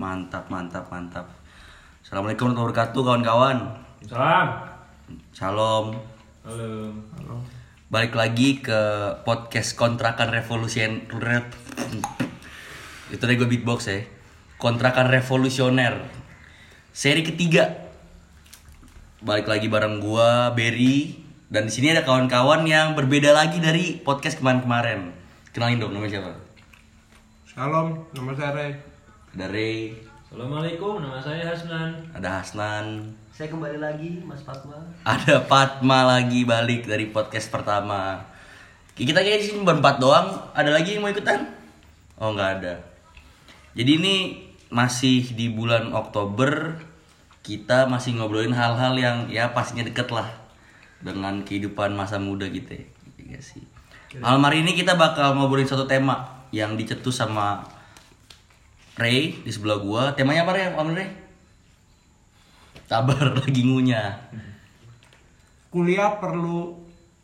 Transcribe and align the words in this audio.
Mantap, 0.00 0.48
mantap, 0.48 0.88
mantap. 0.88 1.28
Assalamualaikum 2.00 2.48
warahmatullahi 2.48 2.72
wabarakatuh 2.72 3.00
kawan-kawan. 3.04 3.56
Salam. 4.08 4.48
Shalom. 5.36 5.86
Halo. 6.40 7.36
Balik 7.92 8.16
lagi 8.16 8.64
ke 8.64 8.80
podcast 9.28 9.76
kontrakan 9.76 10.32
revolusioner. 10.32 11.52
Itu 13.12 13.20
tadi 13.20 13.36
gue 13.36 13.44
beatbox 13.44 13.92
ya. 13.92 14.00
Kontrakan 14.56 15.12
revolusioner. 15.12 16.00
Seri 16.96 17.20
ketiga. 17.20 17.68
Balik 19.20 19.52
lagi 19.52 19.68
bareng 19.68 20.00
gua 20.00 20.56
Berry 20.56 21.20
dan 21.52 21.68
di 21.68 21.76
sini 21.76 21.92
ada 21.92 22.08
kawan-kawan 22.08 22.64
yang 22.64 22.96
berbeda 22.96 23.36
lagi 23.36 23.60
dari 23.60 24.00
podcast 24.00 24.40
kemarin-kemarin. 24.40 25.12
Kenalin 25.52 25.76
dong 25.76 25.92
namanya 25.92 26.24
siapa? 26.24 26.32
Shalom, 27.44 28.00
nama 28.16 28.32
saya 28.32 28.56
Ray. 28.56 28.89
Ada 29.30 29.46
Ray, 29.46 29.94
Assalamualaikum, 30.26 30.98
nama 31.02 31.18
saya 31.22 31.54
Hasnan. 31.54 31.90
ada 32.14 32.42
Hasnan, 32.42 33.14
Saya 33.30 33.48
kembali 33.50 33.78
lagi 33.78 34.20
Mas 34.26 34.42
Fatma. 34.42 34.76
ada 35.02 35.40
Fatma 35.46 36.02
lagi 36.04 36.42
balik 36.42 36.86
dari 36.86 37.08
podcast 37.08 37.48
pertama. 37.48 38.20
Kita 38.92 39.22
kayak 39.22 39.40
di 39.40 39.46
sini 39.48 39.64
berempat 39.64 39.96
doang. 39.96 40.28
Ada 40.52 40.74
lagi 40.74 40.98
yang 40.98 41.06
mau 41.06 41.14
ikutan? 41.14 41.46
Oh 42.20 42.36
nggak 42.36 42.50
ada. 42.60 42.74
Jadi 43.72 43.90
ini 43.96 44.14
masih 44.68 45.32
di 45.32 45.48
bulan 45.48 45.94
Oktober. 45.94 46.76
Kita 47.40 47.88
masih 47.88 48.20
ngobrolin 48.20 48.52
hal-hal 48.52 48.92
yang 49.00 49.16
ya 49.32 49.56
pastinya 49.56 49.88
deket 49.88 50.12
lah 50.12 50.28
dengan 51.00 51.40
kehidupan 51.40 51.96
masa 51.96 52.20
muda 52.20 52.44
kita. 52.44 52.76
Iya 53.16 53.40
sih. 53.40 53.64
Malam 54.20 54.44
hari 54.44 54.60
ini 54.66 54.76
kita 54.76 54.98
bakal 55.00 55.32
ngobrolin 55.32 55.64
satu 55.64 55.88
tema 55.88 56.44
yang 56.52 56.76
dicetus 56.76 57.16
sama 57.16 57.64
Ray 59.00 59.40
di 59.40 59.48
sebelah 59.48 59.80
gua. 59.80 60.12
Temanya 60.12 60.44
apa 60.44 60.52
Ray? 60.52 60.76
Om 60.76 60.92
Ray? 60.92 61.08
Sabar 62.84 63.32
lagi 63.40 63.64
ngunyah. 63.64 64.20
Kuliah 65.72 66.20
perlu 66.20 66.76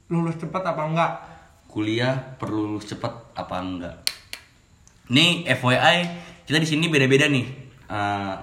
lulus 0.08 0.40
cepat 0.40 0.64
apa 0.64 0.82
enggak? 0.88 1.12
kuliah 1.76 2.16
perlu 2.40 2.72
lulus 2.72 2.88
cepat 2.88 3.36
apa 3.36 3.60
enggak? 3.60 3.96
Nih 5.12 5.44
FYI 5.44 6.08
kita 6.48 6.56
di 6.56 6.64
sini 6.64 6.88
beda-beda 6.88 7.28
nih. 7.28 7.44
Eh, 7.92 8.34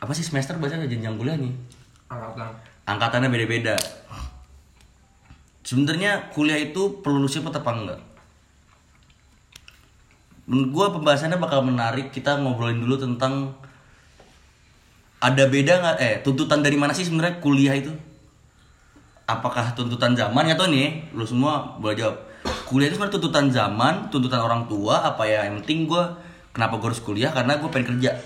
apa 0.00 0.12
sih 0.16 0.24
semester 0.24 0.56
bahasa 0.56 0.80
jenjang 0.88 1.20
kuliah 1.20 1.36
nih? 1.36 1.52
Angkatan. 2.08 2.48
Angkatannya 2.88 3.28
beda-beda. 3.28 3.76
Sebenarnya 5.60 6.32
kuliah 6.32 6.56
itu 6.56 7.04
perlu 7.04 7.20
lulus 7.20 7.36
cepat 7.36 7.60
apa 7.60 7.70
enggak? 7.76 8.00
Menurut 10.48 10.68
gua 10.72 10.86
pembahasannya 10.96 11.36
bakal 11.36 11.60
menarik. 11.60 12.08
Kita 12.08 12.40
ngobrolin 12.40 12.80
dulu 12.80 12.96
tentang 12.96 13.52
ada 15.20 15.44
beda 15.44 15.72
nggak? 15.84 15.96
Eh 16.00 16.14
tuntutan 16.24 16.64
dari 16.64 16.80
mana 16.80 16.96
sih 16.96 17.04
sebenarnya 17.04 17.38
kuliah 17.44 17.76
itu? 17.76 17.92
apakah 19.28 19.76
tuntutan 19.76 20.16
zaman 20.16 20.48
ya 20.48 20.56
tuh 20.56 20.72
nih 20.72 21.12
lu 21.12 21.20
semua 21.28 21.76
boleh 21.76 22.00
jawab 22.00 22.16
kuliah 22.64 22.88
itu 22.88 22.96
sebenarnya 22.96 23.16
tuntutan 23.20 23.46
zaman 23.52 23.94
tuntutan 24.08 24.40
orang 24.40 24.64
tua 24.64 25.04
apa 25.04 25.28
ya 25.28 25.44
yang 25.44 25.60
penting 25.60 25.84
gue 25.84 26.00
kenapa 26.56 26.80
gue 26.80 26.88
harus 26.88 27.04
kuliah 27.04 27.28
karena 27.28 27.60
gue 27.60 27.68
pengen 27.68 27.92
kerja 27.92 28.16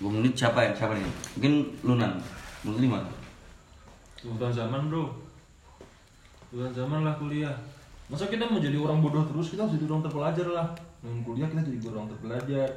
dua 0.00 0.10
menit 0.16 0.32
siapa 0.32 0.64
ya 0.64 0.72
siapa 0.72 0.96
nih 0.96 1.04
mungkin 1.36 1.52
lunan 1.84 2.16
lu 2.64 2.80
gimana 2.80 3.04
Tuntutan 4.22 4.54
zaman 4.54 4.86
bro. 4.86 5.10
Tuntutan 6.46 6.70
zaman 6.70 7.02
lah 7.02 7.18
kuliah. 7.18 7.58
Masa 8.12 8.28
kita 8.28 8.44
mau 8.44 8.60
jadi 8.60 8.76
orang 8.76 9.00
bodoh 9.00 9.24
terus, 9.24 9.48
kita 9.56 9.64
harus 9.64 9.80
jadi 9.80 9.88
orang 9.88 10.04
terpelajar 10.04 10.44
lah. 10.52 10.68
Dengan 11.00 11.24
kuliah 11.24 11.48
kita 11.48 11.64
jadi 11.64 11.80
orang 11.96 12.12
terpelajar. 12.12 12.68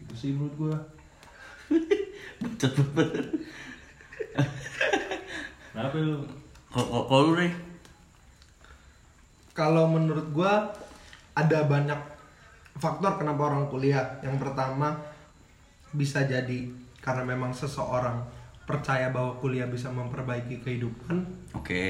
Itu 0.00 0.14
sih 0.16 0.32
menurut 0.32 0.54
gua. 0.56 0.76
Bacot 2.40 2.72
banget. 2.96 3.28
Kenapa 5.76 5.96
lu? 6.00 6.24
Kalau- 6.72 7.28
lu 7.28 7.32
nih 7.44 7.52
Kalau 9.52 9.84
menurut 9.92 10.32
gua 10.32 10.72
ada 11.36 11.68
banyak 11.68 12.00
faktor 12.80 13.20
kenapa 13.20 13.52
orang 13.52 13.68
kuliah. 13.68 14.16
Yang 14.24 14.48
pertama 14.48 14.96
bisa 15.92 16.24
jadi 16.24 16.72
karena 17.04 17.36
memang 17.36 17.52
seseorang 17.52 18.24
percaya 18.64 19.12
bahwa 19.12 19.36
kuliah 19.44 19.68
bisa 19.68 19.92
memperbaiki 19.92 20.64
kehidupan. 20.64 21.20
oke 21.52 21.84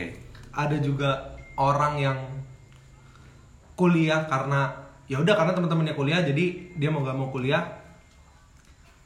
Ada 0.51 0.83
juga 0.83 1.39
orang 1.55 1.95
yang 2.03 2.19
kuliah 3.79 4.27
karena 4.27 4.75
ya 5.07 5.23
udah 5.23 5.39
karena 5.39 5.55
teman-temannya 5.55 5.95
kuliah 5.95 6.21
jadi 6.27 6.75
dia 6.75 6.91
mau 6.91 7.07
gak 7.07 7.15
mau 7.15 7.31
kuliah 7.31 7.63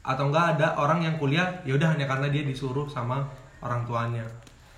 atau 0.03 0.27
enggak 0.27 0.57
ada 0.57 0.75
orang 0.75 1.05
yang 1.05 1.15
kuliah 1.15 1.47
ya 1.63 1.77
udah 1.77 1.95
hanya 1.95 2.09
karena 2.09 2.27
dia 2.27 2.43
disuruh 2.43 2.89
sama 2.89 3.23
orang 3.63 3.87
tuanya. 3.87 4.25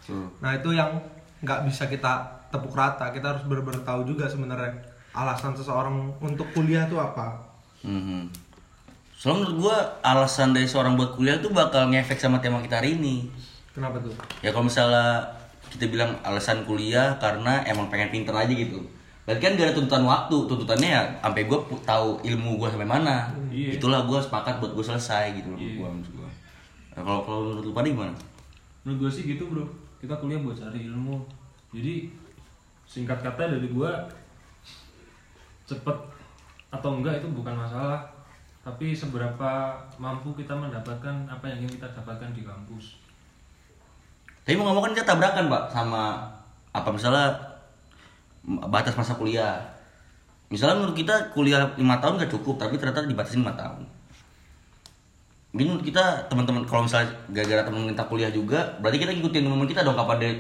Tuh. 0.05 0.29
Nah 0.37 0.53
itu 0.53 0.69
yang 0.77 1.01
nggak 1.41 1.65
bisa 1.65 1.89
kita 1.89 2.45
tepuk 2.53 2.77
rata. 2.77 3.09
Kita 3.09 3.33
harus 3.33 3.43
benar-benar 3.49 3.81
tahu 3.81 4.05
juga 4.05 4.29
sebenarnya 4.29 4.69
alasan 5.17 5.57
seseorang 5.57 6.13
untuk 6.21 6.45
kuliah 6.53 6.85
itu 6.85 7.01
apa. 7.01 7.41
Mhm. 7.81 8.29
Soalnya 9.17 9.49
menurut 9.49 9.57
gue 9.65 9.77
alasan 10.05 10.53
dari 10.53 10.69
seorang 10.69 10.93
buat 10.93 11.17
kuliah 11.17 11.41
tuh 11.41 11.49
bakal 11.49 11.89
ngefek 11.89 12.21
sama 12.21 12.37
tema 12.37 12.61
kita 12.61 12.83
hari 12.83 12.99
ini 12.99 13.31
Kenapa 13.75 13.99
tuh? 13.99 14.15
Ya 14.39 14.55
kalau 14.55 14.71
misalnya 14.71 15.35
kita 15.67 15.91
bilang 15.91 16.15
alasan 16.23 16.63
kuliah 16.63 17.19
karena 17.19 17.59
emang 17.67 17.91
pengen 17.91 18.07
pinter 18.07 18.31
aja 18.31 18.47
gitu. 18.47 18.79
Berarti 19.25 19.41
kan 19.41 19.51
gak 19.57 19.65
ada 19.67 19.73
tuntutan 19.73 20.03
waktu, 20.05 20.37
tuntutannya 20.45 20.89
ya 20.89 21.01
sampai 21.19 21.49
gue 21.49 21.59
tahu 21.81 22.21
ilmu 22.21 22.61
gue 22.61 22.69
sampai 22.69 22.85
mana. 22.85 23.25
Iya. 23.49 23.81
Itulah 23.81 24.05
gue 24.05 24.19
sepakat 24.21 24.61
buat 24.61 24.77
gue 24.77 24.85
selesai 24.85 25.33
gitu 25.33 25.49
menurut 25.49 25.65
Iya. 25.65 25.77
gue 25.81 25.89
maksud 25.97 26.13
gue. 26.13 26.29
Nah, 26.95 27.01
kalau 27.03 27.21
kalau 27.27 27.39
menurut 27.51 27.63
lu 27.67 27.73
pada 27.75 27.91
gimana? 27.91 28.13
Menurut 28.87 28.97
gua 29.03 29.11
sih 29.11 29.27
gitu 29.27 29.43
bro. 29.51 29.65
Kita 29.99 30.15
kuliah 30.15 30.39
buat 30.39 30.55
cari 30.55 30.87
ilmu. 30.87 31.19
Jadi 31.75 32.07
singkat 32.87 33.19
kata 33.19 33.51
dari 33.51 33.67
gua 33.67 34.07
cepet 35.67 35.97
atau 36.71 36.89
enggak 36.95 37.19
itu 37.19 37.27
bukan 37.35 37.51
masalah. 37.51 37.99
Tapi 38.63 38.95
seberapa 38.95 39.77
mampu 40.01 40.33
kita 40.33 40.55
mendapatkan 40.55 41.27
apa 41.29 41.45
yang 41.45 41.65
ingin 41.65 41.77
kita 41.77 41.87
dapatkan 41.97 42.31
di 42.33 42.41
kampus. 42.47 42.97
Tapi 44.45 44.55
mau 44.57 44.71
ngomong 44.71 44.89
kan 44.89 44.93
kita 44.95 45.05
tabrakan 45.13 45.49
pak 45.51 45.63
sama 45.73 46.25
apa 46.71 46.89
misalnya 46.93 47.33
batas 48.45 48.93
masa 48.93 49.17
kuliah. 49.17 49.61
Misalnya 50.53 50.77
menurut 50.77 50.93
kita 50.93 51.33
kuliah 51.33 51.73
lima 51.75 51.97
tahun 51.97 52.21
gak 52.21 52.31
cukup, 52.37 52.61
tapi 52.61 52.77
ternyata 52.77 53.09
dibatasi 53.09 53.41
lima 53.41 53.57
tahun. 53.57 53.81
Mungkin 55.55 55.67
menurut 55.71 55.85
kita 55.87 56.29
teman-teman 56.29 56.67
kalau 56.67 56.85
misalnya 56.85 57.15
gara-gara 57.31 57.65
teman 57.65 57.89
kita 57.89 58.05
kuliah 58.05 58.31
juga, 58.31 58.77
berarti 58.83 59.01
kita 59.01 59.11
ngikutin 59.15 59.41
teman 59.47 59.69
kita 59.71 59.81
dong 59.87 59.97
kapan 59.97 60.17
dia 60.21 60.31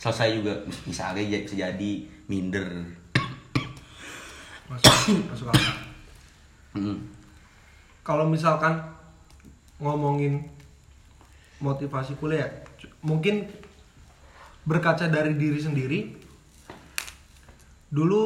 selesai 0.00 0.28
juga. 0.40 0.54
Misalnya 0.88 1.22
ya 1.22 1.38
bisa 1.44 1.54
jadi 1.54 1.92
minder. 2.26 2.66
Masuk, 4.66 5.22
masuk 5.28 5.46
akal. 5.52 5.76
Hmm. 6.72 6.98
Kalau 8.02 8.24
misalkan 8.26 8.80
ngomongin 9.78 10.42
motivasi 11.60 12.16
kuliah, 12.18 12.48
mungkin 13.04 13.46
berkaca 14.66 15.06
dari 15.06 15.36
diri 15.36 15.60
sendiri. 15.60 16.21
Dulu 17.92 18.20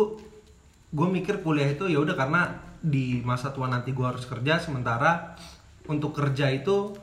gue 0.94 1.08
mikir 1.10 1.42
kuliah 1.42 1.66
itu 1.68 1.90
ya 1.90 1.98
udah 1.98 2.14
karena 2.14 2.54
di 2.78 3.18
masa 3.20 3.50
tua 3.50 3.66
nanti 3.66 3.90
gue 3.90 4.06
harus 4.06 4.22
kerja, 4.24 4.56
sementara 4.56 5.34
untuk 5.84 6.14
kerja 6.14 6.46
itu 6.48 6.94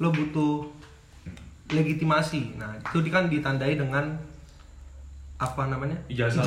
lo 0.00 0.08
butuh 0.08 0.64
legitimasi. 1.68 2.56
Nah 2.56 2.72
itu 2.80 2.98
kan 3.06 3.28
ditandai 3.28 3.76
dengan 3.76 4.16
apa 5.36 5.66
namanya 5.66 5.98
Ijazah. 6.06 6.40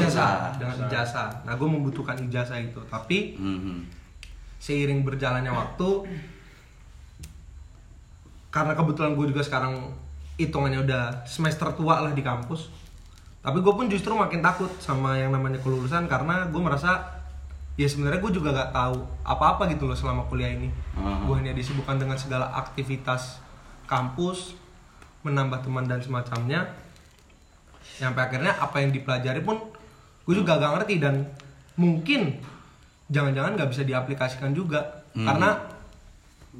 dengan 0.55 0.73
Ijazah. 0.73 0.87
ijazah. 0.87 1.29
Nah 1.43 1.53
gue 1.53 1.67
membutuhkan 1.67 2.15
ijazah 2.17 2.57
itu, 2.57 2.79
tapi 2.87 3.35
Mhm. 3.37 3.85
seiring 4.57 5.05
berjalannya 5.05 5.51
waktu 5.51 5.89
karena 8.49 8.71
kebetulan 8.71 9.13
gue 9.13 9.35
juga 9.35 9.43
sekarang 9.43 9.91
hitungannya 10.39 10.81
udah 10.81 11.03
semester 11.27 11.67
tua 11.75 11.99
lah 12.01 12.15
di 12.15 12.23
kampus 12.23 12.71
tapi 13.45 13.61
gue 13.61 13.69
pun 13.69 13.85
justru 13.85 14.09
makin 14.11 14.41
takut 14.41 14.73
sama 14.81 15.13
yang 15.15 15.29
namanya 15.29 15.61
kelulusan 15.61 16.09
karena 16.09 16.49
gue 16.49 16.57
merasa 16.57 17.21
ya 17.77 17.85
sebenarnya 17.85 18.17
gue 18.17 18.33
juga 18.33 18.49
gak 18.57 18.73
tahu 18.73 18.97
apa-apa 19.21 19.69
gitu 19.69 19.85
loh 19.85 19.93
selama 19.93 20.25
kuliah 20.25 20.49
ini 20.49 20.73
Aha. 20.97 21.21
gue 21.29 21.35
hanya 21.37 21.53
disibukkan 21.53 22.01
dengan 22.01 22.17
segala 22.17 22.49
aktivitas 22.57 23.37
kampus 23.85 24.57
menambah 25.21 25.61
teman 25.61 25.85
dan 25.85 26.01
semacamnya 26.01 26.73
sampai 28.01 28.21
akhirnya 28.25 28.57
apa 28.57 28.81
yang 28.81 28.89
dipelajari 28.89 29.45
pun 29.45 29.61
gue 30.25 30.33
juga 30.33 30.57
gak 30.57 30.81
ngerti 30.81 30.95
dan 30.97 31.29
mungkin 31.77 32.41
jangan-jangan 33.13 33.53
nggak 33.53 33.69
bisa 33.69 33.83
diaplikasikan 33.85 34.51
juga 34.51 35.05
Hmm. 35.15 35.23
karena 35.23 35.49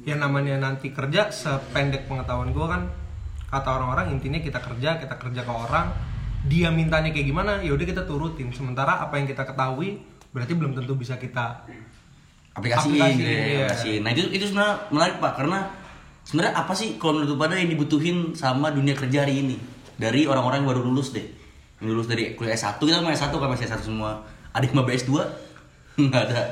yang 0.08 0.16
namanya 0.16 0.56
nanti 0.56 0.88
kerja 0.88 1.28
sependek 1.28 2.08
pengetahuan 2.08 2.56
gue 2.56 2.64
kan 2.64 2.88
kata 3.52 3.68
orang-orang 3.68 4.16
intinya 4.16 4.40
kita 4.40 4.64
kerja 4.64 4.96
kita 4.96 5.12
kerja 5.20 5.44
ke 5.44 5.52
orang 5.52 5.92
dia 6.46 6.68
mintanya 6.70 7.10
kayak 7.10 7.26
gimana 7.26 7.58
ya 7.62 7.74
udah 7.74 7.86
kita 7.86 8.02
turutin 8.06 8.54
sementara 8.54 9.02
apa 9.02 9.18
yang 9.18 9.26
kita 9.26 9.42
ketahui 9.42 9.98
berarti 10.30 10.52
belum 10.54 10.78
tentu 10.78 10.94
bisa 10.94 11.18
kita 11.18 11.66
aplikasiin, 12.56 12.96
Aplikasiin, 12.96 13.16
gitu 13.20 13.30
ya, 13.30 13.36
iya. 13.36 13.56
aplikasiin. 13.68 14.00
Nah 14.04 14.10
itu 14.16 14.22
itu 14.32 14.44
sebenarnya 14.48 14.74
menarik 14.92 15.16
pak 15.20 15.32
karena 15.36 15.58
sebenarnya 16.24 16.52
apa 16.56 16.72
sih 16.72 16.88
kalau 16.96 17.20
menurut 17.20 17.36
pada 17.36 17.54
yang 17.56 17.70
dibutuhin 17.70 18.16
sama 18.32 18.72
dunia 18.72 18.96
kerja 18.96 19.24
hari 19.24 19.44
ini 19.44 19.56
dari 19.96 20.24
orang-orang 20.24 20.64
yang 20.64 20.68
baru 20.72 20.82
lulus 20.84 21.12
deh, 21.12 21.26
yang 21.80 21.92
lulus 21.92 22.08
dari 22.08 22.36
kuliah 22.36 22.56
S1 22.56 22.80
kita 22.80 23.00
masih 23.00 23.16
S1 23.20 23.32
kan 23.32 23.48
masih 23.48 23.64
S1 23.68 23.82
semua, 23.84 24.10
ada 24.52 24.64
yang 24.64 24.76
maba 24.76 24.92
S2 24.92 25.12
nggak 25.96 26.22
ada. 26.28 26.42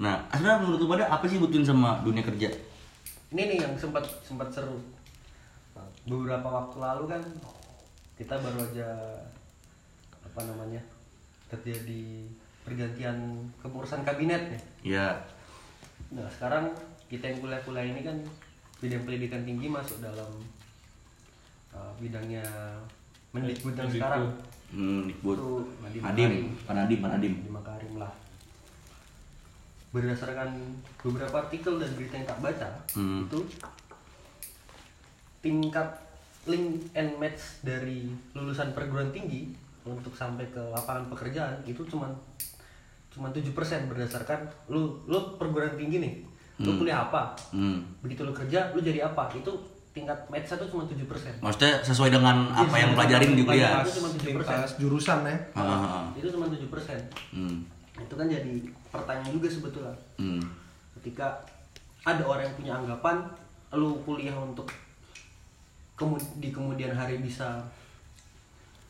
Nah 0.00 0.14
sebenarnya 0.32 0.58
menurut 0.60 0.84
pada 0.84 1.04
apa 1.08 1.24
sih 1.24 1.36
dibutuhin 1.40 1.64
sama 1.64 2.00
dunia 2.04 2.20
kerja? 2.20 2.52
Ini 3.32 3.42
nih 3.50 3.58
yang 3.64 3.72
sempat 3.80 4.04
sempat 4.24 4.52
seru. 4.52 4.80
Beberapa 6.04 6.44
waktu 6.44 6.76
lalu 6.76 7.04
kan 7.08 7.22
kita 8.14 8.34
baru 8.36 8.62
aja 8.62 8.88
apa 10.22 10.40
namanya 10.44 10.80
terjadi 11.46 12.26
pergantian 12.62 13.16
kepengurusan 13.58 14.02
kabinet. 14.02 14.56
Ya, 14.80 15.12
Nah 16.10 16.26
sekarang 16.28 16.70
kita 17.06 17.26
yang 17.26 17.38
kuliah-kuliah 17.38 17.86
ini 17.86 18.00
kan 18.00 18.16
bidang 18.78 19.02
pendidikan 19.02 19.42
tinggi 19.42 19.66
masuk 19.66 19.98
dalam 19.98 20.30
uh, 21.70 21.92
bidangnya 21.96 22.42
Mendikbud 23.30 23.72
yang 23.72 23.86
Mendikbud. 23.86 23.98
sekarang. 23.98 24.24
hmm, 24.70 25.00
Dikbud. 25.06 25.36
Itu 25.36 25.50
Nadiem 25.80 26.02
Nadim, 26.02 26.30
Makarim. 26.30 26.44
Pak 26.60 26.74
Nadim, 26.74 26.98
Pak 26.98 27.10
Nadim. 27.10 27.32
Nadiem 27.34 27.52
Makarim 27.52 27.92
lah. 27.98 28.12
Berdasarkan 29.90 30.48
beberapa 31.00 31.36
artikel 31.38 31.78
dan 31.78 31.90
berita 31.94 32.14
yang 32.16 32.26
tak 32.26 32.40
baca, 32.40 32.68
Hmm. 32.94 33.26
itu 33.26 33.38
tingkat 35.38 35.86
link 36.46 36.64
and 36.92 37.16
match 37.16 37.40
dari 37.60 38.06
lulusan 38.32 38.70
perguruan 38.70 39.08
tinggi 39.10 39.52
untuk 39.82 40.12
sampai 40.12 40.44
ke 40.46 40.60
lapangan 40.60 41.08
pekerjaan 41.08 41.60
itu 41.64 41.80
cuman 41.84 42.12
cuman 43.10 43.30
7% 43.30 43.46
berdasarkan 43.86 44.40
lu 44.66 44.98
lu 45.04 45.18
perguruan 45.34 45.74
tinggi 45.74 45.98
nih. 45.98 46.14
Lu 46.56 46.70
Hmm. 46.70 46.78
kuliah 46.78 46.98
apa? 47.02 47.34
Hmm. 47.50 47.82
Begitu 48.00 48.22
lu 48.22 48.30
kerja, 48.30 48.70
lu 48.70 48.80
jadi 48.80 49.04
apa? 49.04 49.26
Itu 49.32 49.50
tingkat 49.90 50.26
match 50.26 50.50
itu 50.50 50.66
cuma 50.66 50.82
7%. 50.84 51.38
Maksudnya 51.38 51.78
sesuai 51.80 52.10
dengan 52.10 52.46
Iya, 52.48 52.62
apa 52.64 52.76
yang 52.76 52.90
pelajarin 52.92 53.30
di 53.30 53.42
kuliah. 53.42 53.70
pelajaran. 53.70 53.82
Itu 53.82 53.92
cuma 53.94 54.08
7%. 54.10 54.54
lintas 54.54 54.72
jurusan 54.76 55.18
ya 55.22 55.36
Ah, 55.52 55.62
ah, 55.62 55.70
ah. 55.70 56.04
Itu 56.12 56.28
cuma 56.30 56.46
7%. 56.46 57.02
Hmm. 57.30 57.56
Itu 57.96 58.14
kan 58.14 58.26
jadi 58.26 58.52
pertanyaan 58.90 59.32
juga 59.32 59.48
sebetulnya. 59.48 59.94
Hmm. 60.16 60.42
ketika 60.94 61.36
ada 62.02 62.22
orang 62.22 62.44
yang 62.44 62.56
punya 62.56 62.72
anggapan 62.74 63.16
lu 63.72 63.98
kuliah 64.02 64.32
untuk 64.32 64.70
di 66.38 66.48
kemudian 66.50 66.92
hari 66.94 67.22
bisa 67.22 67.62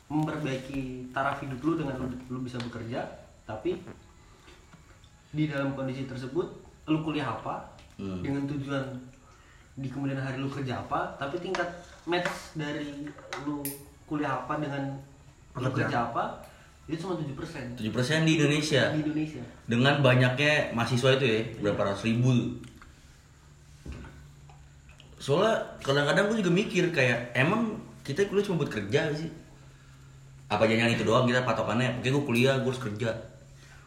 memperbaiki 0.09 1.13
taraf 1.13 1.41
hidup 1.45 1.61
lu 1.61 1.73
dengan 1.81 2.01
lu, 2.01 2.07
lu 2.29 2.39
bisa 2.45 2.57
bekerja 2.61 3.05
tapi 3.45 3.77
di 5.35 5.45
dalam 5.51 5.77
kondisi 5.77 6.09
tersebut 6.09 6.47
lu 6.89 7.01
kuliah 7.05 7.29
apa 7.29 7.75
Hmm. 7.95 8.27
dengan 8.27 8.43
tujuan 8.51 8.83
di 9.79 9.87
kemudian 9.87 10.19
hari 10.19 10.43
lu 10.43 10.51
kerja 10.51 10.83
apa 10.83 11.15
tapi 11.15 11.39
tingkat 11.39 11.67
match 12.11 12.27
dari 12.59 13.07
lu 13.47 13.63
kuliah 14.03 14.43
apa 14.43 14.59
dengan 14.59 14.99
lu 15.55 15.71
kerja 15.71 16.11
apa 16.11 16.43
itu 16.91 16.99
cuma 16.99 17.15
7% 17.15 17.79
7% 17.79 18.27
di 18.27 18.35
Indonesia. 18.35 18.91
di 18.91 18.99
Indonesia 18.99 19.43
dengan 19.71 20.03
banyaknya 20.03 20.75
mahasiswa 20.75 21.15
itu 21.15 21.23
ya 21.23 21.41
berapa 21.63 21.87
ratus 21.87 22.03
ribu 22.03 22.59
soalnya 25.25 25.57
kadang-kadang 25.81 26.29
gue 26.29 26.45
juga 26.45 26.53
mikir 26.53 26.85
kayak 26.93 27.33
emang 27.33 27.81
kita 28.05 28.29
kuliah 28.29 28.45
cuma 28.45 28.61
buat 28.61 28.77
kerja 28.77 29.09
sih? 29.17 29.33
Apa 30.53 30.69
jangan 30.69 30.93
itu 30.93 31.01
doang 31.01 31.25
kita 31.25 31.49
patokannya 31.49 31.97
oke 31.97 32.05
gue 32.05 32.25
kuliah 32.29 32.61
gue 32.61 32.69
harus 32.69 32.85
kerja. 32.85 33.09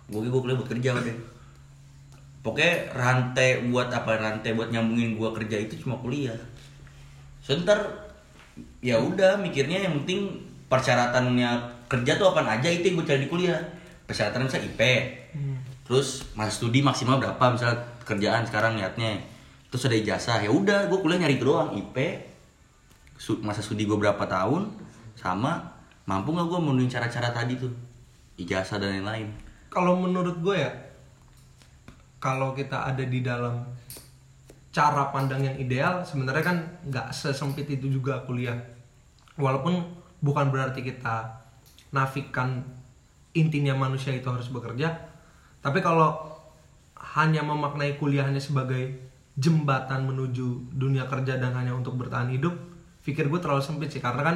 Gue 0.09 0.25
gue 0.25 0.41
kuliah 0.41 0.57
buat 0.57 0.65
kerja 0.73 0.97
udah 0.97 1.37
pokoknya 2.41 2.95
rantai 2.95 3.69
buat 3.69 3.93
apa 3.93 4.17
rantai 4.17 4.57
buat 4.57 4.73
nyambungin 4.73 5.13
gue 5.13 5.29
kerja 5.37 5.61
itu 5.61 5.85
cuma 5.85 6.01
kuliah. 6.01 6.33
Sebentar 7.45 7.85
ya 8.81 8.97
udah 8.97 9.37
mikirnya 9.37 9.85
yang 9.85 9.93
penting 10.01 10.41
persyaratannya 10.73 11.49
kerja 11.85 12.17
tuh 12.17 12.33
apa 12.33 12.41
aja 12.49 12.65
itu 12.65 12.89
yang 12.89 12.97
gue 12.97 13.05
cari 13.13 13.21
di 13.21 13.29
kuliah. 13.29 13.61
Persyaratan 14.09 14.49
misalnya 14.49 14.73
IP 14.73 14.81
terus 15.85 16.25
masa 16.33 16.49
studi 16.49 16.81
maksimal 16.81 17.21
berapa 17.21 17.53
misalnya 17.53 17.77
kerjaan 18.01 18.43
sekarang 18.49 18.73
niatnya 18.73 19.36
terus 19.69 19.85
ada 19.87 19.95
ijazah. 19.97 20.39
Ya 20.43 20.51
udah 20.51 20.87
gue 20.87 20.99
kuliah 20.99 21.19
nyari 21.21 21.37
itu 21.39 21.45
doang 21.45 21.75
IP 21.75 21.95
su- 23.17 23.41
masa 23.41 23.63
studi 23.63 23.83
gue 23.83 23.97
berapa 23.97 24.19
tahun 24.25 24.71
sama 25.17 25.63
mampu 26.07 26.31
nggak 26.31 26.47
gue 26.47 26.59
memenuhi 26.61 26.89
cara-cara 26.89 27.31
tadi 27.31 27.59
tuh? 27.59 27.73
Ijazah 28.37 28.77
dan 28.77 29.01
lain-lain. 29.01 29.27
Kalau 29.73 29.97
menurut 29.97 30.39
gue 30.39 30.55
ya 30.55 30.71
kalau 32.17 32.53
kita 32.57 32.89
ada 32.93 33.03
di 33.05 33.21
dalam 33.21 33.61
cara 34.73 35.09
pandang 35.09 35.41
yang 35.41 35.57
ideal 35.57 36.05
sebenarnya 36.05 36.45
kan 36.45 36.57
nggak 36.85 37.07
sesempit 37.13 37.65
itu 37.69 37.89
juga 37.89 38.21
kuliah. 38.23 38.57
Walaupun 39.37 39.81
bukan 40.21 40.49
berarti 40.49 40.81
kita 40.81 41.29
nafikan 41.93 42.61
intinya 43.37 43.77
manusia 43.77 44.11
itu 44.11 44.25
harus 44.27 44.49
bekerja 44.49 44.97
tapi 45.61 45.79
kalau 45.83 46.15
hanya 47.17 47.45
memaknai 47.45 47.97
kuliahnya 48.01 48.41
sebagai 48.41 49.06
jembatan 49.37 50.09
menuju 50.09 50.73
dunia 50.73 51.05
kerja 51.05 51.37
dan 51.37 51.53
hanya 51.53 51.77
untuk 51.77 51.93
bertahan 51.93 52.33
hidup 52.33 52.57
pikir 53.05 53.29
gue 53.31 53.39
terlalu 53.39 53.63
sempit 53.63 53.93
sih. 53.93 54.03
Karena 54.03 54.21
kan 54.25 54.35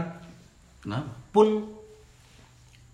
kenapa? 0.80 1.12
pun 1.36 1.68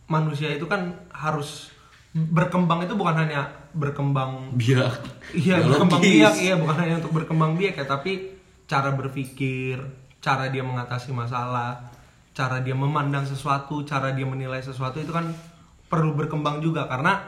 manusia 0.08 0.50
itu 0.56 0.66
kan 0.66 0.96
harus 1.12 1.70
berkembang 2.16 2.82
itu 2.88 2.98
bukan 2.98 3.28
hanya 3.28 3.52
berkembang 3.76 4.56
biak. 4.58 4.98
Iya 5.36 5.62
berkembang 5.62 6.02
biak. 6.02 6.34
Iya 6.40 6.56
bukan 6.58 6.78
hanya 6.80 6.96
untuk 7.04 7.14
berkembang 7.14 7.54
biak 7.60 7.78
ya 7.78 7.86
tapi 7.86 8.34
cara 8.66 8.96
berpikir 8.96 9.78
cara 10.18 10.50
dia 10.50 10.66
mengatasi 10.66 11.14
masalah 11.14 11.94
cara 12.34 12.62
dia 12.62 12.74
memandang 12.74 13.26
sesuatu 13.26 13.86
cara 13.86 14.14
dia 14.14 14.26
menilai 14.26 14.62
sesuatu 14.62 14.98
itu 14.98 15.14
kan 15.14 15.30
perlu 15.92 16.18
berkembang 16.18 16.64
juga. 16.64 16.90
Karena 16.90 17.22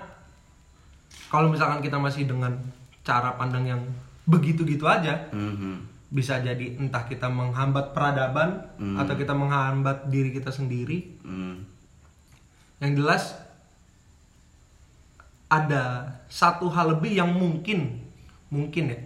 kalau 1.29 1.53
misalkan 1.53 1.85
kita 1.85 2.01
masih 2.01 2.25
dengan 2.25 2.57
cara 3.05 3.37
pandang 3.37 3.65
yang 3.65 3.81
begitu-gitu 4.29 4.85
aja. 4.85 5.27
Mhm. 5.31 5.89
bisa 6.09 6.41
jadi 6.41 6.73
entah 6.75 7.05
kita 7.05 7.29
menghambat 7.29 7.93
peradaban 7.93 8.65
Hmm. 8.77 8.97
atau 8.97 9.13
kita 9.13 9.29
menghambat 9.31 10.09
diri 10.09 10.29
kita 10.31 10.49
sendiri. 10.49 11.05
Hmm. 11.21 11.61
yang 12.79 12.95
jelas 12.95 13.37
ada 15.47 15.83
satu 16.27 16.65
hal 16.67 16.95
lebih 16.95 17.13
yang 17.13 17.29
mungkin 17.29 17.97
mungkin 18.47 18.83
ya. 18.87 18.99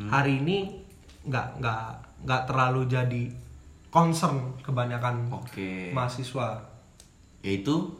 Hari 0.00 0.38
ini 0.38 0.70
nggak 1.22 1.58
nggak 1.58 1.82
nggak 2.22 2.42
terlalu 2.44 2.86
jadi 2.86 3.22
concern 3.88 4.54
kebanyakan 4.60 5.30
oke. 5.30 5.90
mahasiswa. 5.90 6.62
Yaitu? 7.40 7.90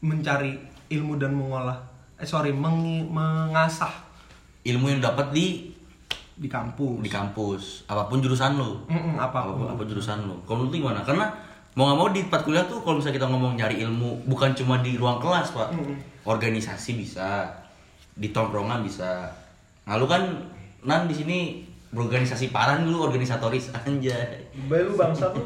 Mencari 0.00 0.56
ilmu 0.88 1.16
dan 1.16 1.32
mengolah 1.32 1.84
eh 2.16 2.24
sorry 2.24 2.50
mengi- 2.50 3.04
mengasah 3.04 3.92
ilmu 4.64 4.86
yang 4.88 5.00
dapat 5.00 5.32
di 5.32 5.70
di 6.40 6.48
kampus. 6.48 7.04
di 7.04 7.10
kampus. 7.12 7.62
Apa 7.84 8.08
pun 8.08 8.24
jurusan 8.24 8.56
lo 8.56 8.88
Mm-mm, 8.88 9.20
apa 9.20 9.44
pun. 9.52 9.68
apa 9.68 9.76
pun 9.76 9.86
jurusan 9.88 10.24
lo 10.24 10.40
kalau 10.48 10.64
menurut 10.64 10.72
lu 10.72 10.76
gimana? 10.80 11.00
Karena 11.04 11.28
mau 11.76 11.86
nggak 11.86 11.98
mau 12.00 12.08
di 12.08 12.20
tempat 12.24 12.40
kuliah 12.42 12.64
tuh 12.64 12.80
kalau 12.80 12.96
misalnya 12.98 13.20
kita 13.20 13.28
ngomong 13.28 13.52
nyari 13.60 13.76
ilmu 13.84 14.24
bukan 14.24 14.56
cuma 14.56 14.80
di 14.80 14.96
ruang 14.96 15.20
kelas 15.20 15.52
pak. 15.52 15.68
Organisasi 16.24 16.96
bisa 16.96 17.44
di 18.16 18.32
tongkrongan 18.32 18.80
bisa. 18.84 19.28
Nah 19.84 19.96
lu 20.00 20.08
kan 20.08 20.24
nan 20.84 21.04
di 21.04 21.14
sini 21.16 21.38
berorganisasi 21.90 22.48
parah 22.54 22.80
lu 22.80 23.04
organisatoris 23.04 23.68
anjay. 23.84 24.40
Baru 24.64 24.96
bangsa 24.96 25.28
tuh. 25.36 25.44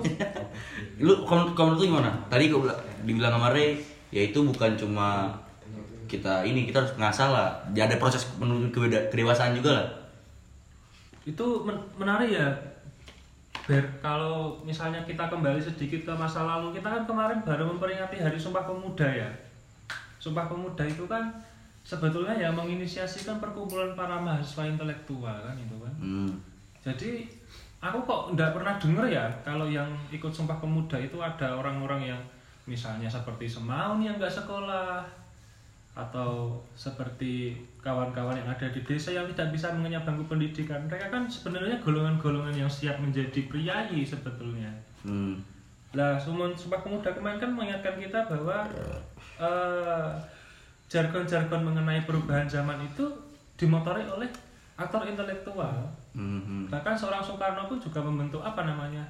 lu 1.04 1.26
kalau 1.26 1.74
lu 1.74 1.82
gimana? 1.82 2.10
Tadi 2.30 2.46
gue 2.50 2.60
bilang 2.62 2.78
dibilang 3.02 3.34
sama 3.34 3.50
Ray 3.50 3.82
ya 4.14 4.22
itu 4.30 4.38
bukan 4.46 4.78
cuma 4.78 5.26
kita 6.06 6.44
ini 6.46 6.68
kita 6.68 6.82
harus 6.82 6.94
ngasah 6.96 7.28
lah 7.30 7.48
ya 7.72 7.88
ada 7.88 7.96
proses 7.96 8.24
menuju 8.36 8.70
kedewasaan 9.10 9.56
juga 9.56 9.80
lah. 9.80 9.86
Itu 11.24 11.64
men- 11.64 11.88
menarik 11.96 12.34
ya. 12.34 12.48
Ber, 13.64 13.80
kalau 14.04 14.60
misalnya 14.60 15.00
kita 15.08 15.24
kembali 15.32 15.56
sedikit 15.56 16.04
ke 16.04 16.12
masa 16.12 16.44
lalu 16.44 16.76
kita 16.76 16.84
kan 16.84 17.02
kemarin 17.08 17.40
baru 17.40 17.64
memperingati 17.64 18.20
Hari 18.20 18.36
Sumpah 18.36 18.68
Pemuda 18.68 19.08
ya. 19.08 19.30
Sumpah 20.20 20.44
Pemuda 20.52 20.84
itu 20.84 21.08
kan 21.08 21.32
sebetulnya 21.84 22.32
ya 22.32 22.48
menginisiasikan 22.48 23.40
perkumpulan 23.40 23.92
para 23.92 24.16
mahasiswa 24.16 24.64
intelektual 24.64 25.36
kan 25.44 25.56
itu 25.56 25.76
kan. 25.76 25.94
Hmm. 26.00 26.32
jadi 26.84 27.28
aku 27.84 28.00
kok 28.04 28.20
nggak 28.32 28.56
pernah 28.56 28.74
denger 28.80 29.06
ya 29.12 29.24
kalau 29.44 29.68
yang 29.68 29.88
ikut 30.08 30.32
Sumpah 30.32 30.56
Pemuda 30.56 30.96
itu 30.96 31.20
ada 31.20 31.52
orang-orang 31.52 32.12
yang 32.12 32.20
misalnya 32.64 33.08
seperti 33.08 33.44
Semaun 33.44 34.00
yang 34.00 34.16
nggak 34.16 34.32
sekolah 34.32 35.04
atau 35.94 36.58
seperti 36.74 37.54
kawan-kawan 37.78 38.34
yang 38.34 38.50
ada 38.50 38.66
di 38.66 38.82
desa 38.82 39.14
yang 39.14 39.30
tidak 39.30 39.54
bisa 39.54 39.70
mengenyam 39.70 40.02
bangku 40.02 40.26
pendidikan 40.26 40.82
mereka 40.90 41.06
kan 41.06 41.22
sebenarnya 41.30 41.78
golongan-golongan 41.78 42.50
yang 42.52 42.66
siap 42.66 42.98
menjadi 42.98 43.46
priayi 43.46 44.02
sebetulnya 44.02 44.70
Hmm. 45.06 45.36
lah 45.94 46.16
Sumpah 46.18 46.50
Sumpah 46.56 46.80
Pemuda 46.82 47.12
kemarin 47.12 47.38
kan 47.38 47.50
mengingatkan 47.52 47.94
kita 47.94 48.26
bahwa 48.26 48.66
eh, 49.38 50.10
jargon-jargon 50.88 51.62
mengenai 51.62 52.02
perubahan 52.02 52.46
zaman 52.46 52.80
itu 52.82 53.04
dimotori 53.54 54.02
oleh 54.06 54.26
aktor 54.74 55.06
intelektual 55.06 55.86
Mhm. 56.14 56.70
bahkan 56.70 56.94
seorang 56.94 57.22
Soekarno 57.22 57.66
pun 57.66 57.78
juga 57.78 57.98
membentuk 57.98 58.42
apa 58.42 58.62
namanya 58.62 59.02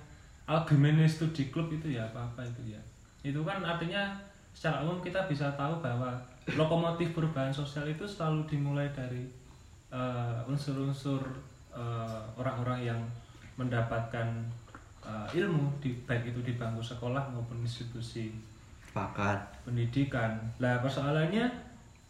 Algemene 0.45 1.05
Studi 1.05 1.49
Club 1.49 1.73
itu 1.73 1.97
ya 1.97 2.05
apa 2.05 2.21
apa 2.21 2.41
itu 2.45 2.76
ya 2.76 2.81
itu 3.21 3.41
kan 3.41 3.61
artinya 3.61 4.12
secara 4.53 4.85
umum 4.85 5.00
kita 5.00 5.25
bisa 5.25 5.49
tahu 5.57 5.81
bahwa 5.81 6.12
lokomotif 6.52 7.16
perubahan 7.16 7.48
sosial 7.48 7.88
itu 7.88 8.04
selalu 8.04 8.44
dimulai 8.44 8.88
dari 8.92 9.24
eh, 9.88 10.38
unsur-unsur 10.44 11.24
eh, 11.72 12.20
orang-orang 12.36 12.92
yang 12.92 13.00
mendapatkan 13.56 14.28
eh, 15.00 15.38
ilmu 15.40 15.80
di 15.80 15.96
baik 16.04 16.36
itu 16.36 16.40
di 16.44 16.52
bangku 16.60 16.84
sekolah 16.84 17.32
maupun 17.32 17.64
institusi 17.64 18.28
Sepakat. 18.84 19.64
pendidikan. 19.64 20.36
Lah 20.60 20.84
persoalannya 20.84 21.48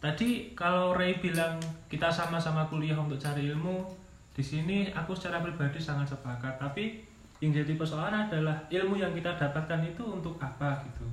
tadi 0.03 0.51
kalau 0.51 0.91
Ray 0.91 1.17
bilang 1.23 1.55
kita 1.87 2.11
sama-sama 2.11 2.67
kuliah 2.67 2.99
untuk 2.99 3.15
cari 3.15 3.47
ilmu, 3.47 3.87
di 4.35 4.43
sini 4.43 4.91
aku 4.91 5.15
secara 5.15 5.39
pribadi 5.39 5.79
sangat 5.79 6.11
sepakat. 6.11 6.59
Tapi 6.59 6.99
yang 7.39 7.51
jadi 7.51 7.75
persoalan 7.79 8.27
adalah 8.27 8.55
ilmu 8.71 8.99
yang 8.99 9.11
kita 9.15 9.35
dapatkan 9.35 9.79
itu 9.87 10.03
untuk 10.03 10.35
apa 10.39 10.83
gitu? 10.87 11.07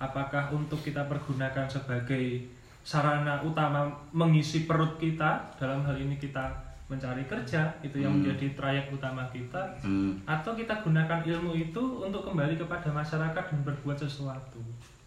Apakah 0.00 0.52
untuk 0.52 0.80
kita 0.84 1.04
pergunakan 1.08 1.64
sebagai 1.68 2.44
sarana 2.84 3.40
utama 3.40 3.88
mengisi 4.12 4.68
perut 4.68 5.00
kita 5.00 5.40
dalam 5.56 5.80
hal 5.88 5.96
ini 5.96 6.20
kita 6.20 6.52
mencari 6.84 7.24
kerja 7.24 7.72
itu 7.80 7.96
yang 7.96 8.20
menjadi 8.20 8.52
trayek 8.52 8.92
utama 8.92 9.24
kita 9.32 9.72
Hmm. 9.80 10.20
atau 10.28 10.52
kita 10.52 10.84
gunakan 10.84 11.24
ilmu 11.24 11.56
itu 11.56 11.80
untuk 11.80 12.28
kembali 12.28 12.60
kepada 12.60 12.92
masyarakat 12.92 13.44
dan 13.50 13.60
berbuat 13.64 13.96
sesuatu. 13.96 14.60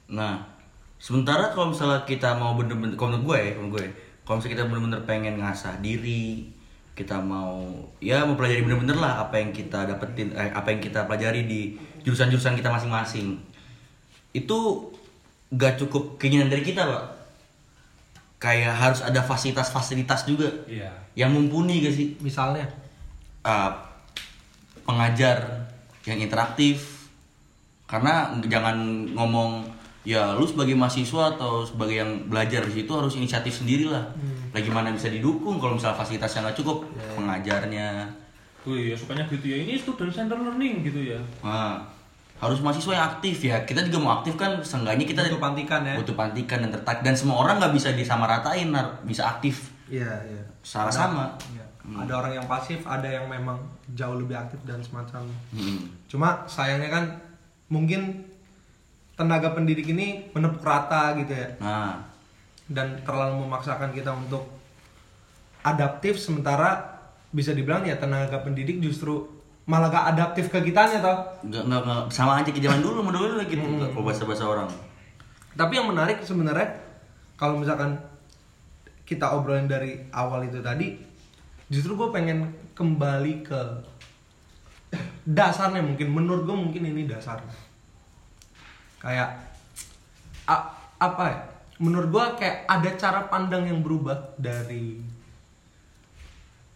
Nah, 0.10 0.41
sementara 0.98 1.53
kalau 1.53 1.69
misalnya 1.69 2.01
kita 2.01 2.34
mau 2.34 2.57
bener-bener, 2.57 2.98
kalau 2.98 3.13
menurut 3.13 3.29
gue, 3.29 3.38
ya, 3.38 3.51
menurut 3.62 3.72
gue, 3.77 3.86
kalau 4.25 4.41
misalnya 4.41 4.53
kita 4.57 4.65
bener-bener 4.65 5.01
pengen 5.05 5.36
ngasah 5.38 5.77
diri, 5.77 6.50
kita 6.98 7.22
mau 7.22 7.62
ya 8.01 8.25
mempelajari 8.25 8.65
bener-bener 8.65 8.98
lah 8.98 9.29
apa 9.29 9.38
yang 9.38 9.53
kita 9.53 9.86
dapetin, 9.86 10.34
eh, 10.34 10.50
apa 10.50 10.74
yang 10.74 10.81
kita 10.81 11.05
pelajari 11.05 11.46
di 11.46 11.77
jurusan-jurusan 12.01 12.57
kita 12.57 12.74
masing-masing. 12.74 13.38
Itu 14.34 14.89
gak 15.53 15.77
cukup 15.77 16.17
keinginan 16.17 16.50
dari 16.50 16.65
kita, 16.65 16.81
pak. 16.89 17.03
Kayak 18.38 18.74
harus 18.74 19.01
ada 19.01 19.17
fasilitas-fasilitas 19.20 20.24
juga 20.24 20.46
Iya. 20.65 20.94
yang 21.13 21.34
mumpuni 21.34 21.82
gak 21.82 21.91
sih? 21.91 22.08
misalnya 22.20 22.70
uh, 23.41 23.74
pengajar 24.84 25.67
yang 26.06 26.17
interaktif 26.17 27.10
karena 27.84 28.13
jangan 28.46 28.77
ngomong 29.12 29.65
ya 30.03 30.32
lu 30.32 30.44
sebagai 30.44 30.72
mahasiswa 30.72 31.36
atau 31.36 31.63
sebagai 31.63 31.98
yang 31.98 32.12
belajar 32.27 32.63
di 32.63 32.79
situ 32.79 32.91
harus 32.91 33.15
inisiatif 33.15 33.51
sendiri 33.58 33.88
lah 33.88 34.08
lagi 34.51 34.70
mana 34.70 34.91
bisa 34.91 35.12
didukung 35.12 35.58
kalau 35.58 35.75
misalnya 35.75 35.98
fasilitasnya 35.98 36.48
nggak 36.48 36.58
cukup 36.58 36.88
pengajarnya 37.17 38.08
Oh 38.67 38.75
iya, 38.75 38.91
sukanya 38.91 39.24
gitu 39.25 39.48
ya. 39.48 39.63
Ini 39.63 39.79
student 39.79 40.12
center 40.12 40.36
learning 40.36 40.84
gitu 40.84 41.00
ya. 41.00 41.20
nah, 41.39 41.79
harus 42.38 42.60
mahasiswa 42.60 42.94
yang 42.94 43.08
aktif 43.10 43.38
ya 43.41 43.58
kita 43.62 43.82
juga 43.82 43.98
mau 43.98 44.12
aktif 44.15 44.34
kan 44.34 44.62
seenggaknya 44.62 45.03
kita 45.03 45.22
Butuh 45.25 45.41
pantikan 45.41 45.82
ya. 45.82 45.94
butuh 45.98 46.13
pantikan 46.13 46.58
dan 46.62 46.70
tertarik 46.72 47.01
dan 47.01 47.13
semua 47.13 47.38
orang 47.38 47.58
nggak 47.58 47.74
bisa 47.74 47.89
disamaratain 47.91 48.70
bisa 49.03 49.25
aktif 49.27 49.74
iya 49.88 50.22
iya 50.24 50.44
Salah 50.62 50.88
Ada- 50.88 51.00
sama. 51.01 51.25
iya. 51.50 51.65
ada 51.88 52.13
orang 52.15 52.34
yang 52.36 52.46
pasif 52.46 52.84
ada 52.84 53.08
yang 53.08 53.25
memang 53.25 53.58
jauh 53.89 54.15
lebih 54.15 54.36
aktif 54.36 54.60
dan 54.62 54.77
semacam 54.79 55.24
Hmm. 55.50 55.88
cuma 56.06 56.46
sayangnya 56.46 56.89
kan 56.89 57.03
mungkin 57.67 58.27
tenaga 59.13 59.51
pendidik 59.51 59.88
ini 59.88 60.29
menepuk 60.29 60.62
rata 60.62 61.15
gitu 61.15 61.32
ya 61.32 61.48
nah 61.58 62.06
dan 62.67 63.00
terlalu 63.01 63.41
memaksakan 63.41 63.89
kita 63.89 64.12
untuk 64.12 64.46
adaptif 65.63 66.15
sementara 66.17 67.00
bisa 67.29 67.51
dibilang 67.51 67.82
ya 67.82 67.96
tenaga 67.96 68.39
pendidik 68.39 68.77
justru 68.77 69.25
malah 69.67 69.91
gak 69.91 70.15
adaptif 70.15 70.47
ke 70.47 70.63
kitanya 70.63 71.03
tau 71.03 71.27
nggak 71.43 71.63
nggak 71.67 71.81
nggak. 71.83 72.01
Sama 72.07 72.39
aja 72.39 72.50
ke 72.55 72.63
zaman 72.63 72.79
dulu 72.79 73.03
sama 73.03 73.12
dulu 73.12 73.36
gitu 73.43 73.59
nggak 73.59 73.91
kalau 73.91 74.05
bahasa 74.07 74.24
bahasa 74.24 74.45
orang. 74.47 74.69
Tapi 75.59 75.74
yang 75.75 75.91
menarik 75.91 76.24
sebenarnya 76.24 76.71
kalau 77.36 77.59
misalkan 77.59 78.00
kita 79.03 79.36
obrolin 79.36 79.67
dari 79.67 80.07
awal 80.15 80.47
itu 80.47 80.63
tadi 80.63 80.95
justru 81.67 82.00
gue 82.00 82.09
pengen 82.15 82.47
kembali 82.71 83.43
ke 83.43 83.59
dasarnya 85.27 85.83
mungkin. 85.83 86.15
Menurut 86.15 86.47
gue 86.47 86.55
mungkin 86.55 86.83
ini 86.88 87.03
dasarnya. 87.03 87.51
Kayak 89.03 89.36
a- 90.47 90.71
apa 90.95 91.24
ya? 91.27 91.39
Menurut 91.83 92.07
gue 92.09 92.25
kayak 92.39 92.65
ada 92.71 92.89
cara 92.95 93.19
pandang 93.27 93.67
yang 93.67 93.83
berubah 93.83 94.33
dari 94.39 95.03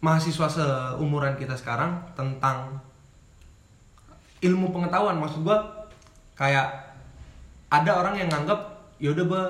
mahasiswa 0.02 0.46
seumuran 0.50 1.38
kita 1.38 1.54
sekarang 1.54 1.94
tentang 2.12 2.82
ilmu 4.42 4.74
pengetahuan 4.74 5.16
maksud 5.16 5.40
gue 5.40 5.58
kayak 6.34 6.66
ada 7.70 7.90
orang 7.94 8.18
yang 8.18 8.26
nganggap 8.26 8.58
yaudah 8.98 9.22
gue 9.22 9.44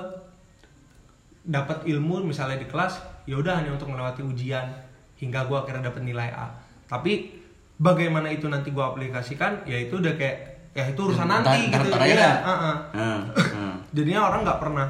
dapat 1.43 1.83
ilmu 1.83 2.21
misalnya 2.23 2.55
di 2.55 2.69
kelas 2.69 3.01
yaudah 3.25 3.57
hanya 3.57 3.73
untuk 3.73 3.89
melewati 3.89 4.21
ujian 4.21 4.69
hingga 5.17 5.43
gue 5.43 5.57
akhirnya 5.57 5.89
dapat 5.89 6.05
nilai 6.05 6.29
A 6.29 6.53
tapi 6.85 7.33
bagaimana 7.75 8.29
itu 8.29 8.45
nanti 8.45 8.69
gue 8.69 8.85
aplikasikan 8.85 9.65
ya 9.65 9.81
itu 9.81 9.97
udah 9.97 10.13
kayak 10.13 10.37
ya 10.73 10.85
itu 10.85 10.99
urusan 11.01 11.25
Ntar- 11.25 11.41
nanti 11.43 11.59
gitu 11.67 11.89
aja 11.91 12.05
Iya, 12.05 12.17
dah. 12.17 12.35
uh-uh. 12.41 12.75
Nah, 12.93 13.19
nah. 13.53 13.75
jadinya 13.89 14.21
orang 14.25 14.41
nggak 14.41 14.59
pernah 14.61 14.87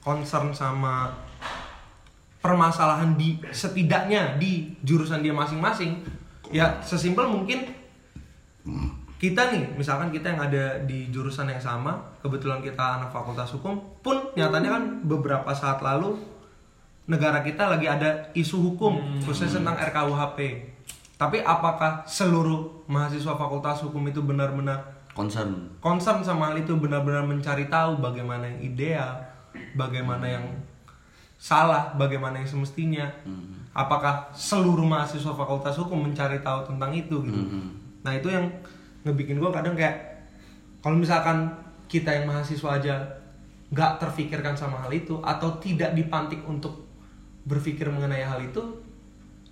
concern 0.00 0.50
sama 0.50 1.10
permasalahan 2.44 3.16
di 3.16 3.40
setidaknya 3.48 4.36
di 4.36 4.76
jurusan 4.84 5.24
dia 5.24 5.32
masing-masing 5.32 6.04
ya 6.52 6.76
sesimpel 6.84 7.24
mungkin 7.24 7.72
kita 9.16 9.48
nih 9.48 9.72
misalkan 9.80 10.12
kita 10.12 10.36
yang 10.36 10.52
ada 10.52 10.76
di 10.84 11.08
jurusan 11.08 11.48
yang 11.48 11.56
sama 11.56 11.96
kebetulan 12.20 12.60
kita 12.60 13.00
anak 13.00 13.08
fakultas 13.08 13.48
hukum 13.56 13.80
pun 14.04 14.28
nyatanya 14.36 14.76
kan 14.76 14.84
beberapa 15.08 15.48
saat 15.56 15.80
lalu 15.80 16.20
negara 17.08 17.40
kita 17.40 17.64
lagi 17.64 17.88
ada 17.88 18.28
isu 18.36 18.60
hukum 18.60 19.24
khususnya 19.24 19.64
tentang 19.64 19.80
RKUHP 19.80 20.38
tapi 21.16 21.40
apakah 21.40 22.04
seluruh 22.04 22.84
mahasiswa 22.84 23.32
fakultas 23.40 23.80
hukum 23.80 24.04
itu 24.04 24.20
benar-benar 24.20 24.84
concern. 25.16 25.72
concern 25.80 26.20
sama 26.20 26.52
hal 26.52 26.60
itu 26.60 26.76
benar-benar 26.76 27.24
mencari 27.24 27.70
tahu 27.70 28.02
bagaimana 28.02 28.50
yang 28.50 28.60
ideal, 28.60 29.12
bagaimana 29.78 30.26
yang 30.26 30.44
salah, 31.44 31.92
bagaimana 32.00 32.40
yang 32.40 32.48
semestinya. 32.48 33.04
Apakah 33.76 34.32
seluruh 34.32 34.86
mahasiswa 34.86 35.34
fakultas 35.36 35.76
hukum 35.76 36.08
mencari 36.08 36.40
tahu 36.40 36.64
tentang 36.64 36.88
itu 36.94 37.20
gitu. 37.20 37.40
Nah, 38.00 38.12
itu 38.16 38.32
yang 38.32 38.48
ngebikin 39.04 39.36
gue 39.36 39.50
kadang 39.52 39.76
kayak 39.76 40.24
kalau 40.80 40.96
misalkan 40.96 41.52
kita 41.84 42.08
yang 42.08 42.24
mahasiswa 42.24 42.80
aja 42.80 42.94
nggak 43.68 44.00
terfikirkan 44.00 44.56
sama 44.56 44.80
hal 44.80 44.88
itu 44.94 45.20
atau 45.20 45.60
tidak 45.60 45.92
dipantik 45.92 46.40
untuk 46.46 46.86
berpikir 47.44 47.90
mengenai 47.92 48.24
hal 48.24 48.40
itu, 48.40 48.62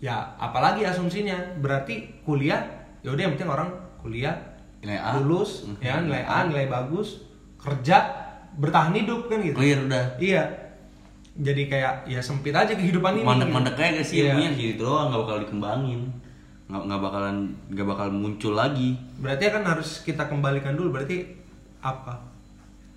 ya 0.01 0.33
apalagi 0.39 0.87
asumsinya 0.87 1.59
berarti 1.61 2.23
kuliah 2.25 2.63
ya 3.03 3.13
udah 3.13 3.23
yang 3.27 3.33
penting 3.37 3.51
orang 3.51 3.69
kuliah 4.01 4.35
Nilai 4.81 4.99
A. 4.99 5.19
lulus 5.19 5.67
Mhm. 5.67 5.79
ya 5.83 5.95
nilai 6.01 6.23
A 6.25 6.47
nilai 6.47 6.67
bagus 6.71 7.27
kerja 7.59 7.99
bertahan 8.57 8.95
hidup 8.95 9.29
kan 9.29 9.43
gitu 9.43 9.59
clear 9.59 9.85
udah 9.85 10.05
iya 10.19 10.43
jadi 11.33 11.63
kayak 11.65 11.95
ya 12.07 12.21
sempit 12.21 12.53
aja 12.53 12.73
kehidupan 12.73 13.17
ini. 13.17 13.25
Mandek-mandek 13.25 13.73
aja 13.75 14.03
sih 14.05 14.21
Iya. 14.21 14.37
ilmunya? 14.37 14.51
Gitu 14.53 14.81
doang 14.81 15.09
nggak 15.09 15.23
bakal 15.25 15.37
dikembangin. 15.41 16.01
Nggak 16.69 16.83
nggak 16.85 17.01
bakalan 17.01 17.37
nggak 17.69 17.87
bakal 17.89 18.07
muncul 18.09 18.53
lagi. 18.53 18.97
Berarti 19.17 19.43
kan 19.49 19.65
harus 19.65 20.01
kita 20.01 20.29
kembalikan 20.29 20.77
dulu. 20.77 20.93
Berarti 20.93 21.25
apa? 21.81 22.21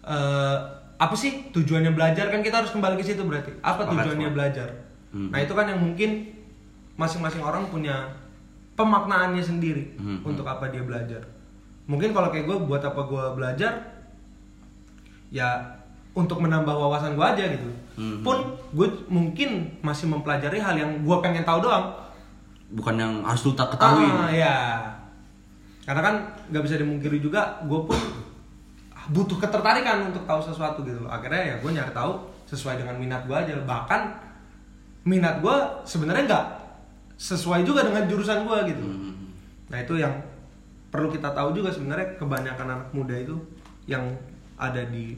Eh, 0.04 0.58
apa 0.96 1.15
sih 1.15 1.48
tujuannya 1.50 1.92
belajar? 1.92 2.27
Kan 2.27 2.39
kita 2.39 2.60
harus 2.60 2.72
kembali 2.72 2.96
ke 2.96 3.04
situ 3.06 3.24
berarti. 3.24 3.56
Apa 3.60 3.84
tujuannya 3.86 4.27
sepakat. 4.27 4.36
belajar? 4.36 4.70
Mhm. 5.10 5.32
nah 5.32 5.39
itu 5.39 5.56
kan 5.56 5.63
yang 5.65 5.80
mungkin 5.80 6.27
masing-masing 6.96 7.39
orang 7.39 7.72
punya 7.72 8.04
pemaknaannya 8.75 9.39
sendiri 9.39 9.96
Mhm. 9.96 10.27
untuk 10.27 10.44
apa 10.44 10.68
dia 10.68 10.84
belajar. 10.84 11.24
Mungkin 11.88 12.12
kalau 12.12 12.27
kayak 12.27 12.44
gue 12.44 12.58
buat 12.62 12.84
apa 12.84 13.00
gue 13.00 13.24
belajar? 13.32 13.80
Ya 15.32 15.80
untuk 16.12 16.39
menambah 16.39 16.72
wawasan 16.72 17.15
gue 17.15 17.24
aja 17.24 17.48
gitu 17.48 17.72
Mhm. 17.96 18.22
pun 18.22 18.38
gue 18.75 18.88
mungkin 19.08 19.80
masih 19.80 20.12
mempelajari 20.12 20.60
hal 20.60 20.75
yang 20.75 20.92
gue 21.04 21.18
pengen 21.24 21.48
tahu 21.48 21.64
doang 21.64 21.96
bukan 22.75 22.96
yang 22.98 23.14
harus 23.24 23.46
lu 23.46 23.54
tak 23.54 23.72
ketahui 23.78 24.04
Ah, 24.10 24.30
ya. 24.32 24.56
Karena 25.86 26.02
kan 26.02 26.16
nggak 26.50 26.64
bisa 26.66 26.82
dimungkiri 26.82 27.22
juga, 27.22 27.62
gue 27.62 27.78
pun 27.78 27.94
butuh 29.14 29.38
ketertarikan 29.38 30.10
untuk 30.10 30.25
tahu 30.25 30.42
sesuatu 30.42 30.82
gitu 30.82 31.06
loh. 31.06 31.12
Akhirnya 31.14 31.54
ya 31.54 31.56
gue 31.62 31.70
nyari 31.70 31.94
tahu 31.94 32.25
sesuai 32.50 32.82
dengan 32.82 32.98
minat 32.98 33.30
gue 33.30 33.38
aja. 33.38 33.54
Bahkan 33.54 34.02
minat 35.06 35.46
gue 35.46 35.56
sebenarnya 35.86 36.25
nggak 36.25 36.46
sesuai 37.22 37.62
juga 37.62 37.86
dengan 37.86 38.10
jurusan 38.10 38.50
gue 38.50 38.58
gitu. 38.74 38.82
Mhm. 38.82 39.14
Nah 39.70 39.78
itu 39.78 39.94
yang 40.02 40.14
perlu 40.90 41.14
kita 41.14 41.30
tahu 41.38 41.54
juga 41.54 41.70
sebenarnya 41.70 42.18
kebanyakan 42.18 42.66
anak 42.66 42.90
muda 42.90 43.14
itu 43.14 43.38
yang 43.86 44.02
ada 44.58 44.82
di 44.90 45.14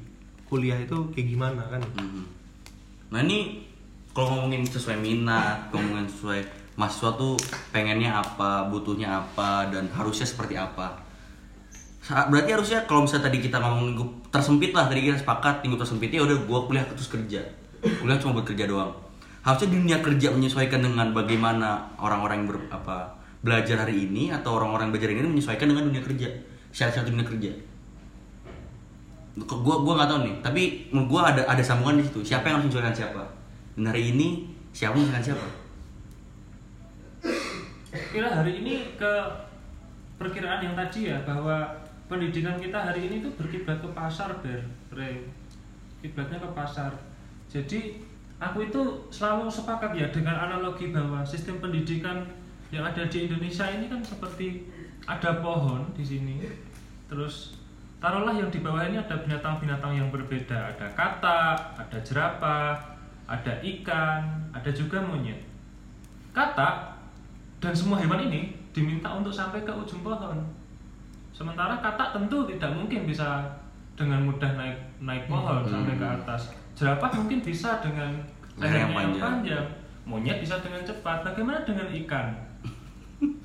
kuliah 0.51 0.75
itu 0.75 1.15
kayak 1.15 1.27
gimana 1.31 1.63
kan? 1.71 1.79
Mhm. 1.95 2.36
Nah 3.07 3.23
ini 3.23 3.63
kalau 4.11 4.33
ngomongin 4.35 4.65
sesuai 4.65 4.97
minat, 4.99 5.71
ngomongin 5.71 6.09
sesuai 6.09 6.41
mahasiswa 6.75 7.13
tuh 7.15 7.33
pengennya 7.71 8.17
apa, 8.17 8.67
butuhnya 8.67 9.23
apa, 9.23 9.69
dan 9.71 9.87
harusnya 9.93 10.27
seperti 10.27 10.57
apa. 10.57 11.05
Berarti 12.07 12.49
harusnya 12.55 12.79
kalau 12.87 13.03
misalnya 13.03 13.27
tadi 13.27 13.43
kita 13.43 13.59
ngomong 13.59 13.93
lingkup 13.93 14.09
tersempit 14.31 14.71
lah, 14.71 14.87
tadi 14.87 15.05
kita 15.05 15.19
sepakat 15.19 15.63
lingkup 15.63 15.83
tersempit 15.83 16.09
ya 16.11 16.23
udah 16.23 16.37
gua 16.47 16.65
kuliah 16.65 16.85
terus 16.87 17.11
kerja. 17.11 17.43
Kuliah 17.83 18.17
cuma 18.17 18.41
buat 18.41 18.47
kerja 18.47 18.65
doang. 18.65 18.91
Harusnya 19.43 19.69
dunia 19.71 19.97
kerja 20.03 20.27
menyesuaikan 20.31 20.83
dengan 20.83 21.13
bagaimana 21.15 21.93
orang-orang 21.99 22.43
yang 22.43 22.47
ber, 22.51 22.59
apa 22.71 23.15
belajar 23.37 23.85
hari 23.87 24.09
ini 24.09 24.33
atau 24.33 24.59
orang-orang 24.59 24.91
belajar 24.91 25.13
hari 25.13 25.23
ini 25.23 25.39
menyesuaikan 25.39 25.71
dengan 25.71 25.87
dunia 25.87 26.03
kerja. 26.03 26.27
Syarat-syarat 26.71 27.07
dunia 27.11 27.27
kerja 27.27 27.51
gua 29.45 29.75
gua 29.85 29.93
nggak 30.01 30.09
tahu 30.09 30.19
nih. 30.25 30.35
Tapi 30.41 30.61
menurut 30.89 31.09
gua 31.11 31.21
ada 31.29 31.41
ada 31.45 31.61
sambungan 31.61 32.01
di 32.01 32.03
situ. 32.09 32.33
Siapa 32.33 32.49
yang 32.49 32.57
harus 32.57 32.65
menyesuaikan 32.71 32.95
siapa? 32.95 33.23
Dan 33.77 33.85
hari 33.93 34.03
ini 34.15 34.27
siapa 34.73 34.97
yang 34.97 35.05
menyesuaikan 35.05 35.27
siapa? 35.29 35.47
Kira 38.13 38.29
hari 38.33 38.65
ini 38.65 38.73
ke 38.97 39.13
perkiraan 40.17 40.61
yang 40.65 40.73
tadi 40.73 41.13
ya 41.13 41.17
bahwa 41.21 41.69
pendidikan 42.09 42.57
kita 42.57 42.77
hari 42.77 43.05
ini 43.05 43.21
tuh 43.21 43.31
berkiblat 43.37 43.77
ke 43.83 43.89
pasar 43.93 44.33
ber 44.41 44.63
kiblatnya 46.01 46.37
ke 46.41 46.49
pasar. 46.53 46.93
Jadi 47.49 48.01
aku 48.37 48.69
itu 48.69 48.81
selalu 49.09 49.49
sepakat 49.49 49.97
ya 49.97 50.07
dengan 50.13 50.37
analogi 50.37 50.93
bahwa 50.93 51.25
sistem 51.25 51.57
pendidikan 51.57 52.25
yang 52.69 52.85
ada 52.85 53.07
di 53.07 53.25
Indonesia 53.25 53.65
ini 53.65 53.87
kan 53.87 54.01
seperti 54.03 54.67
ada 55.09 55.41
pohon 55.41 55.89
di 55.97 56.03
sini. 56.05 56.35
Terus 57.07 57.56
taruhlah 57.97 58.33
yang 58.33 58.49
di 58.53 58.61
bawah 58.61 58.83
ini 58.85 59.01
ada 59.01 59.15
binatang-binatang 59.17 59.93
yang 59.97 60.07
berbeda 60.13 60.75
ada 60.75 60.85
katak 60.93 61.57
ada 61.77 61.97
jerapah 62.05 62.77
ada 63.25 63.53
ikan 63.61 64.21
ada 64.53 64.69
juga 64.69 65.01
monyet 65.01 65.41
katak 66.31 66.97
dan 67.57 67.73
semua 67.73 67.97
hewan 67.97 68.29
ini 68.29 68.53
diminta 68.69 69.09
untuk 69.09 69.33
sampai 69.33 69.65
ke 69.65 69.73
ujung 69.73 70.05
pohon. 70.05 70.37
Sementara 71.33 71.81
katak 71.81 72.13
tentu 72.13 72.45
tidak 72.45 72.69
mungkin 72.77 73.09
bisa 73.09 73.41
dengan 73.97 74.21
mudah 74.29 74.53
naik 74.53 74.77
naik 75.01 75.25
pohon 75.25 75.65
Hmm. 75.65 75.73
sampai 75.73 75.97
ke 75.97 76.05
atas. 76.05 76.53
Jerapah 76.77 77.09
mungkin 77.17 77.41
bisa 77.41 77.81
dengan 77.81 78.13
lehernya 78.61 78.85
yang 78.85 78.93
panjang. 78.93 79.17
panjang. 79.17 79.65
Monyet 80.05 80.37
bisa 80.45 80.61
dengan 80.61 80.85
cepat. 80.85 81.25
Bagaimana 81.25 81.65
dengan 81.65 81.89
ikan? 82.05 82.37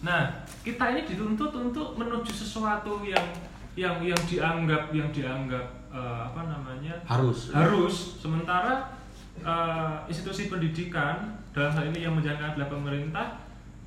Nah, 0.05 0.29
kita 0.61 0.85
ini 0.93 1.09
dituntut 1.09 1.49
untuk 1.57 1.97
menuju 1.97 2.29
sesuatu 2.29 3.01
yang 3.01 3.25
yang 3.73 4.05
yang 4.05 4.19
dianggap 4.29 4.93
yang 4.93 5.09
dianggap 5.09 5.67
eh, 5.93 6.21
apa 6.29 6.41
namanya? 6.45 6.95
Harus. 7.09 7.53
Harus. 7.53 8.21
Sementara 8.21 8.93
eh, 9.41 9.95
institusi 10.09 10.53
pendidikan 10.53 11.41
dalam 11.53 11.73
hal 11.73 11.85
ini 11.93 12.05
yang 12.05 12.15
menjalankan 12.17 12.57
adalah 12.57 12.69
pemerintah 12.69 13.27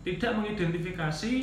tidak 0.06 0.38
mengidentifikasi 0.38 1.34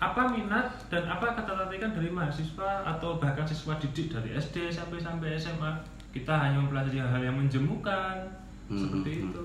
apa 0.00 0.32
minat 0.32 0.80
dan 0.88 1.04
apa 1.04 1.36
ketertarikan 1.36 1.92
dari 1.92 2.08
mahasiswa 2.08 2.88
atau 2.88 3.20
bahkan 3.20 3.44
siswa 3.44 3.76
didik 3.76 4.08
dari 4.08 4.32
SD 4.32 4.72
sampai 4.72 4.96
sampai 4.96 5.36
SMA 5.36 5.76
kita 6.10 6.32
hanya 6.32 6.56
mempelajari 6.64 6.98
hal-hal 6.98 7.22
yang 7.22 7.36
menjemukan. 7.36 8.16
Hmm, 8.66 8.78
seperti 8.80 9.10
hmm, 9.12 9.24
itu. 9.28 9.44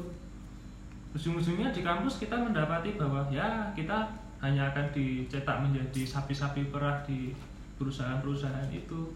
Ujung-ujungnya 1.16 1.72
di 1.72 1.82
kampus 1.84 2.24
kita 2.24 2.36
mendapati 2.36 2.96
bahwa 2.96 3.28
ya 3.32 3.72
kita 3.76 4.08
hanya 4.44 4.72
akan 4.72 4.86
dicetak 4.92 5.58
menjadi 5.64 6.04
sapi-sapi 6.04 6.68
perah 6.72 7.04
di 7.08 7.32
perusahaan-perusahaan 7.76 8.70
itu 8.72 9.12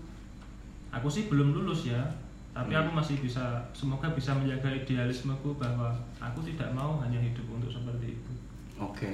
aku 0.90 1.08
sih 1.08 1.28
belum 1.28 1.56
lulus 1.56 1.90
ya. 1.90 2.02
Tapi 2.50 2.74
Hmm. 2.74 2.82
aku 2.82 2.90
masih 2.98 3.16
bisa 3.22 3.62
semoga 3.72 4.10
bisa 4.12 4.34
menjaga 4.34 4.68
idealismeku 4.74 5.56
bahwa 5.56 5.94
aku 6.18 6.42
tidak 6.44 6.68
mau 6.74 6.98
hanya 7.00 7.22
hidup 7.22 7.46
untuk 7.46 7.70
seperti 7.70 8.18
itu. 8.18 8.32
Oke. 8.82 9.12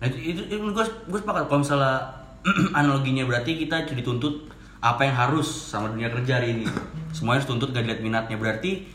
Nah 0.00 0.06
itu 0.08 0.34
itu, 0.34 0.42
itu 0.48 0.56
gue 0.58 0.84
gue 0.84 1.18
sepakat. 1.20 1.44
Kalau 1.46 1.60
misalnya 1.60 1.96
analoginya 2.78 3.28
berarti 3.28 3.58
kita 3.60 3.84
dituntut 3.84 4.48
apa 4.80 5.04
yang 5.04 5.14
harus 5.14 5.46
sama 5.46 5.92
dunia 5.92 6.08
kerja 6.08 6.40
hari 6.40 6.56
ini. 6.56 6.66
Semuanya 7.12 7.42
harus 7.42 7.50
tuntut 7.50 7.74
gak 7.74 7.84
dilihat 7.84 8.02
minatnya. 8.02 8.38
Berarti 8.40 8.86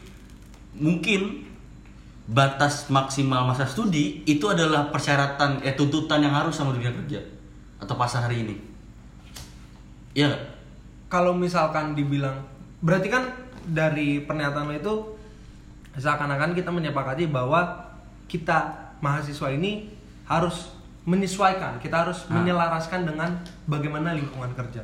mungkin 0.73 1.45
batas 2.25 2.87
maksimal 2.89 3.43
masa 3.43 3.67
studi 3.67 4.23
itu 4.23 4.47
adalah 4.47 4.87
persyaratan 4.89 5.59
eh 5.61 5.75
tuntutan 5.75 6.23
yang 6.23 6.31
harus 6.31 6.55
sama 6.55 6.71
dunia 6.71 6.89
kerja 6.89 7.19
atau 7.83 7.99
pasar 7.99 8.31
hari 8.31 8.47
ini 8.47 8.55
iya 10.13 10.33
kalau 11.07 11.33
misalkan 11.33 11.93
dibilang 11.93 12.41
berarti 12.79 13.07
kan 13.07 13.23
dari 13.63 14.21
pernyataan 14.21 14.67
lo 14.67 14.75
itu 14.75 14.93
seakan-akan 15.93 16.57
kita 16.57 16.69
menyepakati 16.69 17.29
bahwa 17.29 17.61
kita 18.25 18.73
mahasiswa 18.99 19.53
ini 19.53 19.93
harus 20.25 20.73
menyesuaikan 21.03 21.77
kita 21.77 22.07
harus 22.07 22.25
Ah. 22.27 22.39
menyelaraskan 22.39 23.03
dengan 23.03 23.29
bagaimana 23.67 24.15
lingkungan 24.15 24.49
kerja 24.53 24.81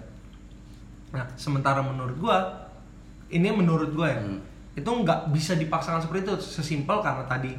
nah 1.09 1.25
sementara 1.33 1.81
menurut 1.81 2.15
gua 2.19 2.37
ini 3.29 3.49
menurut 3.49 3.89
gua 3.91 4.07
ya 4.11 4.21
Hmm. 4.21 4.39
itu 4.75 4.85
nggak 4.85 5.33
bisa 5.33 5.55
dipaksakan 5.55 5.99
seperti 5.99 6.27
itu 6.27 6.35
sesimpel 6.37 7.01
karena 7.01 7.25
tadi 7.25 7.57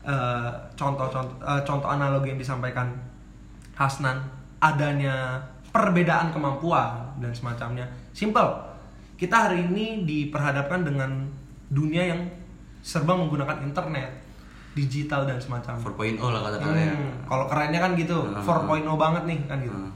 eh, 0.00 0.50
contoh-contoh 0.74 1.38
eh, 1.38 1.62
contoh 1.62 1.88
analogi 1.88 2.32
yang 2.32 2.40
disampaikan 2.40 2.88
Hasnan 3.76 4.16
adanya 4.58 5.40
perbedaan 5.70 6.30
kemampuan 6.30 6.90
dan 7.16 7.30
semacamnya. 7.30 7.86
Simple. 8.10 8.50
Kita 9.14 9.46
hari 9.46 9.64
ini 9.64 10.02
diperhadapkan 10.02 10.82
dengan 10.82 11.28
dunia 11.68 12.02
yang 12.06 12.20
serba 12.80 13.12
menggunakan 13.12 13.62
internet 13.62 14.08
digital 14.72 15.24
dan 15.24 15.36
semacamnya. 15.36 15.82
4.0 15.82 16.16
lah 16.24 16.40
kata-katanya 16.42 16.86
Hmm, 16.88 17.10
kalau 17.24 17.44
kerennya 17.44 17.78
kan 17.78 17.92
gitu 17.94 18.16
Hmm. 18.24 18.40
4.0 18.40 18.96
banget 18.96 19.22
nih 19.26 19.38
kan 19.44 19.58
gitu. 19.60 19.74
Hmm. 19.74 19.92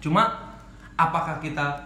cuma 0.00 0.32
apakah 0.94 1.36
kita 1.38 1.76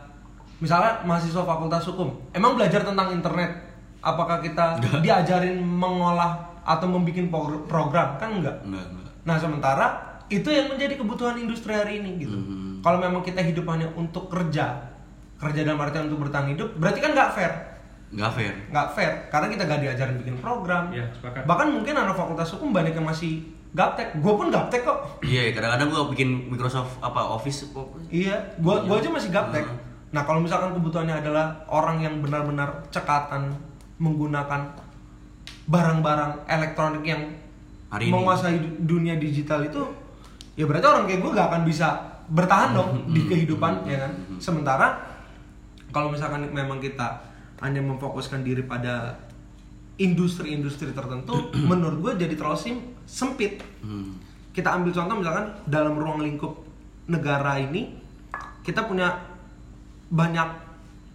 misalnya 0.56 1.02
mahasiswa 1.02 1.42
fakultas 1.42 1.82
hukum 1.84 2.14
emang 2.30 2.54
belajar 2.54 2.80
tentang 2.80 3.10
internet 3.10 3.50
apakah 3.98 4.38
kita 4.38 4.78
Enggak. 4.78 5.02
diajarin 5.02 5.58
mengolah 5.58 6.30
atau 6.62 6.86
membuat 6.86 7.26
pro- 7.28 7.66
program? 7.66 8.14
Kan 8.16 8.38
enggak. 8.38 8.54
Enggak 8.62 8.86
enggak. 8.86 9.10
Nah 9.20 9.36
sementara 9.36 9.86
itu 10.26 10.46
yang 10.46 10.66
menjadi 10.66 10.94
kebutuhan 10.96 11.36
industri 11.36 11.70
hari 11.70 11.98
ini 11.98 12.20
gitu 12.20 12.34
Hmm. 12.34 12.80
kalau 12.80 12.98
memang 12.98 13.20
kita 13.20 13.40
hidup 13.40 13.64
hanya 13.66 13.88
untuk 13.92 14.26
kerja 14.26 14.92
kerja 15.36 15.60
dalam 15.62 15.78
artian 15.78 16.06
untuk 16.06 16.22
bertahan 16.22 16.48
hidup 16.48 16.72
berarti 16.74 16.98
kan 16.98 17.10
nggak 17.10 17.30
fair 17.30 17.52
nggak 18.10 18.32
fair 18.32 18.54
nggak 18.68 18.88
fair 18.90 19.12
karena 19.26 19.46
kita 19.48 19.62
gak 19.64 19.80
diajarin 19.80 20.16
bikin 20.16 20.36
program 20.38 20.86
Ya, 20.88 21.02
sepakat. 21.10 21.42
bahkan 21.44 21.68
mungkin 21.68 21.92
anak 21.92 22.14
fakultas 22.14 22.48
hukum 22.50 22.70
banyak 22.70 22.92
yang 22.92 23.02
masih 23.02 23.42
gaptek 23.72 24.14
gue 24.14 24.32
pun 24.32 24.48
gaptek 24.48 24.82
kok 24.82 25.18
iya 25.20 25.50
kadang-kadang 25.50 25.88
gua 25.88 26.06
bikin 26.06 26.46
Microsoft 26.46 26.94
apa 26.98 27.18
Office 27.26 27.66
Iya, 28.08 28.38
gua 28.56 28.78
Iya. 28.78 28.86
gua 28.86 28.96
aja 28.96 29.10
masih 29.10 29.30
gaptek. 29.30 29.66
Hmm. 29.66 29.82
Nah, 30.10 30.22
kalau 30.22 30.38
misalkan 30.38 30.70
kebutuhannya 30.72 31.18
adalah 31.18 31.66
orang 31.66 31.98
yang 31.98 32.22
benar-benar 32.22 32.70
cekatan 32.88 33.50
menggunakan 33.98 34.70
barang-barang 35.66 36.46
elektronik 36.46 37.02
yang 37.04 37.22
Hari 37.88 38.04
ini. 38.04 38.12
menguasai 38.12 38.56
du- 38.56 38.78
dunia 38.92 39.16
digital 39.16 39.64
itu, 39.64 39.82
ya 40.54 40.64
berarti 40.64 40.86
orang 40.86 41.04
kayak 41.04 41.20
gue 41.20 41.30
gak 41.32 41.48
akan 41.50 41.62
bisa 41.62 41.88
bertahan 42.24 42.70
dong 42.72 42.90
di 43.14 43.22
kehidupan, 43.24 43.84
ya 43.84 44.06
kan? 44.06 44.12
hmm. 44.14 44.38
Sementara 44.38 44.86
kalau 45.90 46.10
misalkan 46.10 46.46
memang 46.48 46.78
kita 46.78 47.20
hanya 47.60 47.78
memfokuskan 47.80 48.42
diri 48.42 48.62
pada 48.62 49.14
industri-industri 49.96 50.90
tertentu, 50.90 51.50
menurut 51.70 51.98
gue 52.00 52.26
jadi 52.26 52.34
terlalu 52.34 52.58
sim- 52.58 52.86
sempit 53.04 53.60
Hmm. 53.84 54.16
kita 54.50 54.72
ambil 54.72 54.96
contoh 54.96 55.20
misalkan 55.20 55.44
dalam 55.68 55.92
ruang 55.94 56.24
lingkup 56.24 56.56
negara 57.04 57.60
ini 57.60 57.92
kita 58.64 58.88
punya 58.88 59.12
banyak 60.08 60.48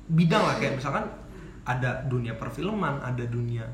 bidang 0.05 0.45
lah 0.45 0.53
kayak 0.57 0.77
misalkan 0.77 1.09
ada 1.65 2.05
dunia 2.05 2.37
perfilman, 2.37 3.01
ada 3.01 3.25
dunia 3.25 3.65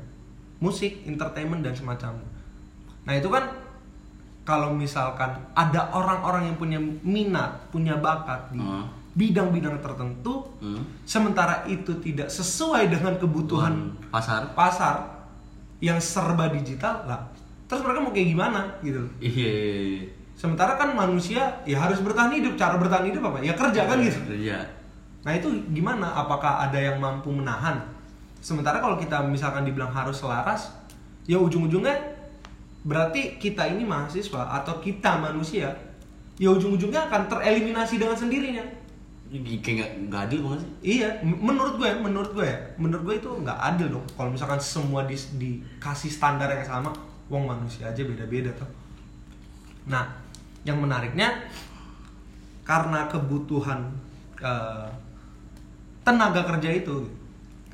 musik, 0.56 1.04
entertainment 1.04 1.60
dan 1.60 1.76
semacamnya. 1.76 2.24
Nah 3.04 3.12
itu 3.12 3.28
kan 3.28 3.52
kalau 4.46 4.70
misalkan 4.70 5.34
ada 5.52 5.90
orang-orang 5.90 6.48
yang 6.48 6.56
punya 6.56 6.78
minat, 7.02 7.66
punya 7.68 7.98
bakat 7.98 8.54
di 8.54 8.62
Hmm. 8.62 8.86
bidang-bidang 9.16 9.80
tertentu, 9.82 10.46
Hmm. 10.62 10.86
sementara 11.02 11.66
itu 11.66 11.90
tidak 11.98 12.30
sesuai 12.30 12.86
dengan 12.86 13.18
kebutuhan 13.18 13.90
Tuhan 13.96 14.12
pasar 14.12 14.54
pasar 14.54 14.96
yang 15.82 15.98
serba 15.98 16.46
digital 16.48 17.04
lah, 17.04 17.20
terus 17.66 17.82
mereka 17.82 18.00
mau 18.00 18.12
kayak 18.14 18.28
gimana 18.30 18.60
gitu? 18.80 19.02
iya 19.18 19.50
iya, 19.50 19.80
iya. 19.82 20.04
Sementara 20.36 20.76
kan 20.76 20.92
manusia 20.92 21.64
ya 21.64 21.80
harus 21.80 21.96
bertahan 22.04 22.28
hidup. 22.28 22.60
Cara 22.60 22.76
bertahan 22.76 23.08
hidup 23.08 23.24
apa? 23.24 23.40
Ya 23.40 23.56
kerja 23.56 23.88
kan 23.88 23.96
gitu. 24.04 24.20
Iya. 24.28 24.68
Nah 25.24 25.32
itu 25.32 25.48
gimana? 25.72 26.12
Apakah 26.12 26.68
ada 26.68 26.76
yang 26.76 27.00
mampu 27.00 27.32
menahan? 27.32 27.80
Sementara 28.44 28.84
kalau 28.84 29.00
kita 29.00 29.24
misalkan 29.24 29.64
dibilang 29.64 29.88
harus 29.88 30.20
selaras, 30.20 30.76
ya 31.24 31.40
ujung-ujungnya 31.40 32.15
berarti 32.86 33.42
kita 33.42 33.66
ini 33.66 33.82
mahasiswa 33.82 34.46
atau 34.62 34.78
kita 34.78 35.18
manusia, 35.18 35.74
ya 36.38 36.48
ujung-ujungnya 36.54 37.10
akan 37.10 37.26
tereliminasi 37.26 37.98
dengan 37.98 38.14
sendirinya. 38.14 38.62
Kayak 39.26 40.06
nggak 40.06 40.22
adil 40.30 40.46
banget 40.46 40.60
sih 40.62 40.72
Iya, 41.02 41.18
menurut 41.26 41.82
gue, 41.82 41.90
menurut 41.98 42.30
gue, 42.30 42.46
ya, 42.46 42.58
menurut 42.78 43.02
gue 43.10 43.16
itu 43.18 43.30
nggak 43.42 43.58
adil 43.58 43.98
dong. 43.98 44.06
Kalau 44.14 44.30
misalkan 44.30 44.62
semua 44.62 45.02
di, 45.02 45.18
dikasih 45.18 46.14
standar 46.14 46.46
yang 46.46 46.62
sama, 46.62 46.94
wong 47.26 47.50
manusia 47.50 47.90
aja 47.90 48.06
beda-beda 48.06 48.54
tuh. 48.54 48.70
Nah, 49.90 50.06
yang 50.62 50.78
menariknya 50.78 51.42
karena 52.62 53.10
kebutuhan 53.10 53.90
eh, 54.38 54.86
tenaga 56.06 56.46
kerja 56.46 56.70
itu, 56.70 57.02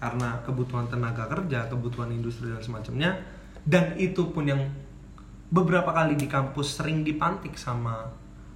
karena 0.01 0.41
kebutuhan 0.49 0.89
tenaga 0.89 1.29
kerja, 1.29 1.69
kebutuhan 1.69 2.09
industri 2.09 2.49
dan 2.49 2.65
semacamnya, 2.65 3.13
dan 3.69 3.93
itu 4.01 4.33
pun 4.33 4.49
yang 4.49 4.61
beberapa 5.53 5.93
kali 5.93 6.17
di 6.17 6.25
kampus 6.25 6.81
sering 6.81 7.05
dipantik 7.05 7.61
sama 7.61 8.09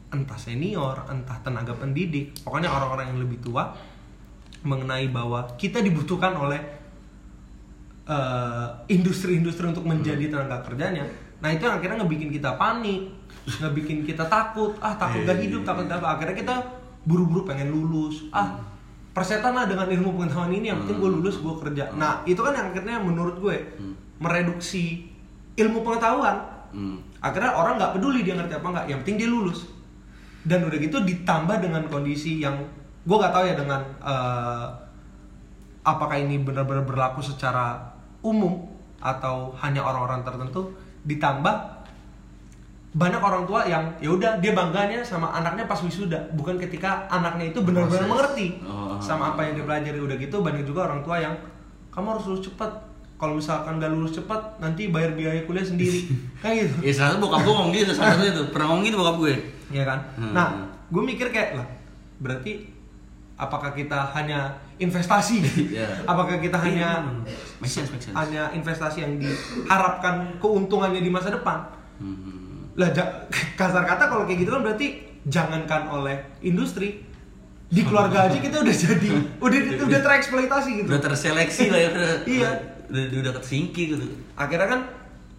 entah 0.08 0.40
senior, 0.40 1.04
entah 1.12 1.36
tenaga 1.44 1.76
pendidik, 1.76 2.32
pokoknya 2.40 2.72
orang-orang 2.72 3.12
yang 3.12 3.20
lebih 3.20 3.44
tua 3.44 3.76
mengenai 4.64 5.12
bahwa 5.12 5.44
kita 5.60 5.84
dibutuhkan 5.84 6.32
oleh 6.32 6.56
eh, 8.08 8.68
industri-industri 8.88 9.68
untuk 9.68 9.84
menjadi 9.84 10.32
tenaga 10.32 10.64
kerjanya. 10.64 11.04
Nah 11.44 11.52
itu 11.52 11.68
yang 11.68 11.76
akhirnya 11.76 12.00
ngebikin 12.00 12.32
kita 12.32 12.56
panik, 12.56 13.12
ngebikin 13.60 14.08
kita 14.08 14.24
takut, 14.24 14.72
ah 14.80 14.96
takut 14.96 15.20
gak 15.28 15.36
hidup, 15.36 15.68
takut 15.68 15.84
gak 15.84 16.00
apa. 16.00 16.16
Akhirnya 16.16 16.36
kita 16.40 16.54
buru-buru 17.04 17.44
pengen 17.44 17.68
lulus, 17.68 18.24
ah 18.32 18.56
persetan 19.12 19.52
lah 19.52 19.68
dengan 19.68 19.84
ilmu 19.84 20.16
pengetahuan 20.16 20.48
ini, 20.48 20.72
yang 20.72 20.80
penting 20.80 20.96
gue 20.96 21.10
lulus, 21.12 21.36
gue 21.44 21.54
kerja. 21.60 21.92
Nah 21.92 22.24
itu 22.24 22.40
kan 22.40 22.56
yang 22.56 22.72
akhirnya 22.72 22.96
menurut 23.04 23.36
gue 23.36 23.56
mereduksi 24.16 25.12
ilmu 25.60 25.84
pengetahuan. 25.84 26.55
Hmm. 26.76 27.00
Akhirnya 27.24 27.56
orang 27.56 27.80
nggak 27.80 27.96
peduli 27.96 28.20
dia 28.20 28.36
ngerti 28.36 28.60
apa 28.60 28.68
nggak, 28.68 28.84
yang 28.92 28.98
penting 29.00 29.16
dia 29.24 29.28
lulus. 29.32 29.64
Dan 30.44 30.68
udah 30.68 30.76
gitu 30.76 31.00
ditambah 31.00 31.56
dengan 31.64 31.88
kondisi 31.88 32.44
yang 32.44 32.60
gue 33.02 33.16
nggak 33.16 33.32
tahu 33.32 33.44
ya 33.48 33.54
dengan 33.56 33.80
eh, 34.04 34.66
apakah 35.82 36.20
ini 36.20 36.42
benar-benar 36.44 36.84
berlaku 36.84 37.24
secara 37.24 37.80
umum 38.20 38.66
atau 39.00 39.54
hanya 39.62 39.80
orang-orang 39.86 40.26
tertentu 40.26 40.74
ditambah 41.06 41.54
banyak 42.96 43.20
orang 43.20 43.44
tua 43.44 43.60
yang 43.68 43.84
ya 44.00 44.08
udah 44.08 44.40
dia 44.40 44.56
bangganya 44.56 45.04
sama 45.04 45.28
anaknya 45.30 45.68
pas 45.68 45.78
wisuda 45.84 46.16
bukan 46.32 46.56
ketika 46.56 47.04
anaknya 47.12 47.52
itu 47.52 47.60
benar-benar 47.60 48.08
mengerti 48.08 48.56
Oh. 48.64 48.96
sama 48.98 49.36
apa 49.36 49.44
yang 49.44 49.60
dia 49.60 49.64
pelajari 49.68 50.00
udah 50.00 50.16
gitu 50.16 50.40
banyak 50.40 50.64
juga 50.64 50.88
orang 50.88 51.04
tua 51.04 51.20
yang 51.20 51.36
kamu 51.92 52.16
harus 52.16 52.24
lulus 52.24 52.48
cepat 52.48 52.72
kalau 53.16 53.40
misalkan 53.40 53.80
gak 53.80 53.90
lulus 53.92 54.12
cepat 54.12 54.60
nanti 54.60 54.92
bayar 54.92 55.16
biaya 55.16 55.40
kuliah 55.48 55.64
sendiri. 55.64 56.04
Kayak 56.44 56.68
gitu. 56.68 56.76
Ya 56.84 56.92
salah 56.92 57.16
satu 57.16 57.20
bokap 57.24 57.40
gue 57.48 57.52
ngomong 57.56 57.72
gitu 57.72 57.92
salah 57.96 58.12
satu 58.16 58.24
itu 58.28 58.42
pernah 58.52 58.66
ngomong 58.72 58.84
gitu 58.84 58.96
bokap 59.00 59.16
gue. 59.24 59.34
Ya 59.72 59.82
kan? 59.82 59.98
Hmm. 60.14 60.32
nah 60.36 60.48
gue 60.86 61.02
mikir 61.02 61.34
kayak 61.34 61.58
lah 61.58 61.66
berarti 62.22 62.70
apakah 63.34 63.74
kita 63.74 64.14
hanya 64.14 64.54
investasi? 64.78 65.42
Iya. 65.76 66.06
apakah 66.06 66.38
kita 66.38 66.54
hanya 66.60 67.02
make 67.58 67.72
sense 67.72 67.90
make 67.90 68.04
sense. 68.04 68.14
hanya 68.14 68.52
investasi 68.54 69.02
yang 69.02 69.18
diharapkan 69.18 70.38
keuntungannya 70.38 71.00
di 71.02 71.10
masa 71.10 71.32
depan? 71.32 71.66
Hmm. 71.96 72.68
lah 72.76 72.92
kasar 73.58 73.88
kata 73.88 74.06
kalau 74.12 74.28
kayak 74.28 74.44
gitu 74.44 74.52
kan 74.52 74.60
berarti 74.60 74.86
jangankan 75.26 75.88
oleh 75.90 76.16
industri 76.44 77.02
di 77.66 77.82
keluarga 77.82 78.30
aja 78.30 78.38
kita 78.38 78.62
udah 78.62 78.76
jadi 78.76 79.10
udah 79.42 79.60
udah 79.90 80.00
tereksploitasi 80.06 80.70
gitu. 80.84 80.86
udah 80.86 81.02
terseleksi 81.02 81.64
lah 81.66 81.80
ya. 81.82 81.90
Iya. 82.22 82.50
Udah, 82.90 83.02
udah, 83.10 83.32
udah 83.36 83.44
gitu. 83.72 84.06
Akhirnya 84.38 84.68
kan 84.68 84.80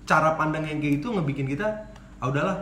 cara 0.07 0.39
pandang 0.39 0.63
yang 0.63 0.79
kayak 0.79 1.03
gitu 1.03 1.11
ngebikin 1.11 1.47
kita 1.51 1.67
ah 2.17 2.31
udahlah 2.31 2.57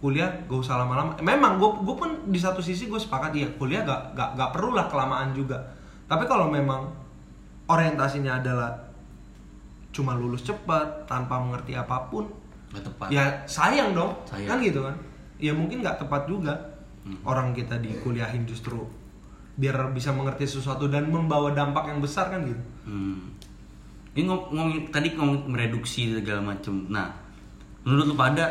kuliah 0.00 0.32
gak 0.48 0.60
usah 0.60 0.80
lama-lama. 0.80 1.16
Memang 1.20 1.60
gue 1.60 1.70
gue 1.84 1.96
pun 1.96 2.10
di 2.32 2.40
satu 2.40 2.64
sisi 2.64 2.88
gue 2.88 3.00
sepakat 3.00 3.32
ya 3.36 3.48
kuliah 3.60 3.84
gak 3.84 4.16
gak 4.16 4.30
gak 4.36 4.50
perlu 4.56 4.72
lah 4.72 4.88
kelamaan 4.88 5.36
juga. 5.36 5.60
Tapi 6.08 6.24
kalau 6.24 6.48
memang 6.48 6.88
orientasinya 7.68 8.40
adalah 8.40 8.72
cuma 9.90 10.16
lulus 10.16 10.46
cepat 10.46 11.04
tanpa 11.06 11.38
mengerti 11.42 11.74
apa 11.74 12.06
pun 12.08 12.30
nggak 12.70 12.82
tepat. 12.86 13.06
ya 13.10 13.24
sayang 13.44 13.92
dong. 13.92 14.14
Sayang. 14.26 14.48
kan 14.48 14.58
gitu 14.62 14.80
kan? 14.86 14.96
Ya 15.42 15.52
mungkin 15.52 15.82
nggak 15.82 15.98
tepat 15.98 16.30
juga 16.30 16.54
orang 17.24 17.56
kita 17.56 17.80
dikuliahin 17.80 18.44
justru 18.44 18.80
biar 19.60 19.92
bisa 19.92 20.14
mengerti 20.14 20.48
sesuatu 20.48 20.88
dan 20.88 21.10
membawa 21.10 21.52
dampak 21.52 21.90
yang 21.90 22.00
besar 22.00 22.32
kan 22.32 22.40
gitu. 22.48 22.62
Hmm. 22.88 23.36
Ini 24.10 24.26
ngom- 24.26 24.50
ngomongin 24.50 24.90
tadi 24.90 25.14
ngomong 25.14 25.46
mereduksi 25.46 26.10
segala 26.18 26.42
macem. 26.54 26.90
Nah, 26.90 27.06
menurut 27.86 28.10
lu 28.10 28.16
pada 28.18 28.50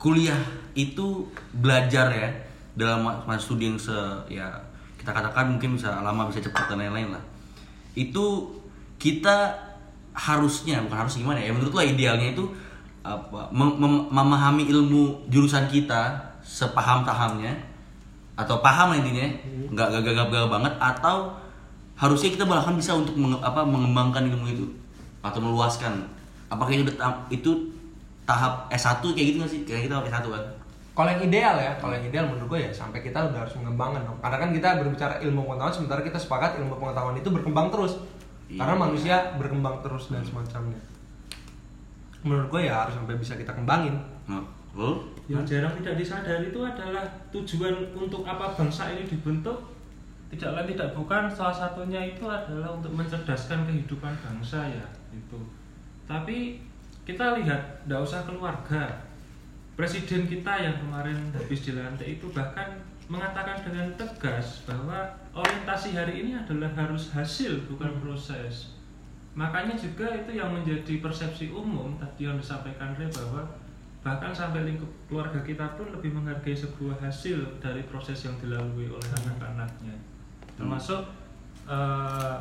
kuliah 0.00 0.40
itu 0.76 1.28
belajar 1.56 2.12
ya 2.12 2.28
dalam 2.76 3.04
ma- 3.04 3.20
masa 3.24 3.48
studi 3.48 3.70
yang 3.70 3.78
se 3.80 3.94
ya 4.28 4.48
kita 5.00 5.12
katakan 5.12 5.56
mungkin 5.56 5.76
bisa 5.76 6.00
lama 6.00 6.28
bisa 6.28 6.40
cepat 6.40 6.72
dan 6.72 6.80
lain-lain 6.80 7.12
lah. 7.12 7.24
Itu 7.92 8.56
kita 8.96 9.52
harusnya 10.14 10.80
bukan 10.86 11.04
harus 11.04 11.18
gimana 11.18 11.42
ya 11.42 11.50
menurut 11.50 11.74
lo 11.74 11.82
idealnya 11.82 12.32
itu 12.32 12.46
apa 13.04 13.50
mem- 13.52 13.76
mem- 13.76 14.08
memahami 14.08 14.64
ilmu 14.70 15.28
jurusan 15.28 15.68
kita 15.68 16.16
sepaham-pahamnya 16.40 17.52
atau 18.38 18.62
paham 18.64 18.96
intinya 18.96 19.28
nggak 19.74 19.88
gak 19.90 20.02
gagap-gagap 20.06 20.48
banget 20.48 20.74
atau 20.80 21.34
harusnya 21.94 22.30
kita 22.30 22.44
bahkan 22.44 22.74
bisa 22.74 22.92
untuk 22.92 23.14
menge- 23.14 23.38
apa 23.38 23.62
mengembangkan 23.62 24.26
ilmu 24.26 24.46
itu 24.46 24.66
atau 25.20 25.38
meluaskan 25.38 26.04
apakah 26.46 26.70
itu 26.70 26.84
udah 26.84 27.26
itu 27.28 27.50
tahap 28.24 28.66
S1 28.68 29.00
kayak 29.02 29.26
gitu 29.30 29.36
nggak 29.38 29.50
sih 29.50 29.60
kayak 29.62 29.86
kita 29.86 29.94
S1 30.02 30.26
kan 30.26 30.44
Kalau 30.94 31.10
yang 31.10 31.26
ideal 31.26 31.58
ya, 31.58 31.74
kalau 31.82 31.90
yang 31.90 32.06
ideal 32.06 32.22
menurut 32.22 32.54
gue 32.54 32.60
ya 32.66 32.70
sampai 32.70 33.02
kita 33.02 33.18
udah 33.18 33.42
harus 33.42 33.50
mengembangkan 33.58 34.06
dong. 34.06 34.14
Karena 34.22 34.38
kan 34.38 34.54
kita 34.54 34.78
berbicara 34.78 35.18
ilmu 35.18 35.42
pengetahuan 35.42 35.74
sementara 35.74 36.00
kita 36.00 36.14
sepakat 36.14 36.62
ilmu 36.62 36.78
pengetahuan 36.78 37.18
itu 37.18 37.34
berkembang 37.34 37.66
terus. 37.66 37.98
Karena 38.46 38.78
Iya. 38.78 38.82
manusia 38.86 39.16
berkembang 39.34 39.82
terus 39.82 40.14
dan 40.14 40.22
semacamnya. 40.22 40.78
Menurut 42.22 42.46
gue 42.46 42.62
ya 42.64 42.86
harus 42.86 42.94
sampai 42.94 43.18
bisa 43.18 43.34
kita 43.34 43.50
kembangin. 43.50 43.98
lo 44.74 45.02
yang 45.26 45.42
jarang 45.42 45.74
tidak 45.78 45.98
disadari 45.98 46.50
itu 46.50 46.58
adalah 46.58 47.02
tujuan 47.30 47.74
untuk 47.94 48.22
apa 48.22 48.54
bangsa 48.54 48.90
ini 48.90 49.02
dibentuk 49.02 49.73
tidak 50.34 50.50
lain 50.58 50.74
tidak 50.74 50.90
bukan 50.98 51.30
salah 51.30 51.54
satunya 51.54 52.02
itu 52.10 52.26
adalah 52.26 52.74
untuk 52.74 52.90
mencerdaskan 52.90 53.62
kehidupan 53.70 54.10
bangsa 54.18 54.66
ya 54.66 54.86
itu. 55.14 55.38
Tapi 56.10 56.58
kita 57.06 57.38
lihat 57.38 57.86
tidak 57.86 58.02
usah 58.02 58.26
keluarga. 58.26 58.90
Presiden 59.78 60.26
kita 60.26 60.54
yang 60.58 60.74
kemarin 60.82 61.18
habis 61.34 61.62
dilantik 61.62 62.18
itu 62.18 62.26
bahkan 62.34 62.78
mengatakan 63.06 63.62
dengan 63.62 63.86
tegas 63.94 64.66
bahwa 64.66 65.06
orientasi 65.34 65.94
hari 65.94 66.26
ini 66.26 66.34
adalah 66.34 66.70
harus 66.74 67.14
hasil 67.14 67.70
bukan 67.70 67.94
proses. 68.02 68.74
Makanya 69.34 69.74
juga 69.74 70.06
itu 70.14 70.34
yang 70.34 70.54
menjadi 70.54 71.02
persepsi 71.02 71.50
umum 71.50 71.98
tadi 71.98 72.26
yang 72.26 72.38
disampaikan 72.38 72.94
Re 72.94 73.10
bahwa 73.10 73.42
bahkan 74.06 74.30
sampai 74.30 74.62
lingkup 74.62 74.90
keluarga 75.10 75.42
kita 75.42 75.74
pun 75.74 75.90
lebih 75.90 76.14
menghargai 76.14 76.54
sebuah 76.54 77.02
hasil 77.02 77.58
dari 77.58 77.82
proses 77.90 78.22
yang 78.22 78.36
dilalui 78.38 78.86
oleh 78.86 79.10
anak-anaknya 79.24 80.13
termasuk 80.54 81.02
eh, 81.66 82.38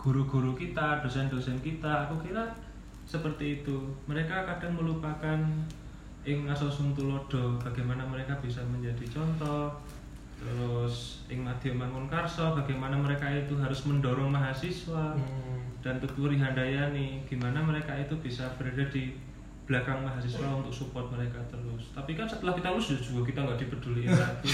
guru-guru 0.00 0.56
kita 0.56 1.04
dosen-dosen 1.04 1.60
kita 1.60 2.08
aku 2.08 2.24
kira 2.24 2.56
seperti 3.04 3.60
itu. 3.60 3.90
Mereka 4.08 4.48
kadang 4.48 4.78
melupakan 4.78 5.38
ing 6.24 6.48
asosum 6.48 6.92
tulodo 6.92 7.56
bagaimana 7.60 8.06
mereka 8.06 8.38
bisa 8.40 8.64
menjadi 8.64 9.04
contoh. 9.10 9.76
Terus 10.40 11.20
ing 11.28 11.44
madya 11.44 11.76
mangun 11.76 12.08
karso 12.08 12.56
bagaimana 12.56 12.96
mereka 12.96 13.28
itu 13.28 13.60
harus 13.60 13.84
mendorong 13.84 14.32
mahasiswa. 14.32 15.18
Dan 15.80 15.96
Tuturi 16.00 16.36
Handayani 16.36 17.24
gimana 17.28 17.60
mereka 17.64 17.96
itu 17.96 18.16
bisa 18.20 18.48
berada 18.56 18.84
di 18.92 19.16
belakang 19.70 20.02
mahasiswa 20.02 20.50
untuk 20.50 20.74
support 20.74 21.06
mereka 21.14 21.38
terus 21.46 21.94
tapi 21.94 22.18
kan 22.18 22.26
setelah 22.26 22.58
kita 22.58 22.74
lulus 22.74 22.90
juga 22.98 23.22
kita 23.22 23.38
nggak 23.46 23.58
dipeduliin 23.62 24.10
lagi 24.18 24.50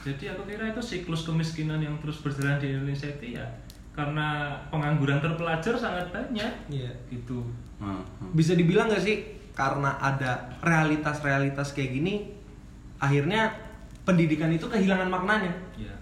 jadi 0.00 0.32
aku 0.32 0.48
kira 0.48 0.72
itu 0.72 0.80
siklus 0.80 1.28
kemiskinan 1.28 1.76
yang 1.84 2.00
terus 2.00 2.24
berjalan 2.24 2.56
di 2.56 2.72
Indonesia 2.72 3.04
itu 3.04 3.36
ya 3.36 3.44
karena 3.92 4.56
pengangguran 4.72 5.20
terpelajar 5.20 5.76
sangat 5.76 6.08
banyak 6.08 6.48
Iya. 6.72 6.88
gitu 7.12 7.44
nah, 7.76 8.00
nah. 8.00 8.32
Bisa 8.32 8.56
dibilang 8.56 8.88
gak 8.88 9.04
sih 9.04 9.28
karena 9.52 10.00
ada 10.00 10.56
realitas-realitas 10.64 11.76
kayak 11.76 12.00
gini 12.00 12.32
akhirnya 12.96 13.52
pendidikan 14.08 14.48
itu 14.48 14.64
kehilangan 14.64 15.12
maknanya. 15.12 15.52
ya 15.76 15.92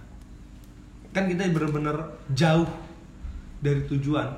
kan 1.11 1.27
kita 1.27 1.51
bener-bener 1.51 1.97
jauh 2.39 2.71
dari 3.59 3.83
tujuan 3.91 4.31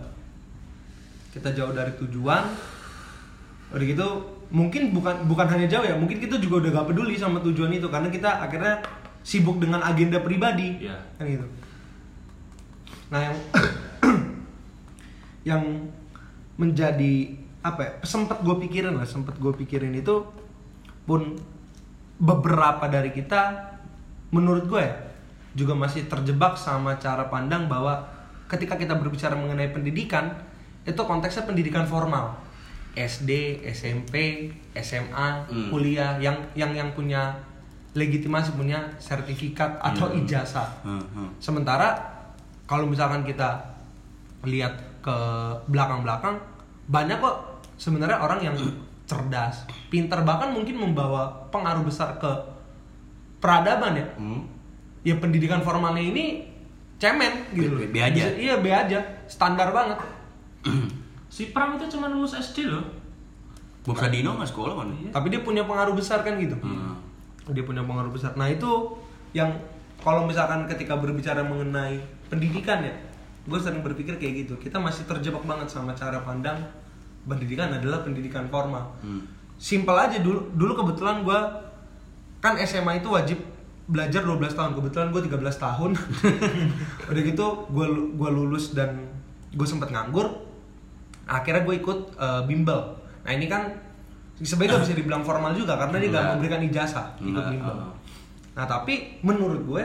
kita 1.36 1.52
jauh 1.52 1.76
dari 1.76 1.92
tujuan 2.00 2.48
udah 3.70 3.86
gitu 3.86 4.08
mungkin 4.50 4.90
bukan 4.90 5.30
bukan 5.30 5.46
hanya 5.46 5.70
jauh 5.70 5.86
ya 5.86 5.94
mungkin 5.94 6.18
kita 6.18 6.42
juga 6.42 6.66
udah 6.66 6.70
gak 6.82 6.88
peduli 6.90 7.14
sama 7.14 7.38
tujuan 7.38 7.70
itu 7.70 7.86
karena 7.86 8.10
kita 8.10 8.42
akhirnya 8.42 8.82
sibuk 9.22 9.60
dengan 9.60 9.84
agenda 9.84 10.18
pribadi. 10.20 10.88
Iya. 10.88 10.96
kan 11.16 11.24
gitu. 11.28 11.46
Nah 13.12 13.20
yang 13.20 13.36
yang 15.50 15.62
menjadi 16.60 17.36
apa 17.60 17.80
ya 17.84 17.92
sempat 18.04 18.40
gue 18.40 18.56
pikirin 18.68 18.96
lah 18.96 19.04
sempat 19.04 19.36
gue 19.36 19.52
pikirin 19.52 19.92
itu 19.92 20.24
pun 21.04 21.36
beberapa 22.20 22.84
dari 22.88 23.12
kita 23.12 23.72
menurut 24.32 24.68
gue 24.68 24.80
ya, 24.80 24.94
juga 25.56 25.76
masih 25.76 26.08
terjebak 26.08 26.56
sama 26.56 26.96
cara 27.00 27.28
pandang 27.28 27.68
bahwa 27.68 28.08
ketika 28.48 28.76
kita 28.76 28.96
berbicara 28.96 29.36
mengenai 29.36 29.72
pendidikan 29.72 30.36
itu 30.84 31.00
konteksnya 31.04 31.44
pendidikan 31.44 31.84
formal 31.84 32.40
SD, 32.92 33.30
SMP, 33.66 34.46
SMA, 34.74 35.28
Hmm. 35.46 35.70
kuliah 35.70 36.18
yang 36.18 36.34
yang 36.52 36.72
yang 36.72 36.90
punya 36.90 37.30
legitimasi 37.92 38.54
punya 38.54 38.78
sertifikat 38.98 39.78
atau 39.78 40.06
Hmm. 40.08 40.22
ijazah. 40.22 40.66
Hmm, 40.82 41.02
hmm. 41.02 41.28
Sementara 41.38 41.94
kalau 42.64 42.86
misalkan 42.86 43.22
kita 43.22 43.58
lihat 44.42 44.72
ke 45.00 45.16
belakang-belakang 45.66 46.38
banyak 46.86 47.18
kok 47.18 47.36
sebenarnya 47.74 48.18
orang 48.18 48.40
yang 48.42 48.56
cerdas, 49.06 49.66
pintar 49.88 50.22
bahkan 50.22 50.50
mungkin 50.50 50.78
membawa 50.78 51.26
pengaruh 51.50 51.82
besar 51.82 52.14
ke 52.16 52.30
peradaban 53.40 53.96
ya. 53.96 54.06
Hmm. 54.14 54.46
Ya 55.02 55.16
pendidikan 55.16 55.58
formalnya 55.60 56.02
ini 56.02 56.46
cemen 57.00 57.48
gitu. 57.50 57.74
B- 57.74 57.74
loh. 57.74 57.90
B 57.90 57.96
aja. 57.98 58.12
Bisa- 58.28 58.36
Iya, 58.36 58.54
B 58.60 58.66
aja. 58.68 58.98
Standar 59.26 59.72
banget. 59.72 59.98
Si 61.30 61.54
Pram 61.54 61.78
itu 61.78 61.86
cuma 61.94 62.10
lulus 62.10 62.34
SD 62.34 62.66
loh. 62.66 62.82
Bob 63.86 63.96
Sadino 63.96 64.36
nggak 64.36 64.50
sekolah 64.50 64.74
kan? 64.76 64.88
Iya. 64.92 65.10
Tapi 65.14 65.26
dia 65.32 65.40
punya 65.40 65.62
pengaruh 65.64 65.94
besar 65.96 66.20
kan 66.26 66.36
gitu. 66.36 66.58
Hmm. 66.60 66.98
Dia 67.54 67.64
punya 67.64 67.80
pengaruh 67.86 68.12
besar. 68.12 68.36
Nah, 68.36 68.50
itu 68.50 68.68
yang 69.32 69.48
kalau 70.02 70.26
misalkan 70.26 70.66
ketika 70.68 70.98
berbicara 70.98 71.40
mengenai 71.40 71.96
pendidikan 72.28 72.84
ya, 72.84 72.92
gue 73.46 73.58
sering 73.62 73.80
berpikir 73.80 74.20
kayak 74.20 74.44
gitu. 74.44 74.54
Kita 74.60 74.76
masih 74.76 75.08
terjebak 75.08 75.46
banget 75.46 75.70
sama 75.72 75.96
cara 75.96 76.20
pandang 76.20 76.60
pendidikan 77.24 77.72
adalah 77.72 78.04
pendidikan 78.04 78.50
formal. 78.52 78.96
Hmm. 79.00 79.24
Simpel 79.60 79.96
aja 79.96 80.18
dulu 80.20 80.50
dulu 80.56 80.72
kebetulan 80.84 81.20
gue 81.20 81.40
kan 82.40 82.56
SMA 82.64 83.04
itu 83.04 83.08
wajib 83.12 83.38
belajar 83.88 84.24
12 84.24 84.56
tahun. 84.56 84.72
Kebetulan 84.76 85.08
gue 85.12 85.22
13 85.24 85.40
tahun. 85.56 85.90
Udah 87.10 87.22
gitu 87.24 87.46
gue 87.68 87.86
gua 88.16 88.30
lulus 88.32 88.72
dan 88.76 89.08
gue 89.52 89.66
sempet 89.68 89.88
nganggur. 89.92 90.49
Akhirnya 91.30 91.62
gue 91.62 91.74
ikut 91.76 91.98
eh, 92.12 92.42
bimbel. 92.44 92.80
Nah 93.22 93.30
ini 93.30 93.46
kan 93.46 93.70
sebenarnya 94.36 94.82
bisa 94.82 94.92
dibilang 94.92 95.20
formal 95.20 95.52
juga 95.52 95.76
karena 95.76 95.96
dia 95.96 96.08
nggak 96.08 96.18
Enggak. 96.18 96.32
memberikan 96.34 96.60
ijazah 96.64 97.06
ikut 97.16 97.28
Enggak, 97.30 97.46
bimbel. 97.52 97.76
uh. 97.78 97.92
Nah 98.52 98.64
tapi 98.66 98.94
menurut 99.20 99.62
gue 99.62 99.82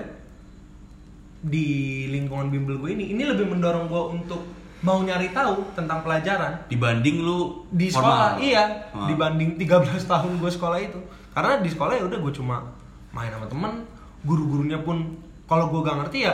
di 1.42 1.68
lingkungan 2.10 2.50
bimbel 2.50 2.76
gue 2.76 2.90
ini 2.92 3.12
ini 3.12 3.24
lebih 3.24 3.46
mendorong 3.46 3.86
gue 3.86 4.04
untuk 4.12 4.42
mau 4.82 4.98
nyari 5.00 5.30
tahu 5.30 5.74
tentang 5.74 6.02
pelajaran 6.02 6.58
Dibanding 6.66 7.18
lu 7.20 7.38
di 7.70 7.88
sekolah 7.88 8.34
formal. 8.34 8.42
iya 8.42 8.64
Ah. 8.90 9.06
dibanding 9.06 9.54
13 9.56 9.70
tahun 10.12 10.32
gue 10.36 10.52
sekolah 10.52 10.80
itu 10.80 10.98
karena 11.32 11.60
di 11.60 11.70
sekolah 11.70 11.94
ya 11.96 12.04
udah 12.04 12.20
gue 12.20 12.34
cuma 12.34 12.66
main 13.12 13.30
sama 13.30 13.46
temen 13.46 13.86
guru-gurunya 14.22 14.80
pun 14.80 15.14
kalau 15.46 15.70
gue 15.70 15.82
gak 15.82 15.98
ngerti 16.02 16.20
ya 16.24 16.34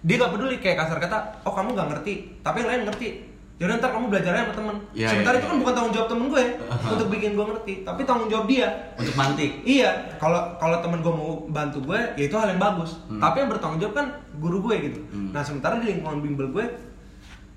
dia 0.00 0.16
gak 0.18 0.32
peduli 0.32 0.56
kayak 0.58 0.76
kasar 0.78 0.98
kata 0.98 1.16
oh 1.42 1.52
kamu 1.52 1.72
gak 1.72 1.88
ngerti 1.90 2.12
tapi 2.40 2.60
yang 2.60 2.70
lain 2.70 2.82
ngerti 2.84 3.08
jadi 3.54 3.78
ntar 3.78 3.94
kamu 3.94 4.10
belajarnya 4.10 4.50
sama 4.50 4.54
temen 4.58 4.76
Iya, 4.90 5.08
sementara 5.14 5.34
iya, 5.34 5.38
itu 5.38 5.46
iya. 5.46 5.52
kan 5.54 5.58
bukan 5.62 5.74
tanggung 5.78 5.94
jawab 5.94 6.08
temen 6.10 6.26
gue 6.26 6.42
ya, 6.42 6.52
untuk 6.98 7.08
bikin 7.14 7.30
gue 7.38 7.46
ngerti 7.46 7.74
tapi 7.86 8.00
tanggung 8.02 8.28
jawab 8.30 8.46
dia 8.50 8.66
Untuk 8.98 9.14
mantik. 9.14 9.50
Iya, 9.62 9.90
kalau 10.18 10.40
kalau 10.58 10.76
temen 10.82 10.98
gue 11.02 11.12
mau 11.14 11.30
bantu 11.46 11.78
gue, 11.86 12.00
ya 12.18 12.24
itu 12.26 12.34
hal 12.34 12.50
yang 12.50 12.58
bagus. 12.58 12.98
Hmm. 13.06 13.22
Tapi 13.22 13.36
yang 13.46 13.50
bertanggung 13.54 13.78
jawab 13.78 13.94
kan 13.94 14.06
guru 14.42 14.58
gue 14.70 14.74
gitu. 14.90 15.00
Hmm. 15.14 15.30
Nah 15.30 15.42
sementara 15.46 15.78
di 15.78 15.86
lingkungan 15.94 16.18
bimbel 16.18 16.50
gue, 16.50 16.66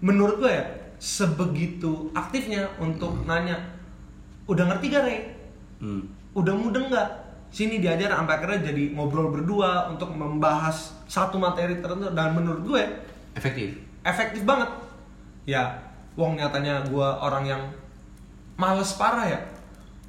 menurut 0.06 0.38
gue 0.38 0.52
ya 0.54 0.64
sebegitu 0.98 2.10
aktifnya 2.14 2.70
untuk 2.78 3.26
nanya, 3.26 3.58
udah 4.46 4.66
ngerti 4.70 4.86
gak 4.94 5.04
Rey? 5.06 5.20
Hmm. 5.82 6.10
Udah 6.34 6.54
mudeng 6.54 6.94
nggak? 6.94 7.10
Sini 7.50 7.82
diajar 7.82 8.14
sampai 8.14 8.38
akhirnya 8.38 8.70
jadi 8.70 8.94
ngobrol 8.94 9.34
berdua 9.34 9.90
untuk 9.90 10.14
membahas 10.14 10.94
satu 11.10 11.42
materi 11.42 11.80
tertentu 11.80 12.12
dan 12.14 12.36
menurut 12.38 12.62
gue 12.62 12.84
Efektif. 13.34 13.78
efektif 14.04 14.44
banget. 14.44 14.68
Ya, 15.48 15.87
wong 16.17 16.36
nyatanya 16.36 16.82
gue 16.89 17.08
orang 17.21 17.45
yang 17.45 17.62
males 18.58 18.97
parah 18.97 19.30
ya. 19.30 19.39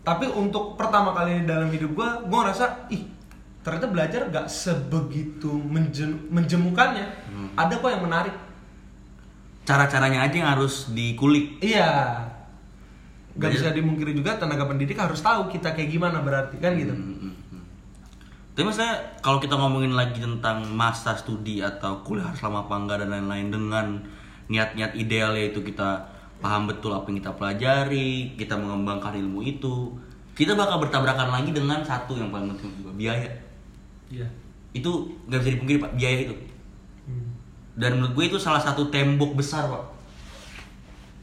Tapi 0.03 0.25
untuk 0.33 0.81
pertama 0.81 1.13
kali 1.13 1.45
dalam 1.45 1.69
hidup 1.69 1.93
gue, 1.93 2.09
gue 2.25 2.39
ngerasa 2.41 2.89
ih 2.89 3.05
ternyata 3.61 3.93
belajar 3.93 4.21
gak 4.33 4.49
sebegitu 4.49 5.53
menjem- 5.53 6.33
menjemukannya. 6.33 7.07
Hmm. 7.29 7.49
Ada 7.53 7.77
kok 7.77 7.93
yang 7.93 8.05
menarik. 8.09 8.33
Cara-caranya 9.69 10.25
aja 10.25 10.33
yang 10.33 10.51
harus 10.57 10.89
dikulik. 10.97 11.61
Iya. 11.61 12.25
Gak 13.37 13.53
bisa 13.53 13.69
dimungkiri 13.77 14.17
juga 14.17 14.41
tenaga 14.41 14.65
pendidik 14.65 14.97
harus 14.97 15.21
tahu 15.21 15.53
kita 15.53 15.77
kayak 15.77 15.93
gimana 15.93 16.25
berarti 16.25 16.57
kan 16.57 16.73
gitu. 16.81 16.97
Hmm, 16.97 17.29
hmm, 17.29 17.35
hmm. 17.53 17.63
Tapi 18.57 18.65
maksudnya 18.65 18.97
kalau 19.21 19.39
kita 19.39 19.61
ngomongin 19.61 19.93
lagi 19.93 20.25
tentang 20.25 20.65
masa 20.73 21.13
studi 21.21 21.61
atau 21.61 22.01
kuliah 22.01 22.33
harus 22.33 22.41
lama 22.41 22.65
apa 22.65 22.75
enggak 22.81 22.97
dan 23.05 23.13
lain-lain 23.13 23.49
dengan 23.53 23.87
niat-niat 24.49 24.97
ideal 24.97 25.37
yaitu 25.37 25.61
kita 25.61 26.09
paham 26.39 26.71
betul 26.71 26.95
apa 26.95 27.09
yang 27.11 27.19
kita 27.21 27.33
pelajari, 27.35 28.35
kita 28.39 28.55
mengembangkan 28.55 29.15
ilmu 29.17 29.43
itu, 29.45 29.93
kita 30.39 30.55
bakal 30.55 30.79
bertabrakan 30.79 31.35
lagi 31.35 31.51
dengan 31.51 31.83
satu 31.83 32.15
yang 32.15 32.31
paling 32.31 32.55
penting 32.55 32.71
juga 32.79 32.93
biaya. 32.95 33.31
Iya. 34.09 34.27
Itu 34.73 35.19
nggak 35.27 35.41
bisa 35.43 35.51
dipungkiri 35.59 35.79
pak 35.83 35.93
biaya 35.99 36.19
itu. 36.31 36.35
Hmm. 37.11 37.29
Dan 37.75 37.99
menurut 37.99 38.15
gue 38.15 38.25
itu 38.35 38.39
salah 38.39 38.63
satu 38.63 38.87
tembok 38.89 39.35
besar 39.35 39.67
pak. 39.67 39.85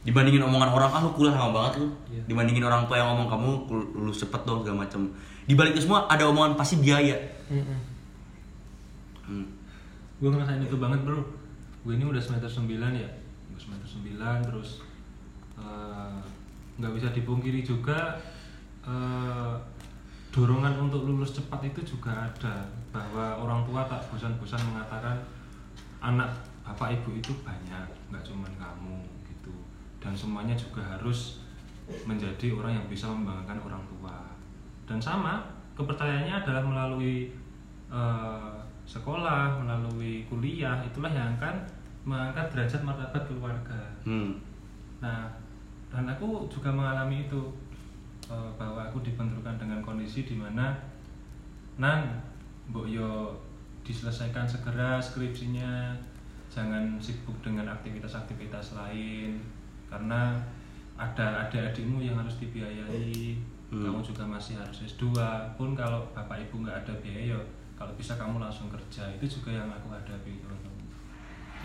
Dibandingin 0.06 0.46
omongan 0.46 0.70
orang 0.70 0.90
ah 0.94 1.02
lu 1.02 1.10
kuliah 1.16 1.34
lama 1.34 1.50
banget 1.50 1.82
lu. 1.82 1.88
Iya. 2.12 2.22
Dibandingin 2.30 2.62
orang 2.62 2.84
tua 2.86 3.00
yang 3.00 3.08
ngomong 3.16 3.28
kamu 3.32 3.50
lulus 3.96 4.20
cepet 4.22 4.40
dong 4.44 4.62
segala 4.62 4.84
macam. 4.84 5.10
Di 5.48 5.54
balik 5.56 5.74
itu 5.74 5.88
semua 5.88 6.04
ada 6.06 6.28
omongan 6.28 6.54
pasti 6.54 6.78
biaya. 6.78 7.16
Mm-mm. 7.50 7.78
Hmm. 9.26 9.46
gue 10.22 10.28
ngerasain 10.30 10.62
itu 10.62 10.78
banget 10.78 11.02
bro 11.02 11.18
gue 11.86 11.94
ini 11.94 12.02
udah 12.02 12.18
semester 12.18 12.50
9 12.50 12.66
ya. 12.98 13.10
Gue 13.54 13.60
semester 13.62 13.86
9 13.86 14.18
terus 14.50 14.82
eh, 15.54 16.18
nggak 16.82 16.92
bisa 16.98 17.14
dipungkiri 17.14 17.62
juga 17.62 18.18
eh, 18.82 19.54
dorongan 20.34 20.90
untuk 20.90 21.06
lulus 21.06 21.38
cepat 21.38 21.62
itu 21.62 21.94
juga 21.94 22.26
ada 22.26 22.66
bahwa 22.90 23.38
orang 23.38 23.62
tua 23.62 23.86
tak 23.86 24.02
bosan-bosan 24.10 24.58
mengatakan 24.66 25.14
anak 26.02 26.28
bapak 26.66 26.98
ibu 26.98 27.22
itu 27.22 27.30
banyak 27.46 27.86
nggak 28.10 28.24
cuman 28.26 28.50
kamu 28.58 28.98
gitu. 29.30 29.54
Dan 30.02 30.10
semuanya 30.10 30.58
juga 30.58 30.82
harus 30.82 31.38
menjadi 32.02 32.50
orang 32.50 32.82
yang 32.82 32.86
bisa 32.90 33.06
membanggakan 33.06 33.62
orang 33.62 33.82
tua. 33.86 34.34
Dan 34.90 34.98
sama 34.98 35.38
kepercayaannya 35.78 36.34
adalah 36.34 36.66
melalui 36.66 37.30
eh, 37.94 38.56
sekolah 38.86 39.62
melalui 39.62 40.26
kuliah 40.30 40.78
itulah 40.82 41.10
yang 41.10 41.34
akan 41.38 41.75
mengangkat 42.06 42.46
derajat 42.54 42.80
martabat 42.86 43.22
keluarga 43.26 43.80
Hmm. 44.06 44.38
Nah, 45.02 45.26
dan 45.90 46.06
aku 46.06 46.46
juga 46.46 46.70
mengalami 46.70 47.26
itu 47.26 47.42
eh, 48.30 48.50
bahwa 48.54 48.86
aku 48.86 49.02
dibenturkan 49.02 49.58
dengan 49.58 49.82
kondisi 49.82 50.22
di 50.22 50.38
mana 50.38 50.70
nan 51.74 52.22
mbok 52.70 52.86
yo 52.86 53.34
diselesaikan 53.82 54.46
segera 54.46 55.02
skripsinya, 55.02 55.94
jangan 56.50 56.98
sibuk 57.02 57.34
dengan 57.42 57.66
aktivitas-aktivitas 57.70 58.78
lain 58.78 59.42
karena 59.90 60.38
ada 60.94 61.46
adik-adikmu 61.46 62.02
yang 62.02 62.14
harus 62.18 62.38
dibiayai. 62.38 63.38
Hmm. 63.66 63.82
Kamu 63.82 63.98
juga 63.98 64.22
masih 64.22 64.54
harus 64.54 64.86
S2 64.86 65.10
pun 65.58 65.74
kalau 65.74 66.06
bapak 66.14 66.38
ibu 66.46 66.62
nggak 66.62 66.86
ada 66.86 66.94
biaya 67.02 67.34
yo, 67.34 67.40
kalau 67.74 67.90
bisa 67.98 68.14
kamu 68.14 68.38
langsung 68.38 68.70
kerja 68.70 69.10
itu 69.18 69.26
juga 69.26 69.58
yang 69.58 69.66
aku 69.66 69.90
hadapi 69.90 70.38
teman-teman 70.38 70.65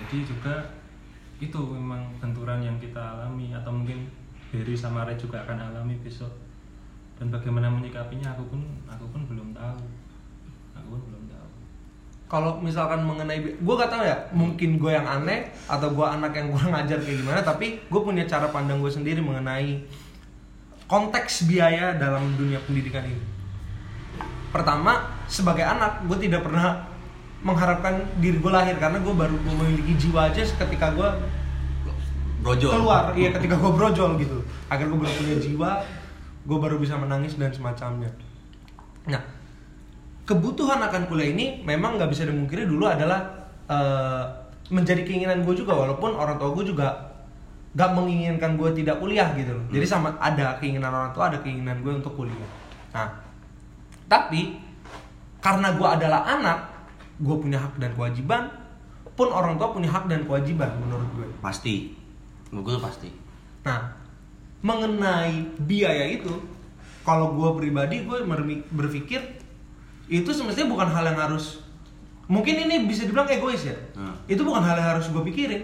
jadi 0.02 0.18
juga 0.26 0.56
itu 1.38 1.58
memang 1.58 2.10
benturan 2.18 2.62
yang 2.62 2.78
kita 2.82 2.98
alami 2.98 3.54
atau 3.54 3.70
mungkin 3.74 4.10
Berry 4.52 4.76
sama 4.76 5.08
Ray 5.08 5.16
juga 5.16 5.40
akan 5.48 5.72
alami 5.72 5.96
besok. 6.04 6.30
Dan 7.16 7.32
bagaimana 7.32 7.72
menyikapinya 7.72 8.36
aku 8.36 8.52
pun 8.52 8.62
aku 8.90 9.06
pun 9.14 9.22
belum 9.30 9.56
tahu. 9.56 9.80
Aku 10.76 10.88
pun 10.92 11.02
belum 11.08 11.24
tahu. 11.32 11.48
Kalau 12.28 12.60
misalkan 12.60 13.08
mengenai, 13.08 13.40
gue 13.40 13.74
gak 13.76 13.92
tahu 13.92 14.04
ya, 14.04 14.16
mungkin 14.36 14.80
gue 14.80 14.92
yang 14.92 15.08
aneh 15.08 15.52
atau 15.68 15.92
gue 15.92 16.04
anak 16.04 16.32
yang 16.36 16.48
kurang 16.52 16.76
ajar 16.76 17.00
kayak 17.00 17.20
gimana, 17.24 17.40
tapi 17.44 17.80
gue 17.84 18.02
punya 18.04 18.24
cara 18.24 18.48
pandang 18.52 18.80
gue 18.80 18.92
sendiri 18.92 19.20
mengenai 19.20 19.84
konteks 20.88 21.48
biaya 21.48 21.96
dalam 21.96 22.36
dunia 22.36 22.60
pendidikan 22.64 23.04
ini. 23.04 23.24
Pertama, 24.52 25.16
sebagai 25.32 25.64
anak, 25.64 26.08
gue 26.08 26.18
tidak 26.28 26.44
pernah 26.44 26.91
mengharapkan 27.42 28.06
diri 28.22 28.38
gue 28.38 28.52
lahir 28.54 28.78
karena 28.78 29.02
gue 29.02 29.14
baru 29.14 29.36
memiliki 29.42 29.98
jiwa 29.98 30.30
aja 30.30 30.46
ketika 30.46 30.94
gue 30.94 31.10
Brojol. 32.42 32.72
keluar, 32.74 33.04
iya 33.14 33.30
ketika 33.38 33.54
gue 33.58 33.72
brojol 33.74 34.18
gitu. 34.18 34.42
Akhirnya 34.66 34.98
gue 34.98 35.00
baru 35.06 35.14
punya 35.14 35.38
jiwa, 35.38 35.72
gue 36.46 36.58
baru 36.58 36.76
bisa 36.82 36.98
menangis 36.98 37.38
dan 37.38 37.54
semacamnya. 37.54 38.10
Nah, 39.10 39.22
kebutuhan 40.26 40.82
akan 40.82 41.06
kuliah 41.06 41.34
ini 41.34 41.62
memang 41.62 42.02
nggak 42.02 42.10
bisa 42.10 42.26
dimungkiri 42.26 42.66
dulu 42.66 42.90
adalah 42.90 43.50
eh, 43.70 44.26
menjadi 44.74 45.06
keinginan 45.06 45.46
gue 45.46 45.54
juga 45.54 45.78
walaupun 45.78 46.18
orang 46.18 46.42
tua 46.42 46.50
gue 46.58 46.74
juga 46.74 47.14
nggak 47.72 47.90
menginginkan 47.94 48.58
gue 48.58 48.70
tidak 48.74 48.98
kuliah 48.98 49.30
gitu 49.38 49.54
loh. 49.54 49.66
Jadi 49.70 49.86
sama 49.86 50.18
ada 50.18 50.58
keinginan 50.58 50.90
orang 50.90 51.12
tua, 51.14 51.30
ada 51.30 51.38
keinginan 51.46 51.86
gue 51.86 51.94
untuk 51.94 52.18
kuliah. 52.18 52.50
Nah, 52.94 53.22
tapi 54.10 54.58
karena 55.40 55.74
gue 55.78 55.88
adalah 55.88 56.22
anak 56.26 56.71
gue 57.22 57.36
punya 57.38 57.62
hak 57.62 57.78
dan 57.78 57.94
kewajiban 57.94 58.50
pun 59.14 59.30
orang 59.30 59.62
tua 59.62 59.70
punya 59.70 59.90
hak 59.94 60.10
dan 60.10 60.26
kewajiban 60.26 60.74
menurut 60.82 61.08
gue 61.14 61.28
Pasti. 61.40 61.94
Gue 62.50 62.74
tuh 62.76 62.84
pasti. 62.84 63.10
Nah, 63.64 63.94
mengenai 64.60 65.56
biaya 65.64 66.10
itu, 66.10 66.34
kalau 67.06 67.34
gue 67.38 67.50
pribadi 67.62 68.04
gue 68.04 68.18
berpikir 68.74 69.22
itu 70.12 70.30
semestinya 70.36 70.76
bukan 70.76 70.90
hal 70.92 71.08
yang 71.08 71.20
harus 71.22 71.64
mungkin 72.28 72.68
ini 72.68 72.84
bisa 72.90 73.08
dibilang 73.08 73.30
egois 73.32 73.64
ya. 73.64 73.76
Hmm. 73.96 74.18
Itu 74.28 74.44
bukan 74.44 74.60
hal 74.60 74.76
yang 74.76 74.90
harus 74.98 75.08
gue 75.08 75.24
pikirin. 75.32 75.64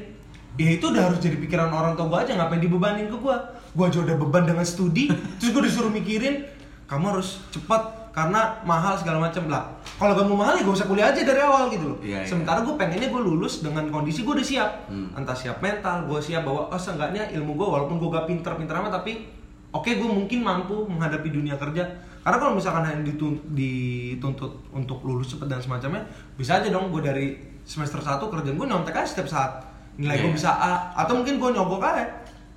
Ya 0.58 0.74
itu 0.74 0.90
udah 0.90 1.12
harus 1.12 1.22
jadi 1.22 1.38
pikiran 1.38 1.70
orang 1.70 1.94
tua 1.94 2.10
gue 2.10 2.20
aja 2.26 2.32
ngapain 2.34 2.62
dibebanin 2.64 3.12
ke 3.12 3.18
gue. 3.18 3.38
Gue 3.78 3.86
aja 3.86 4.00
udah 4.02 4.16
beban 4.18 4.48
dengan 4.48 4.66
studi, 4.66 5.12
terus 5.38 5.54
gue 5.54 5.64
disuruh 5.70 5.94
mikirin 5.94 6.48
kamu 6.88 7.14
harus 7.14 7.44
cepat 7.52 8.07
karena 8.18 8.42
mahal 8.64 8.98
segala 8.98 9.22
macam 9.22 9.46
lah. 9.46 9.70
Kalau 9.94 10.12
gak 10.12 10.26
mau 10.26 10.34
mahal 10.36 10.58
ya 10.58 10.66
gak 10.66 10.74
usah 10.74 10.88
kuliah 10.88 11.08
aja 11.08 11.22
dari 11.22 11.38
awal 11.38 11.70
gitu 11.70 11.86
loh. 11.88 11.98
Iya, 12.00 12.18
iya. 12.18 12.26
Sementara 12.26 12.60
gue 12.60 12.74
pengennya 12.74 13.08
gue 13.08 13.22
lulus 13.24 13.62
dengan 13.62 13.86
kondisi 13.88 14.22
gue 14.22 14.34
udah 14.34 14.48
siap 14.48 14.72
Hmm. 14.88 15.14
entah 15.14 15.34
siap 15.34 15.58
mental 15.60 16.04
gue 16.04 16.18
siap 16.18 16.42
bahwa 16.42 16.66
oh 16.66 16.76
seenggaknya 16.76 17.30
ilmu 17.32 17.54
gue 17.54 17.68
walaupun 17.68 17.96
gue 17.96 18.10
gak 18.10 18.26
pinter-pinter 18.26 18.74
amat 18.76 18.98
tapi 18.98 19.30
oke 19.70 19.86
gue 19.88 20.10
mungkin 20.10 20.42
mampu 20.42 20.82
menghadapi 20.84 21.30
dunia 21.30 21.54
kerja 21.56 21.86
karena 22.20 22.38
kalau 22.40 22.54
misalkan 22.54 22.84
hanya 22.84 23.06
ditun- 23.06 23.38
dituntut 23.52 24.50
untuk 24.72 25.00
lulus 25.02 25.30
cepet 25.30 25.46
dan 25.46 25.60
semacamnya 25.60 26.02
bisa 26.34 26.58
aja 26.58 26.68
dong 26.68 26.90
gue 26.90 27.00
dari 27.00 27.28
semester 27.64 28.00
1 28.00 28.18
kerjaan 28.24 28.56
gue 28.56 28.68
nyontek 28.68 28.96
aja 28.96 29.08
setiap 29.08 29.30
saat 29.30 29.52
nilai 29.96 30.18
gue 30.18 30.26
Iya. 30.26 30.36
bisa 30.36 30.50
A 30.52 30.72
atau 30.96 31.14
mungkin 31.16 31.38
gue 31.38 31.50
nyogok 31.52 31.80
aja 31.80 32.06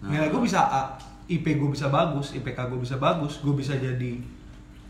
nilai 0.03 0.27
gue 0.27 0.41
bisa 0.41 0.61
A 0.63 0.83
IP 1.27 1.47
gue 1.55 1.69
bisa 1.69 1.87
bagus 1.87 2.33
IPK 2.33 2.59
gue 2.67 2.81
bisa 2.81 2.97
bagus 2.97 3.39
gue 3.39 3.53
bisa 3.53 3.75
jadi 3.75 4.19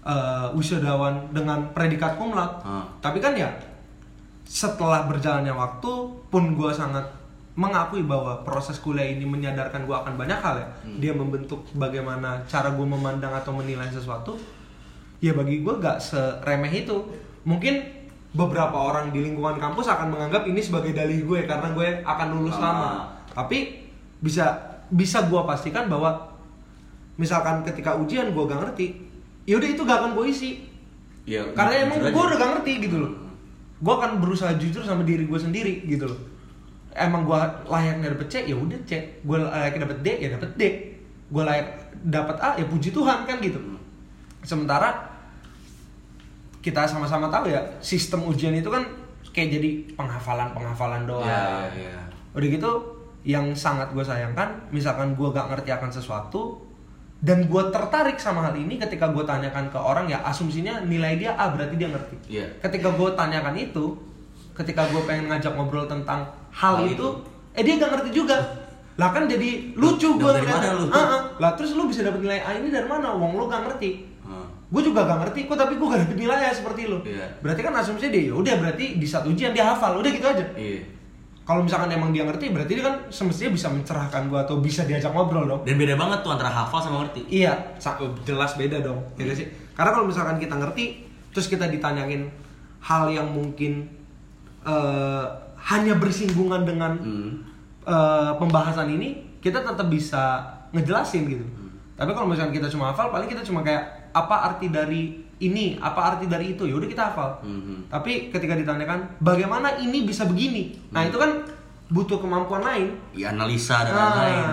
eh, 0.02 0.46
wisudawan 0.52 1.28
dengan 1.30 1.70
predikat 1.70 2.16
cum 2.16 2.32
laude 2.32 2.60
Ah. 2.62 2.84
tapi 2.98 3.18
kan 3.18 3.32
ya 3.32 3.48
setelah 4.44 5.06
berjalannya 5.06 5.52
waktu 5.52 5.90
pun 6.26 6.54
gue 6.54 6.70
sangat 6.70 7.04
mengakui 7.54 8.02
bahwa 8.02 8.40
proses 8.42 8.78
kuliah 8.78 9.04
ini 9.06 9.22
menyadarkan 9.22 9.84
gue 9.84 9.92
akan 9.92 10.14
banyak 10.16 10.38
hal 10.38 10.54
ya. 10.56 10.66
Dia 10.96 11.12
membentuk 11.12 11.60
bagaimana 11.72 12.40
cara 12.46 12.72
gue 12.72 12.82
memandang 12.82 13.30
atau 13.30 13.52
menilai 13.52 13.86
sesuatu 13.86 14.38
ya 15.18 15.34
bagi 15.34 15.60
gue 15.60 15.74
gak 15.76 16.00
seremeh 16.00 16.72
itu. 16.72 16.96
Mungkin 17.44 17.84
beberapa 18.32 18.72
orang 18.74 19.10
di 19.10 19.20
lingkungan 19.20 19.58
kampus 19.58 19.86
akan 19.86 20.08
menganggap 20.08 20.46
ini 20.46 20.58
sebagai 20.58 20.94
dalih 20.94 21.22
gue 21.22 21.40
karena 21.44 21.68
gue 21.70 21.88
akan 22.00 22.28
lulus 22.32 22.56
Ah. 22.56 22.62
lama. 22.64 22.90
Tapi 23.30 23.86
bisa 24.18 24.56
bisa 24.88 25.22
gue 25.22 25.42
pastikan 25.44 25.86
bahwa 25.86 26.16
misalkan 27.14 27.60
ketika 27.62 27.94
ujian 27.94 28.32
gue 28.32 28.44
gak 28.46 28.62
ngerti 28.62 28.86
yaudah 29.48 29.68
itu 29.68 29.82
gak 29.84 29.98
akan 30.04 30.12
gue 30.16 30.26
isi 30.28 30.70
Ya, 31.28 31.46
karena 31.52 31.86
emang 31.86 32.00
gue 32.00 32.22
udah 32.26 32.36
gak 32.42 32.50
ngerti 32.58 32.72
gitu 32.90 32.96
loh. 32.98 33.12
Gue 33.80 33.94
akan 33.94 34.18
berusaha 34.18 34.50
jujur 34.56 34.82
sama 34.82 35.06
diri 35.06 35.28
gue 35.28 35.38
sendiri 35.40 35.86
gitu 35.86 36.08
loh. 36.08 36.20
Emang 36.90 37.22
gue 37.22 37.38
layaknya 37.70 38.10
dapet 38.10 38.26
C 38.26 38.34
ya 38.50 38.56
udah 38.58 38.80
C. 38.82 39.22
Gue 39.22 39.38
layaknya 39.38 39.86
dapet 39.86 39.98
D 40.02 40.08
ya 40.26 40.28
dapet 40.34 40.50
D. 40.58 40.62
Gue 41.30 41.42
layak 41.46 41.94
dapat 42.10 42.36
A 42.42 42.58
ya 42.58 42.66
puji 42.66 42.90
Tuhan 42.90 43.28
kan 43.28 43.38
gitu. 43.38 43.62
Sementara 44.42 44.90
kita 46.60 46.84
sama-sama 46.84 47.30
tahu 47.30 47.48
ya 47.48 47.62
sistem 47.80 48.26
ujian 48.26 48.52
itu 48.52 48.68
kan 48.68 48.84
kayak 49.30 49.60
jadi 49.60 49.70
penghafalan 49.94 50.50
penghafalan 50.50 51.06
doang. 51.06 51.30
Ya, 51.30 51.70
ya, 51.72 51.88
ya. 51.94 52.02
udah 52.34 52.48
gitu 52.50 52.72
yang 53.22 53.52
sangat 53.54 53.92
gue 53.92 54.02
sayangkan 54.02 54.72
misalkan 54.72 55.12
gue 55.12 55.28
gak 55.28 55.52
ngerti 55.52 55.70
akan 55.76 55.92
sesuatu 55.92 56.56
dan 57.20 57.44
gue 57.44 57.62
tertarik 57.68 58.16
sama 58.16 58.40
hal 58.42 58.56
ini 58.56 58.76
ketika 58.76 59.08
gue 59.08 59.20
tanyakan 59.22 59.68
ke 59.68 59.76
orang 59.76 60.06
ya 60.06 60.20
asumsinya 60.22 60.80
nilai 60.82 61.14
dia 61.14 61.32
A 61.34 61.48
berarti 61.48 61.76
dia 61.76 61.86
ngerti 61.86 62.16
Iya. 62.26 62.46
ketika 62.60 62.88
gue 62.90 63.08
tanyakan 63.12 63.54
itu 63.54 63.92
ketika 64.52 64.88
gue 64.88 65.00
pengen 65.02 65.28
ngajak 65.28 65.52
ngobrol 65.52 65.84
tentang 65.84 66.24
hal, 66.50 66.80
Hal 66.80 66.86
itu, 66.86 66.96
itu. 66.96 67.06
eh 67.52 67.62
dia 67.62 67.76
gak 67.76 67.90
ngerti 67.90 68.10
juga 68.14 68.36
lah 68.96 69.10
kan 69.10 69.24
jadi 69.24 69.72
lucu 69.74 70.08
gue 70.14 70.28
mana 70.28 70.74
lu? 70.74 70.88
lah 71.36 71.52
terus 71.54 71.72
lu 71.72 71.86
bisa 71.86 72.00
dapet 72.02 72.20
nilai 72.20 72.36
A 72.38 72.52
ini 72.54 72.68
dari 72.68 72.84
mana 72.84 73.12
wong 73.12 73.36
lu 73.36 73.44
gak 73.46 73.64
ngerti 73.64 74.08
Ah. 74.20 74.44
gue 74.70 74.82
juga 74.82 75.02
gak 75.02 75.18
ngerti 75.20 75.40
kok 75.44 75.56
tapi 75.56 75.74
gue 75.74 75.86
gak 75.86 76.00
dapet 76.02 76.16
nilai 76.16 76.38
ya 76.40 76.52
seperti 76.52 76.82
lu 76.86 77.00
Iya. 77.02 77.26
berarti 77.40 77.60
kan 77.60 77.72
asumsinya 77.74 78.10
dia 78.10 78.22
ya 78.28 78.34
udah 78.34 78.54
berarti 78.56 78.84
di 78.94 79.04
satu 79.04 79.28
ujian 79.28 79.50
dia 79.50 79.64
hafal 79.66 79.96
udah 79.96 80.08
gitu 80.08 80.24
aja 80.24 80.44
Iya. 80.54 80.84
Kalau 81.42 81.64
misalkan 81.64 81.90
emang 81.90 82.10
dia 82.10 82.22
ngerti 82.22 82.48
berarti 82.48 82.72
dia 82.72 82.84
kan 82.84 82.96
semestinya 83.08 83.50
bisa 83.50 83.66
mencerahkan 83.66 84.28
gua 84.28 84.44
atau 84.44 84.58
bisa 84.58 84.84
diajak 84.84 85.10
ngobrol 85.10 85.44
dong 85.44 85.62
Dan 85.66 85.76
beda 85.76 85.94
banget 85.94 86.20
tuh 86.20 86.30
antara 86.30 86.48
hafal 86.48 86.78
sama 86.78 87.02
ngerti. 87.02 87.26
iya 87.26 87.52
jelas 88.24 88.54
beda 88.54 88.78
dong 88.80 89.00
ya 89.14 89.24
nggak 89.24 89.36
sih 89.36 89.46
karena 89.74 89.90
kalau 89.90 90.06
misalkan 90.06 90.36
kita 90.36 90.54
ngerti 90.54 90.84
terus 91.30 91.46
kita 91.46 91.66
ditanyain 91.66 92.28
hal 92.80 93.08
yang 93.08 93.26
mungkin 93.26 93.86
eh, 94.62 95.24
hanya 95.60 95.94
bersinggungan 95.96 96.64
dengan 96.64 96.92
Hmm. 96.96 97.32
eh, 97.82 98.32
pembahasan 98.36 98.88
ini 98.90 99.38
kita 99.40 99.60
tetap 99.60 99.88
bisa 99.88 100.44
ngejelasin 100.70 101.24
gitu 101.26 101.46
tapi 101.96 102.12
kalau 102.12 102.28
misalkan 102.28 102.52
kita 102.52 102.68
cuma 102.68 102.92
hafal 102.92 103.08
paling 103.08 103.26
kita 103.26 103.40
cuma 103.40 103.60
kayak 103.60 103.84
apa 104.12 104.36
arti 104.48 104.68
dari 104.68 105.24
ini 105.40 105.76
apa 105.76 106.14
arti 106.14 106.24
dari 106.24 106.52
itu? 106.52 106.64
Ya 106.64 106.74
udah 106.74 106.86
kita 106.86 107.02
hafal. 107.06 107.30
Mhm. 107.42 107.88
tapi 107.88 108.28
ketika 108.28 108.54
ditanyakan 108.54 109.16
bagaimana 109.18 109.76
ini 109.76 110.04
bisa 110.04 110.24
begini? 110.24 110.76
Nah 110.90 111.02
itu 111.02 111.16
kan 111.16 111.42
butuh 111.88 112.20
kemampuan 112.20 112.60
lain. 112.60 112.94
Ya, 113.10 113.32
analisa 113.32 113.82
dan 113.82 113.90
Nah, 113.90 114.12
lain-lain. 114.14 114.46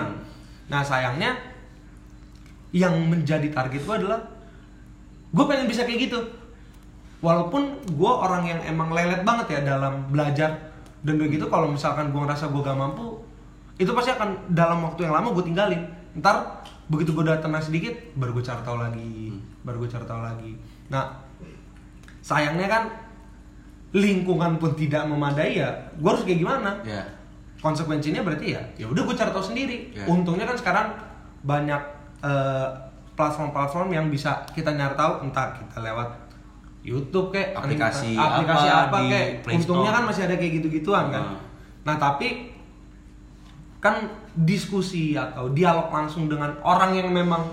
nah 0.66 0.82
sayangnya 0.82 1.38
yang 2.70 2.92
menjadi 3.02 3.48
target 3.48 3.80
gue 3.80 3.94
adalah 3.96 4.20
gue 5.28 5.44
pengen 5.44 5.64
bisa 5.64 5.84
kayak 5.84 6.08
gitu. 6.08 6.20
Walaupun 7.18 7.62
gue 7.88 8.12
orang 8.12 8.46
yang 8.46 8.60
emang 8.64 8.90
lelet 8.90 9.22
banget 9.22 9.46
ya 9.50 9.76
dalam 9.76 10.06
belajar 10.08 10.70
dan 11.00 11.14
kayak 11.14 11.32
gitu 11.34 11.46
kalau 11.46 11.66
misalkan 11.66 12.08
gue 12.08 12.20
ngerasa 12.20 12.48
gue 12.48 12.60
gak 12.60 12.74
mampu 12.74 13.22
itu 13.74 13.90
pasti 13.90 14.10
akan 14.10 14.50
dalam 14.50 14.82
waktu 14.82 15.04
yang 15.04 15.14
lama 15.14 15.30
gue 15.30 15.44
tinggalin. 15.44 15.82
Ntar 16.14 16.62
begitu 16.86 17.12
gue 17.12 17.22
udah 17.22 17.38
tenang 17.38 17.60
sedikit 17.60 17.92
baru 18.14 18.32
gue 18.32 18.42
cari 18.42 18.62
tahu 18.62 18.78
lagi 18.78 19.36
baru 19.60 19.76
gue 19.78 19.90
cari 19.90 20.02
tahu 20.02 20.24
lagi 20.24 20.52
nah 20.88 21.04
sayangnya 22.20 22.66
kan 22.66 22.82
lingkungan 23.90 24.56
pun 24.56 24.72
tidak 24.72 25.04
memadai 25.04 25.56
ya 25.56 25.68
gue 25.94 26.04
harus 26.04 26.22
kayak 26.22 26.38
gimana 26.38 26.70
Ya. 26.84 27.00
konsekuensinya 27.58 28.20
berarti 28.20 28.52
ya 28.52 28.62
ya 28.76 28.86
udah 28.86 29.02
gue 29.02 29.16
cari 29.16 29.30
tahu 29.30 29.44
sendiri 29.46 29.76
Ya. 29.92 30.04
untungnya 30.04 30.44
kan 30.44 30.56
sekarang 30.56 30.86
banyak 31.42 31.80
eh, 32.20 32.68
platform-platform 33.14 33.88
yang 33.90 34.06
bisa 34.08 34.44
kita 34.50 34.70
nyari 34.70 34.94
tahu 34.94 35.24
entah 35.24 35.50
kita 35.52 35.80
lewat 35.80 36.08
YouTube 36.80 37.30
kayak 37.30 37.56
Aplikasi 37.56 38.14
entah 38.14 38.38
aplikasi 38.38 38.66
apa 38.66 38.84
apa, 38.86 38.98
kayak 39.04 39.28
untungnya 39.50 39.90
kan 39.90 40.02
masih 40.04 40.22
ada 40.24 40.36
kayak 40.36 40.52
gitu-gituan 40.60 41.08
kan 41.08 41.24
Hmm. 41.24 41.38
nah 41.82 41.96
tapi 41.96 42.52
kan 43.78 44.04
diskusi 44.34 45.14
atau 45.14 45.50
dialog 45.50 45.88
langsung 45.88 46.26
dengan 46.26 46.50
orang 46.60 46.92
yang 46.92 47.08
memang 47.08 47.46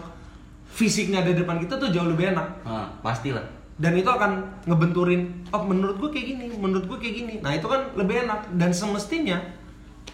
fisiknya 0.76 1.24
ada 1.24 1.32
di 1.32 1.40
depan 1.40 1.56
kita 1.64 1.80
tuh 1.80 1.88
jauh 1.88 2.12
lebih 2.12 2.36
enak. 2.36 2.48
Ah, 2.68 2.92
pastilah. 3.00 3.64
dan 3.76 3.92
itu 3.92 4.08
akan 4.08 4.64
ngebenturin 4.72 5.44
oh 5.52 5.68
menurut 5.68 6.00
gue 6.00 6.08
kayak 6.16 6.32
gini 6.32 6.48
menurut 6.56 6.88
gue 6.88 6.96
kayak 7.00 7.16
gini. 7.24 7.36
Nah 7.44 7.52
itu 7.56 7.68
kan 7.68 7.92
lebih 7.96 8.24
enak. 8.24 8.52
Dan 8.56 8.72
semestinya 8.72 9.36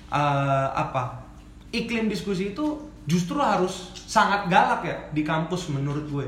eh, 0.10 0.68
apa 0.74 1.22
iklim 1.70 2.10
diskusi 2.10 2.58
itu 2.58 2.90
justru 3.06 3.38
harus 3.38 3.94
sangat 3.94 4.50
galak 4.50 4.82
ya 4.82 4.98
di 5.14 5.22
kampus 5.22 5.70
menurut 5.70 6.06
gue. 6.10 6.28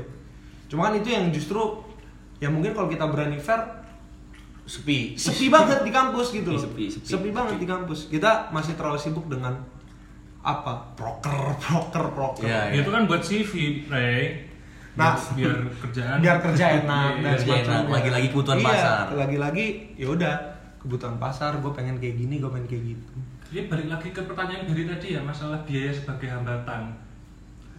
Cuma 0.70 0.90
kan 0.90 0.94
itu 0.94 1.10
yang 1.10 1.34
justru 1.34 1.58
ya 2.38 2.50
mungkin 2.50 2.70
kalau 2.70 2.86
kita 2.86 3.06
berani 3.10 3.38
fair 3.42 3.82
Sepi. 4.64 5.12
sepi 5.12 5.52
banget 5.52 5.84
di 5.84 5.92
kampus 5.92 6.32
gitu 6.32 6.56
loh. 6.56 6.62
Sepi, 6.64 6.88
sepi, 6.88 7.28
banget 7.36 7.60
di 7.60 7.68
kampus. 7.68 8.08
Kita 8.08 8.48
masih 8.48 8.72
terlalu 8.72 8.96
sibuk 8.96 9.28
dengan 9.28 9.60
apa 10.44 10.92
proker 10.92 11.56
proker 11.56 12.04
proker 12.16 12.44
Iya, 12.44 12.60
Ya, 12.70 12.80
itu 12.80 12.90
kan 12.90 13.08
buat 13.08 13.20
CV, 13.20 13.52
Ray. 13.88 14.44
Nah. 14.94 15.18
biar, 15.34 15.50
biar 15.50 15.58
kerjaan 15.82 16.16
biar 16.20 16.38
kerja 16.38 16.64
enak 16.78 17.10
Iya, 17.16 17.32
dan 17.34 17.64
enak, 17.66 17.84
lagi-lagi 17.90 18.26
kebutuhan 18.30 18.58
iya, 18.60 18.68
pasar. 18.68 19.04
lagi-lagi 19.10 19.66
ya 19.96 20.06
udah 20.06 20.34
kebutuhan 20.78 21.16
pasar 21.16 21.58
gue 21.58 21.72
pengen 21.72 21.98
kayak 21.98 22.14
gini 22.14 22.38
gue 22.38 22.46
pengen 22.46 22.68
kayak 22.68 22.84
gitu 22.94 23.14
Jadi 23.50 23.66
balik 23.66 23.88
lagi 23.88 24.08
ke 24.10 24.20
pertanyaan 24.20 24.64
dari 24.64 24.84
tadi 24.84 25.06
ya 25.10 25.20
masalah 25.20 25.58
biaya 25.62 25.90
sebagai 25.90 26.26
hambatan. 26.26 26.90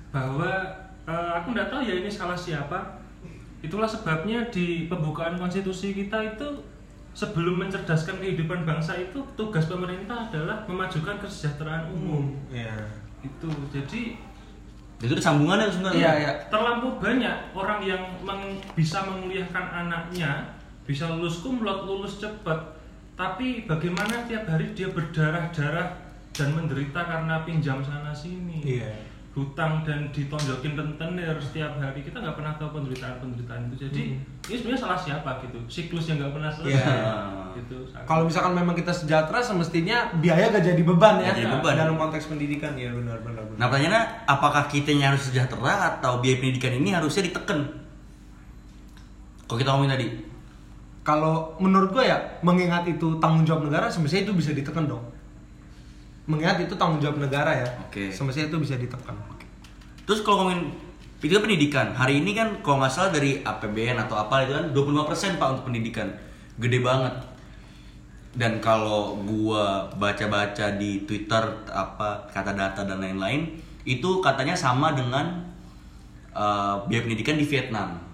Bahwa 0.10 0.50
eh, 1.04 1.32
aku 1.36 1.48
nggak 1.52 1.68
tahu 1.68 1.82
ya 1.84 1.94
ini 1.96 2.08
salah 2.08 2.36
siapa. 2.36 3.04
Itulah 3.60 3.84
sebabnya 3.86 4.40
di 4.48 4.86
pembukaan 4.86 5.36
konstitusi 5.36 5.92
kita 5.92 6.16
itu 6.26 6.48
sebelum 7.16 7.56
mencerdaskan 7.58 8.20
kehidupan 8.20 8.68
bangsa 8.68 8.94
itu 8.94 9.24
tugas 9.34 9.66
pemerintah 9.66 10.28
adalah 10.28 10.68
memajukan 10.68 11.16
kesejahteraan 11.18 11.88
umum. 11.90 12.36
Iya. 12.52 12.76
Itu 13.24 13.48
jadi 13.72 14.20
Itu 14.96 15.12
sambungannya 15.16 15.68
sebenarnya. 15.68 16.00
Iya, 16.00 16.12
iya. 16.18 16.32
terlampau 16.48 17.00
banyak 17.00 17.52
orang 17.52 17.80
yang 17.82 18.00
meng- 18.22 18.60
bisa 18.74 19.04
menguliahkan 19.04 19.66
anaknya 19.84 20.56
bisa 20.84 21.10
lulus 21.10 21.42
kumlot 21.42 21.84
lulus 21.84 22.22
cepat 22.22 22.78
tapi 23.16 23.66
bagaimana 23.66 24.24
tiap 24.24 24.46
hari 24.46 24.72
dia 24.72 24.88
berdarah-darah 24.88 25.98
dan 26.32 26.52
menderita 26.52 27.00
karena 27.02 27.42
pinjam 27.42 27.80
sana 27.80 28.12
sini 28.12 28.62
Iya. 28.62 28.92
Hutang 29.36 29.84
dan 29.84 30.08
ditonjokin 30.16 30.80
rentenir 30.80 31.36
setiap 31.44 31.76
hari 31.76 32.00
kita 32.00 32.24
nggak 32.24 32.40
pernah 32.40 32.56
tahu 32.56 32.80
penderitaan 32.80 33.20
penderitaan 33.20 33.68
itu 33.68 33.84
jadi 33.84 34.04
ini 34.48 34.56
sebenarnya 34.56 34.82
salah 34.88 34.96
siapa 34.96 35.44
gitu 35.44 35.60
siklus 35.68 36.08
yang 36.08 36.24
nggak 36.24 36.34
pernah 36.40 36.48
selesai 36.48 36.80
Iya. 36.80 36.96
gitu 37.60 37.78
Kalau 38.08 38.24
misalkan 38.28 38.52
memang 38.56 38.76
kita 38.76 38.92
sejahtera, 38.92 39.40
semestinya 39.40 40.12
biaya 40.20 40.52
gak 40.52 40.60
jadi 40.76 40.84
beban 40.84 41.24
ya. 41.24 41.32
Jadi 41.32 41.48
beban. 41.48 41.72
Dalam 41.72 41.96
konteks 41.96 42.28
pendidikan 42.28 42.76
ya 42.76 42.92
benar 42.92 43.16
benar. 43.24 43.48
benar. 43.48 43.56
Nah 43.56 43.66
pertanyaannya 43.72 44.04
apakah 44.28 44.64
kitanya 44.68 45.16
harus 45.16 45.32
sejahtera 45.32 45.96
atau 45.96 46.20
biaya 46.20 46.36
pendidikan 46.44 46.76
ini 46.76 46.92
harusnya 46.92 47.32
ditekan? 47.32 47.64
Kalau 49.48 49.56
kita 49.56 49.70
ngomongin 49.72 49.94
tadi, 49.96 50.08
Kalau 51.06 51.54
menurut 51.62 51.94
gue 51.94 52.02
ya, 52.02 52.18
mengingat 52.42 52.82
itu 52.90 53.22
tanggung 53.22 53.46
jawab 53.46 53.70
negara, 53.70 53.86
semestinya 53.86 54.26
itu 54.26 54.34
bisa 54.34 54.52
ditekan 54.58 54.90
dong. 54.90 55.06
Mengingat 56.26 56.58
itu 56.66 56.74
tanggung 56.74 56.98
jawab 56.98 57.22
negara 57.22 57.54
ya, 57.54 57.68
Oke. 57.86 58.10
semestinya 58.10 58.50
itu 58.50 58.58
bisa 58.62 58.76
ditekan. 58.82 59.14
terus 60.06 60.22
kalau 60.22 60.46
ngomongin 60.46 60.70
itu 61.26 61.34
kan 61.34 61.44
pendidikan, 61.50 61.88
hari 61.98 62.22
ini 62.22 62.38
kan 62.38 62.62
kalau 62.62 62.78
nggak 62.78 62.94
salah 62.94 63.10
dari 63.10 63.42
APBN 63.42 63.98
atau 64.06 64.14
apa 64.22 64.46
itu 64.46 64.54
kan 64.54 64.66
25% 64.70 65.42
pak 65.42 65.48
untuk 65.58 65.66
pendidikan, 65.74 66.08
gede 66.62 66.80
banget. 66.86 67.16
Dan 68.36 68.62
kalau 68.62 69.18
gua 69.26 69.90
baca-baca 69.98 70.76
di 70.78 71.08
Twitter 71.08 71.42
apa 71.72 72.30
kata 72.30 72.54
data 72.54 72.86
dan 72.86 73.02
lain-lain, 73.02 73.58
itu 73.88 74.22
katanya 74.22 74.54
sama 74.54 74.94
dengan 74.94 75.46
uh, 76.36 76.84
biaya 76.86 77.08
pendidikan 77.08 77.40
di 77.40 77.48
Vietnam. 77.48 78.06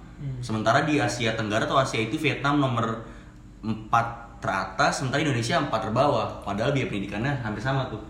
Sementara 0.46 0.86
di 0.86 1.02
Asia 1.02 1.34
Tenggara 1.34 1.66
atau 1.66 1.82
Asia 1.82 1.98
itu 1.98 2.22
Vietnam 2.22 2.62
nomor 2.62 3.02
4 3.66 3.90
teratas, 4.42 5.00
sementara 5.00 5.22
Indonesia 5.22 5.62
4 5.62 5.70
terbawah. 5.70 6.42
Padahal 6.42 6.74
biaya 6.74 6.90
pendidikannya 6.90 7.40
hampir 7.46 7.62
sama 7.62 7.88
tuh. 7.88 8.02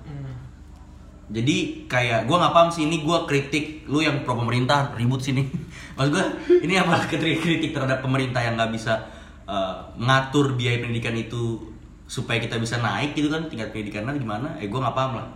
Jadi 1.31 1.87
kayak 1.87 2.27
gue 2.27 2.35
nggak 2.35 2.51
paham 2.51 2.67
sih 2.67 2.83
ini 2.83 3.07
gue 3.07 3.17
kritik 3.23 3.87
lu 3.87 4.03
yang 4.03 4.27
pro 4.27 4.35
pemerintah 4.35 4.91
ribut 4.99 5.23
sini. 5.23 5.47
Maksud 5.95 6.11
gue 6.11 6.25
ini 6.67 6.75
apa 6.75 7.03
kritik 7.11 7.39
kritik 7.39 7.71
terhadap 7.71 8.03
pemerintah 8.03 8.43
yang 8.43 8.59
nggak 8.59 8.71
bisa 8.75 8.99
uh, 9.47 9.79
mengatur 9.95 10.59
biaya 10.59 10.83
pendidikan 10.83 11.15
itu 11.15 11.71
supaya 12.03 12.43
kita 12.43 12.59
bisa 12.59 12.83
naik 12.83 13.15
gitu 13.15 13.31
kan 13.31 13.47
tingkat 13.47 13.71
pendidikannya 13.71 14.19
gimana? 14.19 14.59
Eh 14.59 14.67
gue 14.67 14.79
nggak 14.79 14.95
paham 14.95 15.23
lah. 15.23 15.27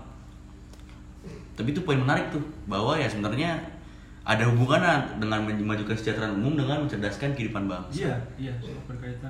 Tapi 1.55 1.71
itu 1.71 1.79
poin 1.87 1.95
menarik 1.95 2.27
tuh 2.35 2.43
bahwa 2.67 2.99
ya 2.99 3.07
sebenarnya 3.07 3.55
ada 4.27 4.43
hubungannya 4.51 5.21
dengan 5.21 5.47
memajukan 5.47 5.95
kesejahteraan 5.95 6.35
umum 6.41 6.59
dengan 6.59 6.83
mencerdaskan 6.83 7.37
kehidupan 7.37 7.69
bangsa. 7.69 7.93
iya 7.93 8.15
iya 8.41 8.53
berkaitan 8.89 9.29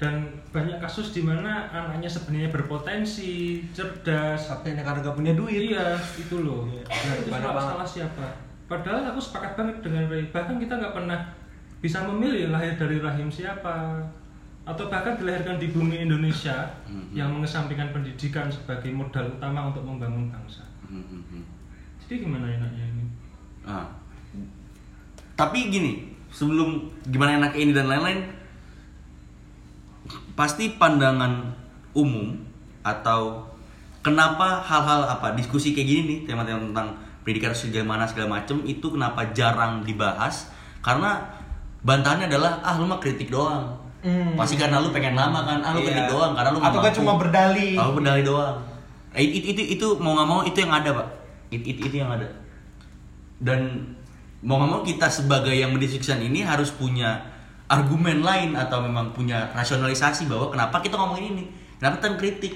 dan 0.00 0.16
banyak 0.48 0.80
kasus 0.80 1.12
di 1.12 1.20
mana 1.20 1.68
anaknya 1.68 2.08
sebenarnya 2.08 2.48
berpotensi 2.48 3.60
cerdas 3.70 4.48
Tapi 4.48 4.72
karena 4.72 4.96
gak 4.98 5.12
punya 5.12 5.36
duit. 5.36 5.70
iya 5.70 5.92
itu 6.16 6.40
loh 6.40 6.64
Iya. 6.66 6.82
Nah, 6.82 7.14
itu 7.14 7.28
salah, 7.28 7.52
banget. 7.52 7.70
salah 7.70 7.84
siapa 7.86 8.26
padahal 8.64 9.02
aku 9.06 9.20
sepakat 9.20 9.52
banget 9.54 9.76
dengan 9.80 10.08
Ray 10.08 10.24
bahkan 10.26 10.56
kita 10.56 10.72
nggak 10.74 10.94
pernah 10.94 11.20
bisa 11.78 12.00
memilih 12.02 12.48
lahir 12.48 12.74
dari 12.74 12.96
rahim 12.98 13.28
siapa 13.28 14.00
atau 14.62 14.86
bahkan 14.86 15.16
dilahirkan 15.16 15.56
di 15.56 15.68
bumi 15.68 16.00
Indonesia 16.00 16.64
Mhm. 16.86 17.12
yang 17.12 17.28
mengesampingkan 17.30 17.90
pendidikan 17.90 18.46
sebagai 18.46 18.88
modal 18.88 19.28
utama 19.30 19.68
untuk 19.68 19.82
membangun 19.82 20.28
bangsa 20.28 20.64
Hmm, 20.82 21.02
hmm, 21.02 21.22
hmm. 21.28 21.44
jadi 22.00 22.14
gimana 22.20 22.46
enaknya 22.48 22.84
ini 22.88 23.04
Ah. 23.60 23.84
Tapi 25.36 25.68
gini, 25.68 25.92
sebelum 26.28 26.78
gimana 27.06 27.36
enak 27.38 27.52
ini 27.54 27.70
dan 27.70 27.86
lain-lain, 27.86 28.24
pasti 30.40 30.80
pandangan 30.80 31.52
umum 31.92 32.32
atau 32.80 33.44
kenapa 34.00 34.64
hal-hal 34.64 35.04
apa 35.04 35.36
diskusi 35.36 35.76
kayak 35.76 35.84
gini 35.84 36.02
nih 36.08 36.18
tema-tema 36.24 36.64
tentang 36.72 36.96
pendidikan 37.20 37.52
segala 37.52 37.84
mana 37.84 38.04
segala 38.08 38.40
macem 38.40 38.64
itu 38.64 38.88
kenapa 38.88 39.28
jarang 39.36 39.84
dibahas? 39.84 40.48
Karena 40.80 41.20
bantahannya 41.84 42.32
adalah 42.32 42.56
ah 42.64 42.80
lu 42.80 42.88
mah 42.88 42.96
kritik 42.96 43.28
doang. 43.28 43.76
Hmm. 44.00 44.32
pasti 44.32 44.56
karena 44.56 44.80
lu 44.80 44.88
pengen 44.96 45.12
lama 45.12 45.44
kan? 45.44 45.60
Ah 45.60 45.76
lu 45.76 45.84
Iya. 45.84 45.92
kritik 45.92 46.06
doang 46.08 46.32
karena 46.32 46.56
lu 46.56 46.58
Atau 46.64 46.80
kan 46.80 46.92
cuma 46.96 47.12
berdali. 47.20 47.76
Ah, 47.76 47.92
lu 47.92 48.00
berdali 48.00 48.24
doang. 48.24 48.56
Eh, 49.12 49.20
itu, 49.28 49.52
itu 49.52 49.62
itu 49.76 49.86
mau 50.00 50.16
nggak 50.16 50.28
mau 50.30 50.40
itu 50.40 50.56
yang 50.56 50.72
ada 50.72 50.90
pak. 50.96 51.08
Itu, 51.52 51.64
itu, 51.76 51.80
itu 51.84 51.96
yang 52.00 52.08
ada. 52.08 52.24
Dan 53.36 53.92
mau 54.40 54.56
nggak 54.56 54.70
mau 54.72 54.80
kita 54.80 55.04
sebagai 55.12 55.52
yang 55.52 55.76
mendiskusikan 55.76 56.24
ini 56.24 56.40
harus 56.40 56.72
punya 56.72 57.20
argumen 57.70 58.26
lain 58.26 58.58
atau 58.58 58.82
memang 58.82 59.14
punya 59.14 59.46
rasionalisasi 59.54 60.26
bahwa 60.26 60.50
kenapa 60.50 60.82
kita 60.82 60.98
ngomongin 60.98 61.38
ini 61.38 61.44
kenapa 61.78 62.02
kita 62.02 62.18
kritik 62.18 62.54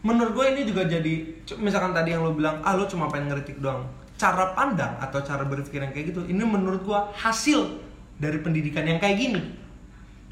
Menurut 0.00 0.32
gue 0.32 0.46
ini 0.56 0.62
juga 0.64 0.88
jadi, 0.88 1.44
misalkan 1.60 1.92
tadi 1.92 2.16
yang 2.16 2.24
lo 2.24 2.32
bilang, 2.32 2.64
ah 2.64 2.72
lo 2.72 2.88
cuma 2.88 3.12
pengen 3.12 3.28
ngeritik 3.28 3.60
doang. 3.60 3.84
Cara 4.16 4.56
pandang 4.56 4.96
atau 4.96 5.20
cara 5.20 5.44
berpikir 5.44 5.76
yang 5.76 5.92
kayak 5.92 6.16
gitu, 6.16 6.24
ini 6.24 6.40
menurut 6.40 6.80
gue 6.80 7.00
hasil 7.20 7.68
dari 8.16 8.40
pendidikan 8.40 8.88
yang 8.88 8.96
kayak 8.96 9.20
gini. 9.20 9.42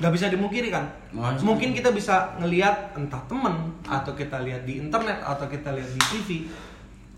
Gak 0.01 0.15
bisa 0.15 0.33
dimungkiri 0.33 0.73
kan? 0.73 0.89
Masa? 1.13 1.45
Mungkin 1.45 1.77
kita 1.77 1.93
bisa 1.93 2.33
ngelihat 2.41 2.97
entah 2.97 3.21
temen, 3.29 3.77
atau 3.85 4.17
kita 4.17 4.41
lihat 4.41 4.65
di 4.65 4.81
internet, 4.81 5.21
atau 5.21 5.45
kita 5.45 5.77
lihat 5.77 5.91
di 5.93 6.01
TV. 6.01 6.29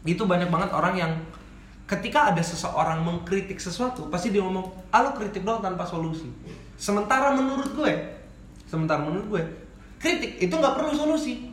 Itu 0.03 0.27
banyak 0.27 0.51
banget 0.51 0.75
orang 0.75 0.95
yang 0.99 1.13
ketika 1.91 2.31
ada 2.31 2.39
seseorang 2.39 3.03
mengkritik 3.03 3.59
sesuatu, 3.59 4.07
pasti 4.07 4.31
dia 4.31 4.39
ngomong, 4.47 4.95
ah 4.95 5.11
kritik 5.11 5.43
doang 5.43 5.59
tanpa 5.59 5.83
solusi. 5.83 6.31
Sementara 6.79 7.35
menurut 7.35 7.75
gue, 7.75 7.93
sementara 8.71 9.03
menurut 9.03 9.27
gue, 9.27 9.43
kritik 9.99 10.39
itu 10.39 10.55
nggak 10.55 10.79
perlu 10.79 10.95
solusi. 10.95 11.51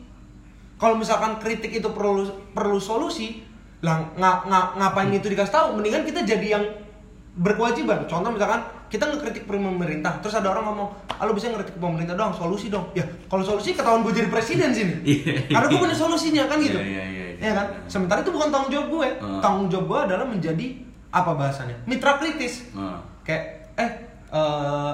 Kalau 0.78 0.94
misalkan 0.94 1.42
kritik 1.42 1.82
itu 1.82 1.90
perlu 1.90 2.30
perlu 2.54 2.78
solusi 2.78 3.42
lah 3.82 4.14
nga, 4.14 4.46
nga- 4.46 4.72
ngapain 4.78 5.10
itu 5.10 5.26
dikasih 5.26 5.50
tahu? 5.50 5.68
Mendingan 5.82 6.06
kita 6.06 6.22
jadi 6.22 6.62
yang 6.62 6.66
berkewajiban. 7.34 8.06
Contoh 8.06 8.30
misalkan 8.30 8.62
kita 8.88 9.04
ngekritik 9.04 9.44
pemerintah 9.44 10.24
terus 10.24 10.36
ada 10.36 10.48
orang 10.50 10.72
ngomong 10.72 10.90
ah 11.12 11.24
lu 11.28 11.36
bisa 11.36 11.52
ngekritik 11.52 11.76
pemerintah 11.76 12.16
doang 12.16 12.32
solusi 12.32 12.68
dong. 12.68 12.88
Ya 12.96 13.04
kalau 13.28 13.44
solusi 13.44 13.76
ketahuan 13.76 14.02
gue 14.02 14.16
jadi 14.16 14.30
presiden 14.32 14.72
sini. 14.72 14.96
Iya. 15.08 15.52
karena 15.52 15.68
gue 15.68 15.80
punya 15.80 15.98
solusinya 15.98 16.44
kan 16.48 16.58
gitu. 16.64 16.80
Iya, 16.80 16.88
iya, 16.88 17.04
iya, 17.06 17.26
iya. 17.36 17.44
Ya 17.44 17.52
kan? 17.54 17.68
Sementara 17.86 18.24
itu 18.24 18.32
bukan 18.32 18.48
tanggung 18.48 18.72
jawab 18.72 18.88
gue 18.90 19.08
Hmm. 19.20 19.42
tanggung 19.44 19.68
jawab 19.68 19.86
gue 19.92 20.00
adalah 20.12 20.26
menjadi 20.26 20.66
apa 21.12 21.32
bahasanya 21.36 21.76
mitra 21.84 22.16
kritis. 22.18 22.72
Nah, 22.72 23.00
kayak 23.24 23.44
eh 23.76 23.92
eh, 24.32 24.94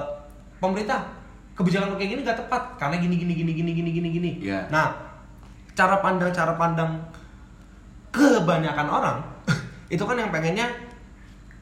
pemerintah 0.58 1.00
kebijakan 1.54 1.94
lo 1.94 1.96
kayak 1.96 2.10
gini 2.18 2.20
gak 2.22 2.38
tepat 2.40 2.62
karena 2.76 2.98
gini 2.98 3.14
gini 3.14 3.32
gini 3.32 3.52
gini 3.54 3.70
gini 3.72 3.90
gini 3.94 4.08
gini. 4.10 4.30
Iya. 4.42 4.66
nah 4.68 4.90
cara 5.70 6.02
pandang 6.02 6.30
cara 6.30 6.54
pandang 6.54 6.98
kebanyakan 8.10 8.86
orang 8.90 9.18
itu 9.94 10.02
kan 10.02 10.16
yang 10.18 10.30
pengennya 10.30 10.66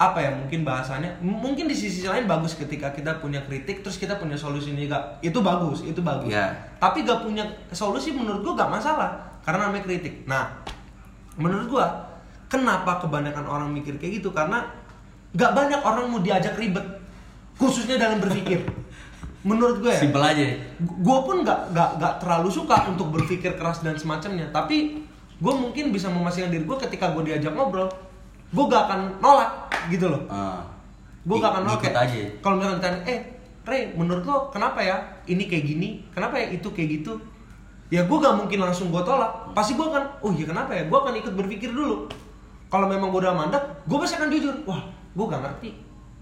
apa 0.03 0.19
ya 0.19 0.35
mungkin 0.35 0.67
bahasanya 0.67 1.15
mungkin 1.23 1.71
di 1.71 1.77
sisi 1.79 2.03
lain 2.03 2.27
bagus 2.27 2.59
ketika 2.59 2.91
kita 2.91 3.23
punya 3.23 3.39
kritik 3.47 3.87
terus 3.87 4.03
kita 4.03 4.19
punya 4.19 4.35
solusi 4.35 4.75
gak 4.91 5.23
itu 5.23 5.39
bagus 5.39 5.87
itu 5.87 6.03
bagus. 6.03 6.35
Iya. 6.35 6.51
tapi 6.83 7.07
gak 7.07 7.23
punya 7.23 7.47
solusi 7.71 8.11
menurut 8.11 8.43
gua 8.43 8.67
gak 8.67 8.73
masalah 8.83 9.11
karena 9.47 9.71
namanya 9.71 9.87
kritik. 9.87 10.27
Nah 10.27 10.51
menurut 11.39 11.71
gua 11.71 11.87
kenapa 12.51 12.99
kebanyakan 12.99 13.47
orang 13.47 13.71
mikir 13.71 13.95
kayak 14.03 14.19
gitu? 14.19 14.35
Karena 14.35 14.67
gak 15.39 15.55
banyak 15.55 15.79
orang 15.87 16.11
mau 16.11 16.19
diajak 16.19 16.59
ribet 16.59 16.85
khususnya 17.55 17.95
dalam 17.95 18.19
berpikir. 18.19 18.67
Menurut 19.43 19.83
gue 19.83 19.91
ya. 19.91 19.99
Simpel 19.99 20.23
aja. 20.23 20.55
Gue 20.79 21.19
pun 21.27 21.43
gak, 21.43 21.75
gak, 21.75 21.99
gak 21.99 22.23
terlalu 22.23 22.47
suka 22.47 22.87
untuk 22.87 23.11
berpikir 23.11 23.59
keras 23.59 23.83
dan 23.83 23.99
semacamnya. 23.99 24.47
Tapi 24.55 25.03
gue 25.43 25.55
mungkin 25.59 25.91
bisa 25.91 26.07
memastikan 26.07 26.47
diri 26.47 26.63
gue 26.63 26.79
ketika 26.79 27.11
gue 27.11 27.27
diajak 27.27 27.51
ngobrol 27.51 27.91
gue 28.53 28.65
gak 28.69 28.83
akan 28.89 29.01
nolak 29.19 29.51
gitu 29.89 30.07
loh. 30.13 30.23
Ah. 30.29 30.61
gue 31.25 31.37
gak 31.41 31.51
akan 31.57 31.63
nolak. 31.65 31.81
aja. 31.89 32.21
Kalau 32.45 32.55
misalnya 32.61 32.77
ditanya 32.79 33.01
eh 33.09 33.21
Ray 33.63 33.95
menurut 33.95 34.25
lo 34.27 34.37
kenapa 34.53 34.83
ya 34.85 35.01
ini 35.25 35.49
kayak 35.49 35.65
gini? 35.65 35.89
Kenapa 36.13 36.37
ya 36.37 36.53
itu 36.53 36.69
kayak 36.69 37.01
gitu? 37.01 37.17
Ya 37.89 38.05
gue 38.05 38.19
gak 38.21 38.37
mungkin 38.37 38.59
langsung 38.61 38.93
gue 38.93 39.03
tolak. 39.03 39.57
Pasti 39.57 39.73
gue 39.79 39.87
akan 39.87 40.21
oh 40.21 40.33
iya 40.37 40.45
kenapa 40.45 40.77
ya? 40.77 40.85
Gue 40.85 40.99
akan 41.01 41.15
ikut 41.17 41.33
berpikir 41.33 41.73
dulu. 41.73 42.07
Kalau 42.69 42.87
memang 42.89 43.09
gue 43.09 43.21
udah 43.25 43.33
mandek 43.33 43.65
gue 43.89 43.97
pasti 43.97 44.21
akan 44.21 44.29
jujur. 44.29 44.55
Wah 44.69 44.83
gue 45.17 45.25
gak 45.25 45.43
ngerti. 45.43 45.71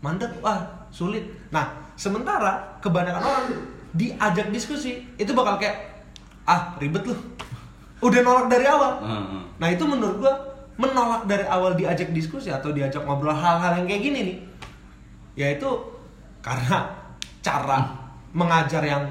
Mandek 0.01 0.31
wah 0.39 0.87
sulit. 0.95 1.27
Nah 1.51 1.75
sementara 1.99 2.79
kebanyakan 2.79 3.23
orang 3.25 3.47
diajak 3.91 4.55
diskusi 4.55 5.03
itu 5.19 5.35
bakal 5.35 5.59
kayak 5.59 6.07
ah 6.47 6.79
ribet 6.79 7.03
lu. 7.09 7.17
Udah 8.01 8.21
nolak 8.23 8.47
dari 8.49 8.65
awal. 8.65 9.03
Hmm, 9.03 9.25
hmm. 9.27 9.43
Nah 9.61 9.69
itu 9.69 9.85
menurut 9.85 10.17
gua 10.25 10.35
menolak 10.81 11.29
dari 11.29 11.45
awal 11.45 11.77
diajak 11.77 12.09
diskusi 12.11 12.49
atau 12.49 12.73
diajak 12.73 13.05
ngobrol 13.05 13.37
hal-hal 13.37 13.77
yang 13.77 13.87
kayak 13.87 14.01
gini 14.01 14.19
nih, 14.25 14.37
yaitu 15.37 15.69
karena 16.41 16.89
cara 17.45 17.85
mengajar 18.33 18.81
yang 18.81 19.05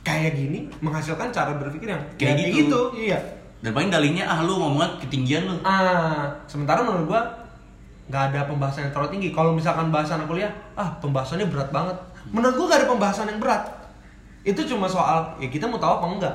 kayak 0.00 0.32
gini 0.32 0.64
menghasilkan 0.80 1.28
cara 1.28 1.52
berpikir 1.52 1.90
yang 1.90 2.00
Kayak 2.16 2.40
kayak 2.40 2.48
gitu. 2.48 2.56
gitu. 2.56 2.80
Iya. 2.96 3.18
dan 3.58 3.72
paling 3.72 3.90
dalihnya 3.90 4.22
ah 4.22 4.40
lu 4.40 4.54
ngomongnya 4.54 5.00
ketinggian 5.02 5.44
lu 5.44 5.56
Ah, 5.60 6.28
sementara 6.46 6.80
menurut 6.80 7.10
gua 7.10 7.22
nggak 8.06 8.22
ada 8.30 8.40
pembahasan 8.46 8.86
yang 8.86 8.92
terlalu 8.94 9.10
tinggi. 9.18 9.28
Kalau 9.34 9.50
misalkan 9.50 9.90
bahasan 9.90 10.22
kuliah, 10.24 10.52
ah 10.78 10.94
pembahasannya 10.96 11.50
berat 11.50 11.74
banget. 11.74 11.96
Menurut 12.30 12.54
gua 12.54 12.66
gak 12.70 12.80
ada 12.80 12.88
pembahasan 12.88 13.26
yang 13.26 13.40
berat. 13.42 13.66
Itu 14.46 14.62
cuma 14.64 14.86
soal 14.86 15.34
ya 15.36 15.50
kita 15.50 15.66
mau 15.66 15.76
tahu 15.76 15.98
apa 15.98 16.06
enggak. 16.06 16.34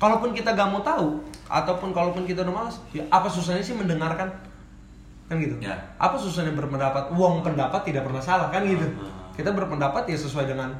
Kalaupun 0.00 0.32
kita 0.32 0.50
gak 0.50 0.66
mau 0.66 0.80
tahu, 0.80 1.20
ataupun 1.46 1.92
kalaupun 1.92 2.24
kita 2.24 2.40
udah 2.40 2.54
malas, 2.56 2.80
ya 2.90 3.04
apa 3.06 3.28
susahnya 3.28 3.60
sih 3.60 3.74
mendengarkan? 3.74 4.32
kan 5.24 5.38
gitu 5.38 5.54
Ya. 5.62 5.78
apa 5.94 6.18
susahnya 6.18 6.50
berpendapat 6.52 7.14
wong 7.14 7.38
pendapat 7.40 7.86
tidak 7.86 8.02
pernah 8.02 8.18
salah 8.18 8.50
kan 8.50 8.66
gitu 8.66 8.82
Ah. 8.98 9.30
kita 9.30 9.54
berpendapat 9.54 10.02
ya 10.04 10.18
sesuai 10.18 10.42
dengan 10.44 10.74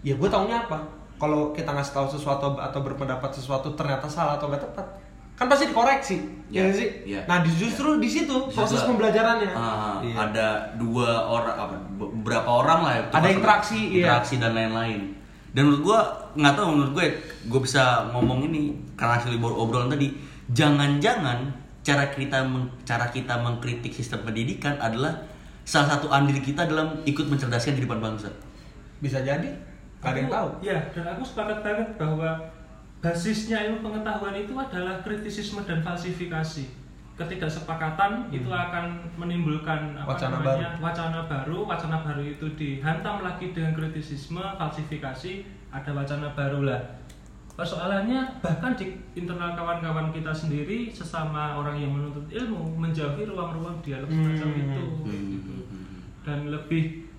ya 0.00 0.14
gue 0.14 0.28
taunya 0.28 0.62
apa 0.62 0.78
kalau 1.18 1.50
kita 1.50 1.66
ngasih 1.66 1.98
tahu 1.98 2.06
sesuatu 2.08 2.54
atau 2.54 2.78
berpendapat 2.78 3.26
sesuatu 3.28 3.74
ternyata 3.74 4.06
salah 4.06 4.38
atau 4.38 4.46
nggak 4.46 4.62
tepat 4.62 4.86
kan 5.34 5.50
pasti 5.50 5.66
dikoreksi 5.66 6.16
Ya, 6.46 6.62
ya, 6.62 6.70
sih 6.72 6.88
ya. 7.10 7.20
nah 7.26 7.42
justru 7.42 7.98
di 7.98 8.06
situ 8.06 8.30
proses 8.48 8.86
pembelajarannya 8.86 9.50
ah, 9.50 9.98
Iya. 9.98 10.14
ada 10.14 10.46
dua 10.78 11.18
orang 11.20 11.56
apa 11.58 11.74
beberapa 11.98 12.46
orang 12.46 12.78
lah 12.80 12.92
ya 12.94 13.02
Ada 13.12 13.28
interaksi, 13.34 13.78
iya. 13.90 14.14
interaksi 14.14 14.38
dan 14.38 14.54
lain-lain 14.54 15.10
dan 15.56 15.68
menurut 15.68 15.82
gua 15.84 15.98
nggak 16.36 16.54
tahu 16.54 16.66
menurut 16.76 16.92
gue 16.92 17.06
gue 17.48 17.60
bisa 17.64 18.04
ngomong 18.12 18.44
ini 18.52 18.76
karena 18.94 19.16
hasil 19.16 19.32
obrolan 19.40 19.88
tadi 19.88 20.12
jangan-jangan 20.52 21.48
cara 21.80 22.04
kita 22.12 22.44
meng- 22.44 22.68
cara 22.84 23.08
kita 23.08 23.40
mengkritik 23.40 23.92
sistem 23.92 24.28
pendidikan 24.28 24.76
adalah 24.76 25.16
salah 25.64 25.96
satu 25.96 26.12
andil 26.12 26.40
kita 26.40 26.68
dalam 26.68 27.00
ikut 27.04 27.28
mencerdaskan 27.28 27.76
kehidupan 27.76 28.00
bangsa 28.00 28.28
bisa 29.00 29.24
jadi 29.24 29.48
gak 29.98 30.10
ada 30.12 30.18
yang 30.20 30.28
Aku- 30.28 30.36
tahu 30.36 30.48
Ya, 30.62 30.78
dan 30.92 31.04
aku 31.16 31.22
sepakat 31.24 31.58
banget 31.64 31.88
bahwa 31.96 32.30
basisnya 32.98 33.58
ilmu 33.66 33.82
pengetahuan 33.82 34.34
itu 34.34 34.54
adalah 34.58 34.98
kritisisme 35.06 35.62
dan 35.62 35.78
falsifikasi. 35.82 36.66
Ketidaksepakatan 37.18 38.30
itu 38.30 38.46
akan 38.46 38.84
menimbulkan 39.18 39.98
apa 39.98 40.14
Wacana 40.14 40.38
namanya 40.38 40.70
wacana 40.78 41.20
baru. 41.26 41.66
Wacana 41.66 41.96
baru 42.06 42.22
itu 42.22 42.46
dihantam 42.54 43.26
lagi 43.26 43.50
dengan 43.50 43.74
kritisisme, 43.74 44.38
falsifikasi, 44.54 45.42
ada 45.74 45.90
wacana 45.90 46.30
baru 46.32 46.62
lah. 46.62 46.78
Persoalannya 47.58 48.38
bahkan 48.38 48.78
di 48.78 48.94
internal 49.18 49.58
kawan-kawan 49.58 50.14
kita 50.14 50.30
sendiri 50.30 50.86
sesama 50.94 51.58
orang 51.58 51.74
yang 51.74 51.90
menuntut 51.90 52.30
ilmu 52.30 52.78
menjauhi 52.78 53.26
ruang-ruang 53.26 53.82
dialog 53.82 54.06
semacam 54.06 54.46
Hmm. 54.46 54.62
itu 54.62 54.62
Hmm, 54.62 54.62
gitu. 54.62 54.84
hmm, 55.02 55.58
hmm. 55.66 55.98
dan 56.22 56.38
lebih 56.54 57.10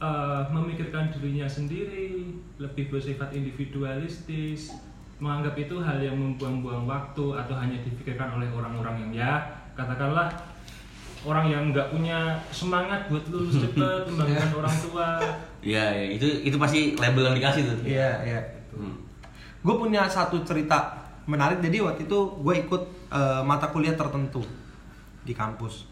eh, 0.00 0.42
memikirkan 0.48 1.08
dirinya 1.12 1.44
sendiri, 1.44 2.32
lebih 2.56 2.88
bersifat 2.88 3.32
individualistis, 3.32 4.72
menganggap 5.20 5.54
itu 5.54 5.76
hal 5.78 6.00
yang 6.00 6.16
membuang-buang 6.16 6.88
waktu 6.88 7.24
atau 7.36 7.54
hanya 7.54 7.76
dipikirkan 7.84 8.40
oleh 8.40 8.48
orang-orang 8.50 8.96
yang 8.98 9.10
ya 9.20 9.32
katakanlah 9.76 10.32
orang 11.20 11.46
yang 11.46 11.62
nggak 11.68 11.92
punya 11.92 12.40
semangat 12.48 13.04
buat 13.12 13.20
lulus 13.28 13.60
cepet, 13.68 14.08
membanggakan 14.08 14.50
orang 14.56 14.76
tua. 14.80 15.08
Iya, 15.60 15.84
ya, 15.92 16.04
itu 16.16 16.24
itu 16.40 16.56
pasti 16.56 16.96
label 16.96 17.28
yang 17.28 17.36
dikasih 17.36 17.62
tuh. 17.68 17.78
iya 17.84 18.10
iya 18.24 18.40
Hmm. 18.70 18.96
gue 19.60 19.74
punya 19.74 20.06
satu 20.06 20.46
cerita 20.46 20.94
menarik 21.26 21.58
jadi 21.58 21.82
waktu 21.82 22.06
itu 22.06 22.18
gue 22.38 22.54
ikut 22.64 22.82
eh, 23.10 23.42
mata 23.42 23.66
kuliah 23.66 23.92
tertentu 23.92 24.40
di 25.20 25.34
kampus 25.34 25.90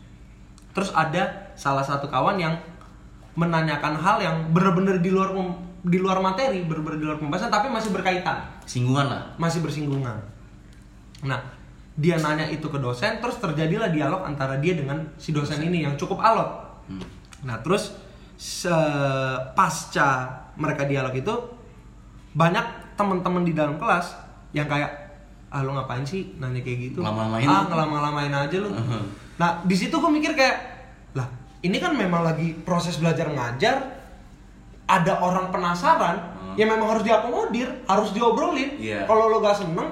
terus 0.70 0.94
ada 0.94 1.50
salah 1.52 1.82
satu 1.82 2.06
kawan 2.06 2.38
yang 2.38 2.54
menanyakan 3.34 3.98
hal 3.98 4.22
yang 4.22 4.36
bener-bener 4.54 5.02
di 5.02 5.10
luar 5.10 5.34
pem- 5.34 5.58
di 5.78 5.98
luar 5.98 6.18
materi 6.18 6.66
bener-bener 6.66 6.98
di 6.98 7.06
luar 7.06 7.18
pembahasan 7.18 7.50
tapi 7.50 7.70
masih 7.70 7.94
berkaitan. 7.94 8.42
Singgungan 8.66 9.06
lah. 9.06 9.22
masih 9.38 9.62
bersinggungan. 9.62 10.18
Nah 11.26 11.40
dia 11.98 12.14
nanya 12.14 12.46
itu 12.46 12.70
ke 12.70 12.78
dosen 12.78 13.18
terus 13.18 13.42
terjadilah 13.42 13.90
dialog 13.90 14.22
antara 14.22 14.58
dia 14.62 14.78
dengan 14.78 15.02
si 15.18 15.34
dosen 15.34 15.58
ini 15.60 15.82
yang 15.82 15.98
cukup 15.98 16.22
alot. 16.22 16.50
Hmm. 16.86 17.02
Nah 17.42 17.58
terus 17.62 17.94
se- 18.38 19.38
pasca 19.54 20.30
mereka 20.54 20.86
dialog 20.86 21.10
itu 21.12 21.34
banyak 22.34 22.94
teman-teman 22.94 23.42
di 23.42 23.54
dalam 23.54 23.78
kelas 23.78 24.14
yang 24.54 24.70
kayak 24.70 24.90
ah 25.48 25.64
lu 25.64 25.74
ngapain 25.74 26.06
sih 26.06 26.38
nanya 26.38 26.62
kayak 26.62 26.92
gitu? 26.92 27.00
Ngelama-lamain 27.02 27.46
ah 27.46 27.62
lu." 27.62 27.68
ngelama-lamain 27.70 28.34
aja 28.34 28.56
lu. 28.62 28.70
Nah 29.38 29.62
di 29.66 29.74
situ 29.74 29.94
gue 29.94 30.10
mikir 30.10 30.38
kayak 30.38 30.56
lah 31.14 31.26
ini 31.62 31.82
kan 31.82 31.94
memang 31.94 32.22
lagi 32.22 32.54
proses 32.62 32.94
belajar 32.98 33.26
ngajar 33.26 33.97
ada 34.88 35.12
orang 35.18 35.48
penasaran 35.48 36.16
Hmm. 36.34 36.56
ya 36.56 36.64
memang 36.64 36.88
harus 36.88 37.04
diakomodir 37.04 37.68
harus 37.84 38.10
diobrolin 38.10 38.74
Iya. 38.74 39.04
kalau 39.04 39.28
lo 39.28 39.38
gak 39.38 39.54
seneng 39.54 39.84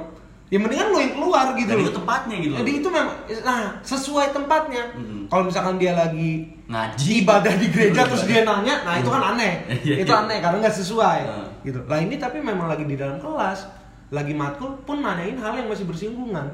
ya 0.47 0.57
mendingan 0.57 0.89
lo 0.89 0.99
yang 0.99 1.13
keluar 1.13 1.47
gitu 1.53 1.69
Dan 1.69 1.77
loh. 1.77 1.85
itu 1.85 1.95
tempatnya 1.95 2.37
gitu 2.39 2.55
jadi 2.57 2.71
itu 2.73 2.89
memang 2.89 3.15
nah 3.43 3.61
sesuai 3.81 4.27
tempatnya 4.33 4.83
Mhm. 4.93 5.27
kalau 5.27 5.45
misalkan 5.45 5.77
dia 5.77 5.93
lagi 5.93 6.49
Ngaji. 6.65 7.13
ibadah 7.23 7.55
di 7.55 7.67
gereja 7.69 8.03
terus 8.09 8.25
dia 8.25 8.43
nanya 8.43 8.83
nah 8.83 8.97
itu 8.97 9.07
kan 9.07 9.23
aneh 9.29 9.53
Iya, 9.77 9.95
itu 10.01 10.09
iya. 10.09 10.23
aneh 10.23 10.39
karena 10.41 10.57
nggak 10.59 10.77
sesuai 10.77 11.21
Hmm. 11.23 11.47
gitu 11.63 11.79
lah 11.85 11.99
ini 11.99 12.17
tapi 12.17 12.39
memang 12.39 12.67
lagi 12.67 12.83
di 12.83 12.95
dalam 12.95 13.19
kelas 13.19 13.69
lagi 14.09 14.33
matkul 14.33 14.81
pun 14.81 15.03
nanyain 15.03 15.35
hal 15.35 15.53
yang 15.53 15.67
masih 15.67 15.85
bersinggungan 15.85 16.47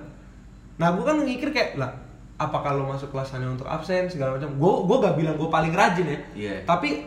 nah 0.75 0.89
gue 0.91 1.05
kan 1.05 1.17
mikir 1.17 1.49
kayak 1.49 1.77
lah 1.77 1.93
apa 2.35 2.59
kalau 2.59 2.85
masuk 2.87 3.09
kelas 3.09 3.29
hanya 3.31 3.47
untuk 3.47 3.65
absen 3.67 4.09
segala 4.09 4.35
macam 4.35 4.51
gue 4.51 4.73
gue 4.83 4.97
gak 4.99 5.15
bilang 5.15 5.37
gue 5.37 5.47
paling 5.47 5.71
rajin 5.71 6.07
ya 6.07 6.19
Iya. 6.35 6.55
tapi 6.65 7.07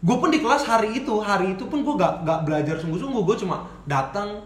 gue 0.00 0.16
pun 0.16 0.32
di 0.32 0.40
kelas 0.40 0.64
hari 0.64 1.04
itu 1.04 1.12
hari 1.20 1.52
itu 1.52 1.68
pun 1.68 1.84
gue 1.84 1.94
gak, 1.94 2.24
gak 2.24 2.40
belajar 2.48 2.76
sungguh-sungguh 2.80 3.20
gue 3.20 3.36
cuma 3.44 3.68
datang. 3.84 4.40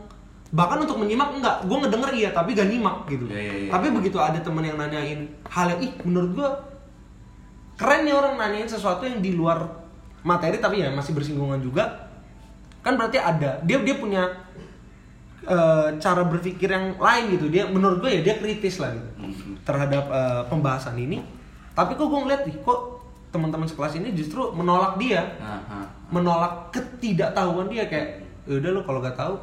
Bahkan 0.51 0.87
untuk 0.87 0.99
menyimak 0.99 1.35
enggak. 1.35 1.63
Gue 1.67 1.77
ngedenger 1.79 2.11
iya 2.15 2.31
tapi 2.31 2.55
gak 2.55 2.67
nyimak 2.67 3.07
gitu. 3.07 3.27
Iya, 3.27 3.39
iya, 3.39 3.55
iya. 3.67 3.71
tapi 3.71 3.91
begitu 3.91 4.19
ada 4.19 4.39
temen 4.39 4.63
yang 4.63 4.79
nanyain 4.79 5.31
hal 5.47 5.67
yang 5.75 5.81
ih 5.83 5.93
menurut 6.03 6.31
gue 6.35 6.49
keren 7.75 8.07
nih 8.07 8.15
orang 8.15 8.35
nanyain 8.39 8.67
sesuatu 8.67 9.03
yang 9.03 9.19
di 9.19 9.35
luar 9.35 9.67
materi 10.23 10.59
tapi 10.59 10.83
ya 10.83 10.91
masih 10.91 11.15
bersinggungan 11.15 11.59
juga. 11.59 12.07
Kan 12.83 12.95
berarti 12.95 13.19
ada. 13.19 13.59
Dia 13.63 13.83
dia 13.83 13.95
punya 13.95 14.31
eh, 15.45 15.89
cara 15.99 16.23
berpikir 16.25 16.67
yang 16.67 16.97
lain 16.99 17.25
gitu. 17.35 17.47
Dia 17.51 17.67
menurut 17.67 17.99
gue 18.01 18.11
ya 18.11 18.21
dia 18.23 18.39
kritis 18.39 18.79
lah 18.79 18.91
gitu 18.91 19.09
Mhm. 19.23 19.63
terhadap 19.63 20.05
eh, 20.09 20.43
pembahasan 20.51 20.95
ini. 20.97 21.23
Tapi 21.75 21.95
kok 21.95 22.07
gue 22.07 22.21
ngeliat 22.23 22.43
nih 22.47 22.57
kok 22.63 22.94
teman-teman 23.35 23.67
sekelas 23.67 23.99
ini 23.99 24.15
justru 24.15 24.55
menolak 24.55 24.95
dia 24.95 25.35
nah. 25.43 25.83
menolak 26.15 26.71
ketidaktahuan 26.71 27.67
dia 27.67 27.91
kayak 27.91 28.23
udah 28.47 28.71
lo 28.71 28.81
kalau 28.87 29.03
gak 29.03 29.19
tahu 29.19 29.35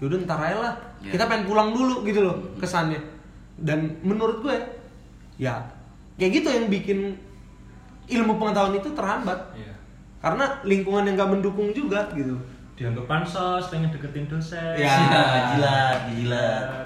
yaudah 0.00 0.24
ntar 0.24 0.40
aja 0.40 0.58
lah 0.64 0.74
Ya. 1.04 1.12
kita 1.12 1.28
pengen 1.28 1.44
pulang 1.44 1.76
dulu 1.76 2.08
gitu 2.08 2.24
loh 2.24 2.40
kesannya 2.56 2.96
dan 3.60 4.00
menurut 4.00 4.40
gue 4.40 4.56
ya 5.36 5.60
kayak 6.16 6.40
gitu 6.40 6.48
yang 6.48 6.66
bikin 6.72 7.12
ilmu 8.08 8.40
pengetahuan 8.40 8.80
itu 8.80 8.88
terhambat 8.96 9.36
Iya. 9.52 9.76
karena 10.24 10.44
lingkungan 10.64 11.04
yang 11.04 11.20
gak 11.20 11.30
mendukung 11.36 11.76
juga 11.76 12.08
gitu 12.16 12.40
Dianggap 12.76 13.08
pansos, 13.08 13.72
pengen 13.72 13.88
deketin 13.88 14.28
dosen. 14.28 14.76
Ya. 14.76 14.84
Ya, 14.84 15.32
jilat, 15.56 15.98
jilat. 16.12 16.84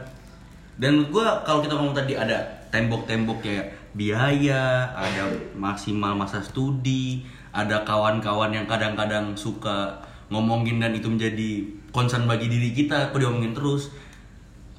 Dan 0.79 1.03
menurut 1.03 1.11
gua 1.11 1.27
kalau 1.43 1.67
kita 1.67 1.75
ngomong 1.75 1.99
tadi 1.99 2.15
ada 2.15 2.47
tembok-tembok 2.71 3.43
kayak 3.43 3.75
biaya, 3.95 4.95
ada 4.95 5.31
maksimal 5.59 6.15
masa 6.15 6.39
studi, 6.43 7.27
ada 7.51 7.83
kawan-kawan 7.83 8.55
yang 8.55 8.67
kadang-kadang 8.71 9.35
suka 9.35 9.99
ngomongin 10.31 10.79
dan 10.79 10.95
itu 10.95 11.11
menjadi 11.11 11.67
concern 11.91 12.31
bagi 12.31 12.47
diri 12.47 12.71
kita, 12.71 13.11
kok 13.11 13.19
diomongin 13.19 13.55
terus. 13.55 13.91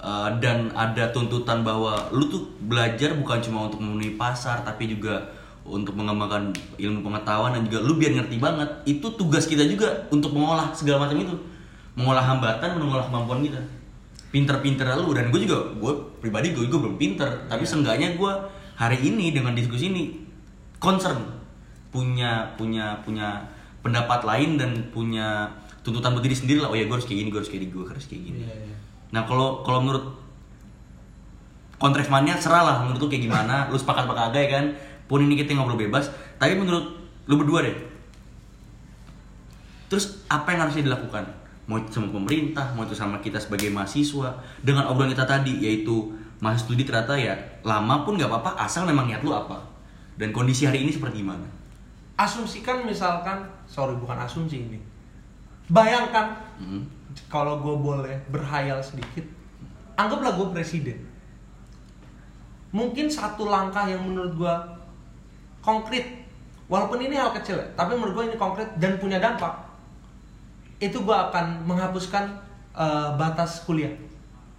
Uh, 0.01 0.34
dan 0.41 0.74
ada 0.74 1.14
tuntutan 1.14 1.62
bahwa 1.62 2.09
lu 2.09 2.26
tuh 2.26 2.49
belajar 2.66 3.14
bukan 3.14 3.38
cuma 3.38 3.70
untuk 3.70 3.86
memenuhi 3.86 4.18
pasar 4.18 4.66
tapi 4.66 4.89
juga 4.89 5.30
untuk 5.62 5.93
mengembangkan 5.93 6.49
ilmu 6.82 7.05
pengetahuan 7.05 7.53
dan 7.53 7.70
juga 7.70 7.86
lu 7.86 8.01
biar 8.01 8.18
ngerti 8.18 8.41
banget. 8.41 8.70
Itu 8.89 9.14
tugas 9.14 9.45
kita 9.45 9.62
juga 9.70 10.09
untuk 10.09 10.34
mengolah 10.34 10.74
segala 10.74 11.05
macam 11.05 11.22
itu. 11.22 11.36
Mengolah 11.93 12.24
hambatan 12.24 12.82
mengolah 12.82 13.05
kemampuan 13.05 13.45
kita. 13.45 13.62
Pinter-pinter 14.34 14.89
lu 14.97 15.14
dan 15.14 15.30
gue 15.30 15.45
juga 15.45 15.70
gue 15.78 15.93
pribadi 16.18 16.55
gue 16.55 16.66
juga 16.66 16.89
belum 16.89 16.97
pinter. 16.97 17.30
Tapi 17.45 17.62
seenggaknya 17.62 18.18
gue 18.18 18.34
hari 18.82 18.97
ini 19.05 19.29
dengan 19.29 19.53
diskusi 19.53 19.93
ini 19.93 20.09
concern. 20.82 21.21
Punya 21.93 22.57
punya 22.57 22.97
punya 23.05 23.45
pendapat 23.86 24.25
lain 24.25 24.57
dan 24.57 24.89
punya 24.89 25.45
tuntutan 25.86 26.17
buat 26.17 26.25
diri 26.25 26.34
sendiri 26.34 26.61
lah 26.61 26.73
oh 26.73 26.77
ya 26.77 26.86
gue 26.89 26.95
harus 26.97 27.05
kayak 27.05 27.25
gini 27.25 27.29
gue 27.29 27.39
harus 27.41 27.51
kayak 27.51 27.61
gini 27.61 27.73
gue 27.73 27.86
harus 27.86 28.05
kayak 28.09 28.23
gini. 28.25 28.41
Nah 29.13 29.21
kalau 29.29 29.61
kalau 29.61 29.86
menurut 29.86 30.17
kontreksmannya 31.77 32.38
serah 32.41 32.63
lah 32.65 32.75
menurut 32.82 33.05
lu 33.05 33.09
kayak 33.13 33.29
gimana. 33.29 33.69
Lu 33.69 33.77
sepakat 33.77 34.09
apa 34.09 34.13
kagak 34.17 34.41
ya 34.41 34.49
kan? 34.57 34.65
Pun 35.05 35.21
ini 35.21 35.38
kita 35.38 35.53
ngobrol 35.53 35.77
bebas. 35.77 36.09
Tapi 36.41 36.57
menurut 36.57 36.97
lu 37.29 37.36
berdua 37.38 37.61
deh. 37.61 37.77
Terus 39.93 40.25
apa 40.32 40.55
yang 40.55 40.65
harusnya 40.65 40.88
dilakukan? 40.88 41.27
Mau 41.69 41.77
itu 41.77 41.93
sama 41.93 42.09
pemerintah 42.09 42.73
mau 42.73 42.88
itu 42.88 42.97
sama 42.97 43.19
kita 43.21 43.38
sebagai 43.38 43.69
mahasiswa. 43.69 44.41
Dengan 44.63 44.89
obrolan 44.89 45.11
kita 45.11 45.27
tadi 45.27 45.59
yaitu 45.61 46.15
mahasiswa 46.41 46.73
studi 46.73 46.83
ternyata 46.83 47.13
ya 47.13 47.37
lama 47.61 48.01
pun 48.01 48.17
nggak 48.17 48.27
apa-apa 48.27 48.65
asal 48.65 48.83
memang 48.89 49.07
niat 49.07 49.21
lu 49.21 49.31
apa. 49.31 49.61
Dan 50.17 50.33
kondisi 50.35 50.67
hari 50.67 50.83
ini 50.83 50.91
seperti 50.91 51.23
gimana? 51.23 51.45
Asumsikan 52.17 52.83
misalkan 52.85 53.45
sorry 53.65 53.95
bukan 53.97 54.17
asumsi 54.19 54.67
ini. 54.67 54.79
Bayangkan 55.71 56.35
Hmm. 56.61 56.85
kalau 57.31 57.57
gue 57.57 57.73
boleh 57.73 58.15
berhayal 58.29 58.77
sedikit 58.83 59.25
anggaplah 59.97 60.35
gue 60.37 60.47
presiden. 60.53 60.99
Mungkin 62.71 63.09
satu 63.09 63.49
langkah 63.49 63.89
yang 63.89 64.05
menurut 64.05 64.33
gue 64.37 64.55
konkret 65.61 66.21
walaupun 66.71 67.03
ini 67.03 67.15
hal 67.15 67.35
kecil 67.35 67.59
ya 67.61 67.67
tapi 67.77 67.93
menurut 67.95 68.17
gue 68.17 68.25
ini 68.33 68.37
konkret 68.39 68.67
dan 68.81 68.97
punya 68.97 69.21
dampak 69.21 69.53
itu 70.81 70.97
gue 70.97 71.13
akan 71.13 71.67
menghapuskan 71.69 72.31
eh, 72.73 73.09
batas 73.19 73.61
kuliah 73.67 73.91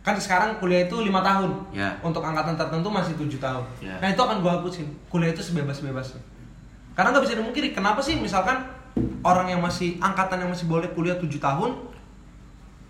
kan 0.03 0.19
sekarang 0.19 0.59
kuliah 0.59 0.83
itu 0.83 0.99
lima 0.99 1.21
tahun 1.21 1.51
Ya. 1.71 1.95
untuk 2.01 2.21
angkatan 2.21 2.55
tertentu 2.55 2.89
masih 2.89 3.15
tujuh 3.15 3.39
tahun 3.39 3.63
Ya. 3.79 3.97
nah 3.97 4.09
itu 4.09 4.19
akan 4.19 4.39
gue 4.39 4.51
hapusin 4.51 4.87
kuliah 5.07 5.31
itu 5.31 5.41
sebebas-bebasnya 5.41 6.19
karena 6.93 7.09
nggak 7.09 7.23
bisa 7.23 7.35
dimungkiri 7.37 7.71
kenapa 7.71 7.99
sih 7.99 8.15
misalkan 8.15 8.67
orang 9.23 9.49
yang 9.49 9.61
masih 9.61 9.97
angkatan 9.99 10.39
yang 10.39 10.51
masih 10.51 10.67
boleh 10.67 10.91
kuliah 10.91 11.15
tujuh 11.17 11.39
tahun 11.39 11.79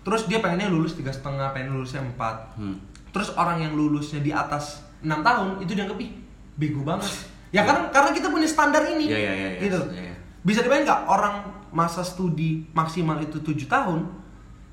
terus 0.03 0.25
dia 0.25 0.37
pengennya 0.37 0.67
lulus 0.67 0.93
tiga 0.93 1.09
setengah 1.09 1.49
pengen 1.51 1.73
lulusnya 1.73 2.01
empat 2.03 2.57
Hmm. 2.57 2.75
terus 3.09 3.31
orang 3.31 3.61
yang 3.61 3.71
lulusnya 3.71 4.19
di 4.19 4.29
atas 4.29 4.81
enam 4.99 5.21
tahun 5.21 5.61
itu 5.61 5.71
dianggap 5.71 5.95
ih 5.97 6.11
bego 6.55 6.81
banget 6.81 7.07
ya 7.49 7.61
kan 7.61 7.87
karena 7.89 8.09
kita 8.09 8.27
punya 8.27 8.43
standar 8.45 8.83
ini 8.85 9.05
Iya, 9.05 9.15
iya, 9.15 9.31
iya, 9.31 9.49
iya. 9.51 9.59
gitu 9.61 9.79
Iya, 9.87 10.01
iya. 10.03 10.15
bisa 10.41 10.59
dibayangin 10.59 10.85
nggak 10.85 11.01
orang 11.05 11.35
masa 11.69 12.01
studi 12.01 12.65
maksimal 12.71 13.15
itu 13.17 13.37
tujuh 13.37 13.65
tahun 13.65 14.03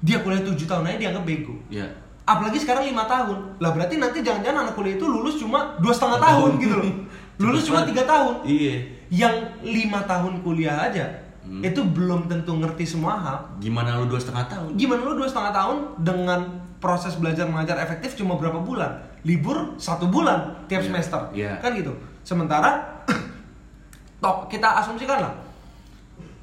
dia 0.00 0.18
kuliah 0.18 0.40
tujuh 0.42 0.64
tahun 0.64 0.88
aja 0.88 0.98
dianggap 0.98 1.22
bego 1.22 1.54
Iya. 1.68 1.86
Apalagi 2.30 2.58
sekarang 2.58 2.86
lima 2.86 3.02
tahun. 3.04 3.58
Lah 3.58 3.70
berarti 3.74 3.98
nanti 3.98 4.22
jangan-jangan 4.22 4.70
anak 4.70 4.74
kuliah 4.74 4.94
itu 4.94 5.06
lulus 5.06 5.36
cuma 5.36 5.74
dua 5.78 5.90
setengah 5.90 6.22
tahun 6.22 6.50
gitu 6.58 6.74
loh. 6.78 6.86
Lulus 7.42 7.64
cuma 7.64 7.82
tiga 7.82 8.04
tahun. 8.04 8.44
Iya. 8.44 8.74
yang 9.10 9.34
lima 9.66 10.06
tahun 10.06 10.38
kuliah 10.40 10.86
aja 10.86 11.06
Hmm. 11.40 11.64
itu 11.64 11.80
belum 11.80 12.28
tentu 12.28 12.52
ngerti 12.52 12.84
semua 12.84 13.16
hal. 13.16 13.38
Gimana 13.58 13.96
lu 13.96 14.06
dua 14.06 14.20
setengah 14.20 14.44
tahun? 14.46 14.76
gimana 14.76 15.00
lu 15.02 15.16
dua 15.16 15.24
setengah 15.26 15.50
tahun 15.50 15.76
dengan 15.98 16.40
proses 16.78 17.16
belajar 17.16 17.48
mengajar 17.48 17.80
efektif 17.80 18.12
cuma 18.14 18.36
berapa 18.36 18.60
bulan? 18.60 19.00
Libur 19.24 19.74
satu 19.80 20.04
bulan 20.06 20.68
tiap 20.68 20.84
Iya, 20.84 20.88
semester. 20.92 21.20
Iya. 21.32 21.56
kan 21.58 21.72
gitu. 21.74 21.96
Sementara 22.22 23.02
toh 24.22 24.46
kita 24.46 24.68
asumsikan 24.78 25.18
lah. 25.24 25.32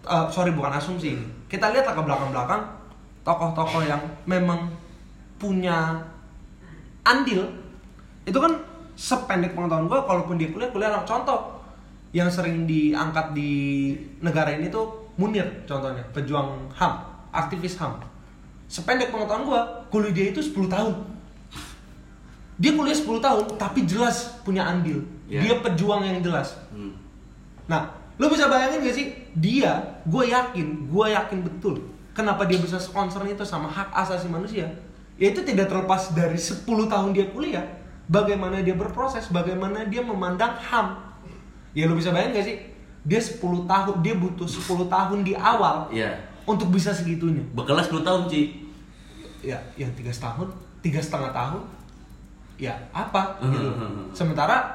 Eh, 0.03 0.25
sorry 0.33 0.49
bukan 0.51 0.73
asumsi. 0.73 1.13
Kita 1.45 1.69
lihat 1.69 1.85
ke 1.85 2.01
belakang 2.01 2.33
belakang 2.33 2.65
tokoh-tokoh 3.21 3.85
yang 3.85 4.01
memang 4.25 4.65
punya 5.37 6.01
andil 7.05 7.47
itu 8.27 8.37
kan 8.37 8.53
sependek 8.97 9.53
pengetahuan 9.53 9.85
gue 9.87 9.99
kalaupun 10.03 10.35
dia 10.35 10.49
kuliah 10.49 10.69
kuliah 10.73 10.91
contoh 11.05 11.61
yang 12.11 12.27
sering 12.27 12.65
diangkat 12.65 13.31
di 13.37 13.93
negara 14.19 14.51
ini 14.57 14.67
tuh 14.67 15.07
Munir 15.17 15.45
contohnya 15.65 16.01
pejuang 16.13 16.69
HAM 16.73 16.93
aktivis 17.33 17.77
HAM 17.77 18.01
sependek 18.67 19.13
pengetahuan 19.13 19.45
gue 19.45 19.61
kuliah 19.93 20.13
dia 20.13 20.25
itu 20.33 20.41
10 20.41 20.67
tahun 20.67 20.93
dia 22.57 22.73
kuliah 22.73 22.97
10 22.97 23.21
tahun 23.21 23.43
tapi 23.61 23.85
jelas 23.85 24.41
punya 24.41 24.65
andil 24.65 25.05
Iya. 25.27 25.43
dia 25.43 25.55
pejuang 25.59 26.07
yang 26.07 26.23
jelas 26.23 26.55
Hmm. 26.71 26.95
Nah, 27.67 27.91
lo 28.15 28.31
bisa 28.31 28.47
bayangin 28.47 28.79
gak 28.79 28.95
sih? 28.95 29.11
Dia, 29.35 29.75
gue 30.07 30.23
yakin, 30.31 30.87
gue 30.87 31.05
yakin 31.11 31.43
betul 31.43 31.83
kenapa 32.15 32.47
dia 32.47 32.55
bisa 32.57 32.79
concern 32.79 33.27
itu 33.27 33.43
sama 33.43 33.67
hak 33.67 33.91
asasi 33.91 34.31
manusia. 34.31 34.65
Yaitu 35.17 35.41
tidak 35.41 35.69
terlepas 35.69 36.13
dari 36.13 36.37
10 36.37 36.61
tahun 36.65 37.09
dia 37.13 37.25
kuliah, 37.33 37.65
bagaimana 38.05 38.61
dia 38.61 38.77
berproses, 38.77 39.27
bagaimana 39.33 39.85
dia 39.89 40.05
memandang 40.05 40.53
HAM. 40.57 40.97
Ya 41.73 41.89
lo 41.89 41.97
bisa 41.97 42.13
bayangin 42.13 42.37
gak 42.37 42.45
sih? 42.45 42.57
Dia 43.01 43.21
10 43.21 43.65
tahun, 43.65 43.95
dia 44.05 44.13
butuh 44.13 44.45
10 44.45 44.85
tahun 44.87 45.25
di 45.25 45.33
awal 45.33 45.89
Iya. 45.89 46.21
untuk 46.45 46.69
bisa 46.69 46.93
segitunya. 46.93 47.41
Bekelas 47.53 47.89
10 47.89 48.05
tahun, 48.05 48.29
Ci. 48.29 48.69
Ya, 49.41 49.57
yang 49.77 49.93
tiga 49.93 50.09
tahun, 50.09 50.49
tiga 50.81 50.97
setengah 50.97 51.29
tahun, 51.29 51.61
ya 52.57 52.73
apa? 52.89 53.37
Gitu. 53.41 53.69
Hmm. 53.69 54.09
Sementara 54.11 54.65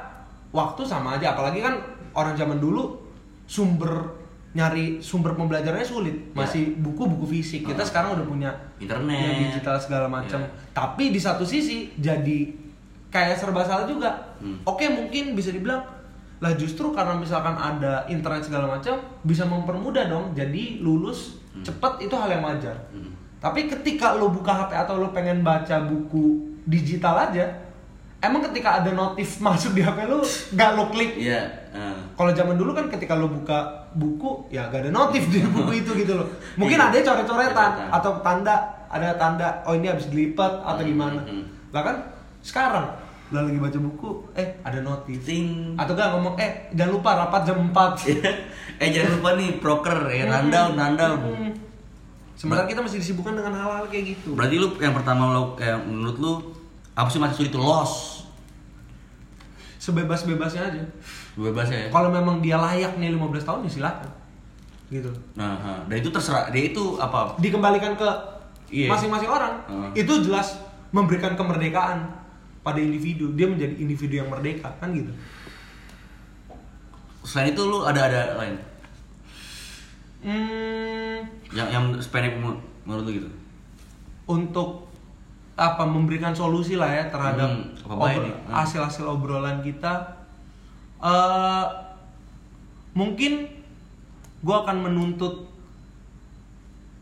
waktu 0.55 0.83
sama 0.87 1.19
aja, 1.19 1.35
apalagi 1.35 1.59
kan 1.59 1.77
orang 2.15 2.39
zaman 2.39 2.63
dulu 2.63 2.99
sumber 3.45 4.22
nyari 4.53 5.01
sumber 5.01 5.33
pembelajarannya 5.33 5.83
sulit, 5.83 6.13
Ya. 6.13 6.45
masih 6.45 6.77
buku-buku 6.77 7.25
fisik. 7.27 7.65
Kita 7.65 7.81
Hmm. 7.81 7.89
sekarang 7.89 8.11
udah 8.15 8.27
punya 8.27 8.51
Internet. 8.77 9.17
punya 9.17 9.33
digital 9.41 9.77
segala 9.77 10.07
macam. 10.07 10.39
Ya. 10.39 10.49
Tapi 10.71 11.09
di 11.09 11.17
satu 11.17 11.41
sisi 11.43 11.89
jadi 11.95 12.53
kayak 13.09 13.37
serba 13.37 13.65
salah 13.65 13.85
juga. 13.85 14.37
Hmm. 14.39 14.61
Oke, 14.63 14.87
mungkin 14.87 15.33
bisa 15.33 15.49
dibilang 15.49 15.81
lah 16.37 16.53
justru 16.53 16.91
karena 16.91 17.15
misalkan 17.15 17.55
ada 17.55 18.03
internet 18.07 18.43
segala 18.43 18.67
macam 18.69 18.99
bisa 19.23 19.45
mempermudah 19.45 20.05
dong. 20.07 20.35
Jadi 20.35 20.79
lulus 20.79 21.39
Hmm. 21.49 21.63
cepet 21.63 22.03
itu 22.03 22.15
hal 22.15 22.29
yang 22.29 22.43
wajar. 22.43 22.77
Hmm. 22.91 23.09
Tapi 23.39 23.67
ketika 23.67 24.13
lo 24.13 24.29
buka 24.29 24.53
HP 24.53 24.77
atau 24.77 24.99
lo 24.99 25.11
pengen 25.11 25.41
baca 25.41 25.81
buku 25.81 26.39
digital 26.63 27.31
aja, 27.31 27.49
emang 28.23 28.41
ketika 28.45 28.79
ada 28.79 28.91
notif 28.91 29.37
masuk 29.45 29.73
di 29.73 29.83
HP 29.83 29.99
lo, 30.05 30.23
gak 30.53 30.71
lo 30.73 30.89
klik. 30.89 31.19
Iya. 31.19 31.43
eh. 31.69 31.95
Kalau 32.13 32.31
zaman 32.31 32.55
dulu 32.55 32.71
kan 32.71 32.87
ketika 32.89 33.13
lo 33.13 33.27
buka 33.27 33.59
buku, 33.93 34.47
ya 34.49 34.67
gak 34.67 34.87
ada 34.87 34.93
notif 34.93 35.27
di 35.27 35.43
buku 35.43 35.73
itu 35.83 35.91
gitu 35.97 36.15
loh. 36.15 36.29
Mungkin 36.55 36.79
Iya. 36.79 36.89
ada 36.89 36.99
coret-coretan 37.03 37.71
Coretan. 37.75 37.91
atau 37.91 38.13
tanda, 38.21 38.57
ada 38.87 39.11
tanda, 39.15 39.49
oh 39.65 39.75
ini 39.75 39.87
habis 39.87 40.07
dilipat 40.07 40.63
atau 40.63 40.79
Hmm, 40.79 40.89
gimana. 40.89 41.21
hmm. 41.21 41.45
Lah 41.71 41.83
kan 41.83 41.97
sekarang 42.41 42.87
lo 43.29 43.43
lagi 43.43 43.57
baca 43.57 43.79
buku, 43.81 44.09
eh 44.35 44.61
ada 44.61 44.79
notif. 44.79 45.25
Ting. 45.25 45.73
Atau 45.75 45.93
gak 45.93 46.13
ngomong, 46.13 46.37
eh 46.37 46.69
jangan 46.71 46.93
lupa 46.93 47.11
rapat 47.19 47.43
jam 47.43 47.59
4. 47.65 47.97
eh 48.83 48.89
jangan 48.89 49.11
lupa 49.17 49.31
nih 49.35 49.51
proker 49.57 49.99
ya 50.07 50.25
rundown 50.27 50.71
rundown. 50.75 51.17
Hmm. 51.19 51.53
Sementara 52.33 52.67
kita 52.67 52.81
masih 52.81 52.99
disibukkan 52.99 53.33
dengan 53.33 53.55
hal-hal 53.55 53.87
kayak 53.87 54.05
gitu. 54.13 54.35
Berarti 54.35 54.57
lu 54.57 54.69
yang 54.77 54.93
pertama 54.93 55.31
lo 55.31 55.55
kayak 55.55 55.81
menurut 55.81 56.17
lu 56.19 56.33
apa 56.93 57.09
sih 57.09 57.19
sulit 57.33 57.49
itu 57.49 57.59
loss? 57.59 58.25
Sebebas-bebasnya 59.79 60.63
aja. 60.63 60.85
Bebas 61.33 61.65
ya. 61.67 61.89
kalau 61.89 62.13
memang 62.13 62.39
dia 62.39 62.61
layak 62.61 63.01
nih 63.01 63.09
15 63.11 63.49
tahun 63.49 63.65
ya 63.65 63.71
silakan 63.73 64.11
gitu 64.93 65.09
Nah, 65.33 65.57
ha. 65.57 65.73
dan 65.89 65.97
itu 65.97 66.13
terserah 66.13 66.53
dia 66.53 66.69
itu 66.69 67.01
apa? 67.01 67.33
dikembalikan 67.41 67.97
ke 67.97 68.05
Iya. 68.69 68.93
masing-masing 68.93 69.29
orang 69.29 69.57
Heeh. 69.65 70.05
itu 70.05 70.13
jelas 70.21 70.61
memberikan 70.93 71.33
kemerdekaan 71.33 72.05
pada 72.61 72.77
individu 72.77 73.33
dia 73.33 73.49
menjadi 73.49 73.73
individu 73.75 74.21
yang 74.21 74.29
merdeka 74.29 74.69
kan 74.77 74.93
gitu 74.93 75.09
Selain 77.25 77.57
itu 77.57 77.63
lu 77.65 77.81
ada 77.81 78.13
ada 78.13 78.37
lain 78.37 78.57
hmm, 80.21 81.17
yang 81.53 81.69
yang 81.73 81.83
menur- 82.37 82.61
menurut 82.85 83.05
lu 83.09 83.13
gitu? 83.17 83.29
untuk 84.29 84.92
apa 85.53 85.85
memberikan 85.85 86.33
solusi 86.33 86.75
lah 86.75 86.89
ya 86.89 87.05
terhadap 87.09 87.49
Hmm, 87.49 87.77
obro-? 87.85 88.25
Hmm. 88.25 88.53
hasil-hasil 88.53 89.05
obrolan 89.05 89.61
kita 89.61 90.17
eh 90.99 91.67
mungkin 92.93 93.49
gue 94.41 94.57
akan 94.57 94.77
menuntut 94.81 95.49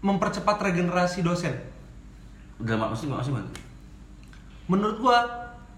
mempercepat 0.00 0.56
regenerasi 0.62 1.20
dosen 1.20 1.52
Udah 2.58 2.76
maksudnya 2.76 3.20
maksudnya 3.20 3.44
menurut 4.66 4.96
gua 4.98 5.18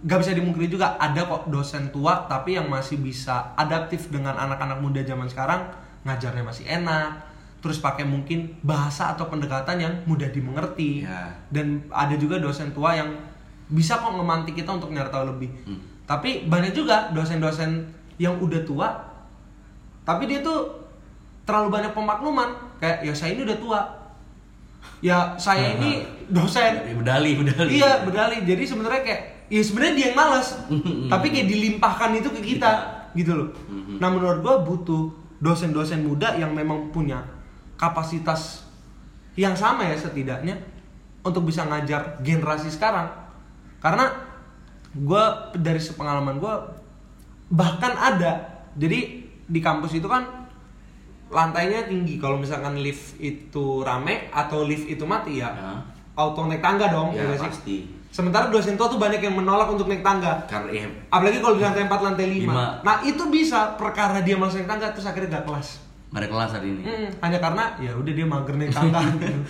gak 0.02 0.18
bisa 0.18 0.34
dimungkiri 0.34 0.66
juga 0.68 0.98
ada 0.98 1.22
kok 1.22 1.46
dosen 1.48 1.88
tua 1.90 2.26
tapi 2.26 2.58
yang 2.58 2.66
masih 2.66 2.98
bisa 2.98 3.54
adaptif 3.54 4.10
dengan 4.10 4.34
anak-anak 4.34 4.78
muda 4.82 5.00
zaman 5.02 5.30
sekarang 5.30 5.62
ngajarnya 6.02 6.42
masih 6.42 6.66
enak 6.66 7.22
terus 7.62 7.78
pakai 7.78 8.02
mungkin 8.02 8.58
bahasa 8.60 9.14
atau 9.14 9.26
pendekatan 9.26 9.78
yang 9.78 9.94
mudah 10.04 10.26
dimengerti 10.28 11.00
Ya. 11.00 11.30
dan 11.48 11.86
ada 11.88 12.12
juga 12.14 12.36
dosen 12.36 12.70
tua 12.70 12.92
yang 12.92 13.14
bisa 13.68 13.96
kok 13.96 14.10
ngemantik 14.10 14.52
kita 14.52 14.68
untuk 14.68 14.90
nyari 14.90 15.08
tahu 15.08 15.30
lebih 15.30 15.48
Hmm. 15.62 15.78
tapi 16.04 16.44
banyak 16.44 16.72
juga 16.72 17.08
dosen-dosen 17.10 17.86
yang 18.16 18.34
udah 18.36 18.60
tua 18.62 18.88
tapi 20.02 20.26
dia 20.26 20.42
tuh 20.42 20.82
terlalu 21.42 21.70
banyak 21.72 21.92
pemakluman 21.92 22.50
kayak 22.76 23.00
ya 23.00 23.12
saya 23.12 23.32
ini 23.32 23.42
udah 23.42 23.56
tua 23.56 23.80
ya 24.98 25.34
saya 25.36 25.74
ini 25.76 26.02
dosen 26.36 26.72
Ya, 26.82 26.94
Bedali, 26.94 27.30
bedali. 27.36 27.70
Iya, 27.76 28.02
berdalih. 28.02 28.40
Jadi 28.42 28.62
sebenarnya 28.64 29.02
kayak 29.02 29.22
ya 29.46 29.60
sebenarnya 29.60 29.94
dia 29.94 30.04
yang 30.08 30.16
malas. 30.16 30.48
tapi 31.12 31.26
kayak 31.28 31.44
dilimpahkan 31.46 32.10
itu 32.14 32.28
ke 32.30 32.40
kita 32.42 32.72
gitu 33.12 33.32
loh. 33.32 33.48
Mhm. 33.68 34.00
Nah, 34.00 34.08
menurut 34.08 34.38
gua 34.40 34.54
butuh 34.60 35.12
dosen-dosen 35.38 36.02
muda 36.02 36.34
yang 36.34 36.50
memang 36.50 36.88
punya 36.88 37.20
kapasitas 37.76 38.66
yang 39.34 39.56
sama 39.56 39.88
ya 39.88 39.96
setidaknya 39.96 40.56
untuk 41.22 41.46
bisa 41.46 41.64
ngajar 41.64 42.20
generasi 42.20 42.68
sekarang. 42.68 43.08
Karena 43.78 44.08
gua 44.94 45.50
dari 45.54 45.80
sepengalaman 45.80 46.36
gua 46.36 46.62
bahkan 47.48 47.92
ada. 47.94 48.64
Jadi 48.74 49.24
di 49.44 49.60
kampus 49.60 49.96
itu 49.96 50.08
kan 50.08 50.24
lantainya 51.28 51.88
tinggi. 51.88 52.20
Kalau 52.20 52.36
misalkan 52.36 52.76
lift 52.78 53.16
itu 53.16 53.80
rame 53.80 54.28
atau 54.28 54.64
lift 54.64 54.84
itu 54.84 55.04
mati 55.04 55.40
ya, 55.40 55.48
Ya. 55.48 55.72
auto 56.12 56.44
naik 56.44 56.60
tangga 56.60 56.92
dong, 56.92 57.16
Ya, 57.16 57.24
ya 57.24 57.32
nggak 57.32 57.38
sih? 57.40 57.48
pasti. 57.48 57.76
Sementara 58.12 58.52
dosen 58.52 58.76
tua 58.76 58.92
tuh 58.92 59.00
banyak 59.00 59.24
yang 59.24 59.32
menolak 59.32 59.72
untuk 59.72 59.88
naik 59.88 60.04
tangga. 60.04 60.44
Karena 60.44 60.68
ya, 60.68 60.88
Apalagi 61.08 61.40
kalau 61.40 61.56
di 61.56 61.64
lantai 61.64 61.88
4, 61.88 62.04
lantai 62.04 62.26
5. 62.28 62.44
Lima. 62.44 62.66
Nah, 62.84 63.00
itu 63.00 63.24
bisa 63.32 63.72
perkara 63.80 64.20
dia 64.20 64.36
malas 64.36 64.52
naik 64.52 64.68
tangga 64.68 64.92
terus 64.92 65.08
akhirnya 65.08 65.40
gak 65.40 65.48
kelas. 65.48 65.80
Nggak 66.12 66.20
ada 66.20 66.28
kelas 66.28 66.50
hari 66.54 66.68
ini. 66.70 66.82
Hmm, 66.84 67.08
hanya 67.24 67.38
karena 67.40 67.64
ya 67.80 67.92
udah 67.96 68.12
dia 68.12 68.26
mager 68.28 68.54
naik 68.54 68.70
tangga 68.70 69.00
gitu. 69.16 69.40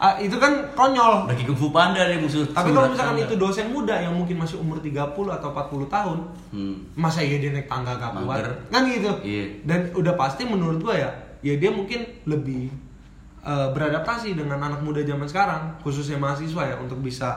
Ah, 0.00 0.16
itu 0.16 0.32
kan 0.40 0.52
konyol. 0.72 1.28
Udah 1.28 1.36
kayak 1.36 1.48
kung 1.52 1.60
fu 1.60 1.68
panda 1.70 2.00
deh 2.02 2.16
musuh. 2.16 2.42
Tapi 2.50 2.72
kalau 2.72 2.88
misalkan 2.88 3.20
tangga. 3.20 3.28
itu 3.28 3.34
dosen 3.36 3.68
muda 3.68 3.94
yang 3.94 4.16
mungkin 4.16 4.40
masih 4.40 4.56
umur 4.56 4.80
30 4.80 4.96
atau 5.28 5.48
40 5.52 5.86
tahun, 5.86 6.18
Hmm. 6.50 6.74
masa 6.96 7.20
iya 7.20 7.36
dia 7.36 7.52
naik 7.52 7.68
tangga 7.68 7.94
gak 7.94 8.16
kuat? 8.16 8.42
Kan 8.72 8.88
gitu. 8.88 9.12
Iya. 9.22 9.44
Dan 9.62 9.92
udah 9.92 10.16
pasti 10.16 10.48
menurut 10.48 10.80
gua 10.80 10.96
ya, 10.96 11.10
ya 11.44 11.54
dia 11.54 11.68
mungkin 11.68 12.00
lebih 12.24 12.72
eh, 13.40 13.68
beradaptasi 13.70 14.34
dengan 14.34 14.56
anak 14.60 14.80
muda 14.80 15.00
zaman 15.00 15.24
sekarang, 15.24 15.62
khususnya 15.80 16.16
mahasiswa 16.16 16.60
ya 16.64 16.76
untuk 16.80 17.00
bisa 17.00 17.36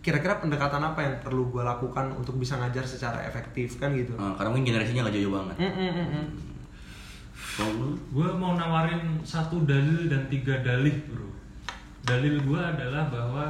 kira-kira 0.00 0.40
pendekatan 0.40 0.80
apa 0.80 1.00
yang 1.04 1.14
perlu 1.20 1.52
gue 1.52 1.60
lakukan 1.60 2.08
untuk 2.16 2.34
bisa 2.34 2.56
ngajar 2.56 2.80
secara 2.82 3.20
efektif 3.20 3.76
kan 3.76 3.92
gitu 3.92 4.16
Nah, 4.16 4.32
karena 4.32 4.48
mungkin 4.48 4.72
generasinya 4.72 5.04
nggak 5.04 5.12
jauh 5.12 5.34
banget. 5.36 5.56
Mm, 5.60 5.66
mm, 5.68 5.90
mm, 5.92 6.06
mm. 6.08 6.26
Gue 8.10 8.28
mau 8.32 8.54
nawarin 8.54 9.20
satu 9.20 9.62
dalil 9.62 10.08
dan 10.08 10.24
tiga 10.26 10.60
dalih 10.60 10.96
bro 11.04 11.28
dalil 12.02 12.40
gue 12.40 12.60
adalah 12.60 13.06
bahwa 13.06 13.46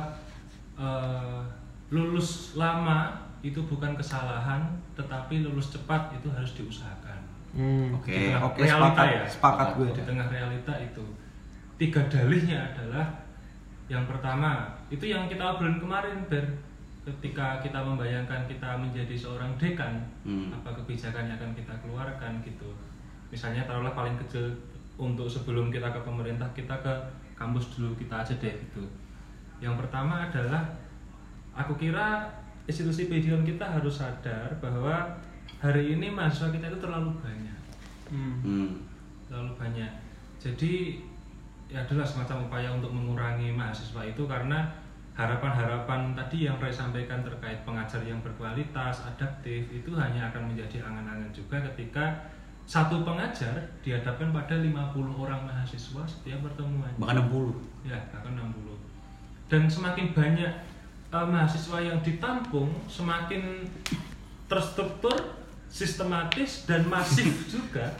eh, 0.75 1.41
lulus 1.89 2.55
lama 2.55 3.15
itu 3.41 3.63
bukan 3.63 3.95
kesalahan 3.95 4.61
tetapi 4.93 5.43
lulus 5.43 5.71
cepat 5.71 6.13
itu 6.13 6.29
harus 6.29 6.53
diusahakan 6.55 7.19
Hmm. 7.51 7.91
Oke. 7.99 8.15
Tengah 8.15 8.47
Oke, 8.47 8.63
realita 8.63 8.79
sepakat, 8.95 9.07
ya 9.11 9.25
sepakat 9.27 9.69
gue. 9.75 9.89
di 9.91 10.03
tengah 10.07 10.27
realita 10.31 10.71
itu 10.79 11.03
tiga 11.75 11.99
dalihnya 12.07 12.63
adalah 12.63 13.27
yang 13.91 14.07
pertama 14.07 14.71
itu 14.87 15.03
yang 15.03 15.27
kita 15.27 15.59
obrolin 15.59 15.83
kemarin 15.83 16.15
ber 16.31 16.47
ketika 17.03 17.59
kita 17.59 17.83
membayangkan 17.83 18.47
kita 18.47 18.79
menjadi 18.79 19.19
seorang 19.19 19.51
dekan 19.59 19.99
Hmm. 20.23 20.55
apa 20.55 20.79
kebijakan 20.79 21.27
yang 21.27 21.43
akan 21.43 21.51
kita 21.51 21.75
keluarkan 21.83 22.39
gitu 22.47 22.71
misalnya 23.31 23.65
taruhlah 23.65 23.95
paling 23.95 24.19
kecil 24.27 24.51
untuk 25.01 25.31
sebelum 25.31 25.73
kita 25.73 25.89
ke 25.89 26.01
pemerintah 26.05 26.47
kita 26.53 26.77
ke 26.83 26.93
kampus 27.39 27.73
dulu 27.79 27.97
kita 27.97 28.21
aja 28.21 28.35
deh 28.37 28.53
gitu 28.53 28.85
yang 29.63 29.79
pertama 29.81 30.29
adalah 30.29 30.61
aku 31.57 31.79
kira 31.81 32.29
institusi 32.69 33.09
pendidikan 33.09 33.47
kita 33.47 33.65
harus 33.65 34.03
sadar 34.03 34.53
bahwa 34.61 35.09
hari 35.63 35.97
ini 35.97 36.13
mahasiswa 36.13 36.53
kita 36.53 36.69
itu 36.69 36.79
terlalu 36.83 37.11
banyak 37.23 37.57
Hmm. 38.11 38.43
hmm. 38.43 38.71
terlalu 39.31 39.55
banyak 39.55 39.87
jadi 40.43 40.99
ya 41.71 41.79
adalah 41.87 42.03
semacam 42.03 42.51
upaya 42.51 42.67
untuk 42.75 42.91
mengurangi 42.91 43.55
mahasiswa 43.55 44.03
itu 44.03 44.27
karena 44.27 44.67
harapan-harapan 45.15 46.11
tadi 46.19 46.51
yang 46.51 46.59
Roy 46.59 46.75
sampaikan 46.75 47.23
terkait 47.23 47.63
pengajar 47.63 48.03
yang 48.03 48.19
berkualitas 48.19 49.07
adaptif 49.07 49.63
itu 49.71 49.91
hanya 49.95 50.27
akan 50.35 50.51
menjadi 50.51 50.83
angan-angan 50.83 51.31
juga 51.31 51.63
ketika 51.71 52.19
satu 52.71 53.03
pengajar 53.03 53.51
dihadapkan 53.83 54.31
pada 54.31 54.55
50 54.63 54.71
orang 55.19 55.43
mahasiswa 55.43 56.07
setiap 56.07 56.39
pertemuan. 56.47 56.95
Bahkan 57.03 57.27
60. 57.27 57.91
ya 57.91 57.99
bahkan 58.15 58.39
60 58.39 58.71
dan 59.51 59.67
semakin 59.67 60.15
banyak 60.15 60.53
eh, 61.11 61.27
mahasiswa 61.27 61.83
yang 61.83 61.99
ditampung 62.07 62.71
semakin 62.87 63.67
terstruktur 64.47 65.35
sistematis 65.67 66.71
dan 66.71 66.87
masif 66.87 67.27
juga 67.59 67.91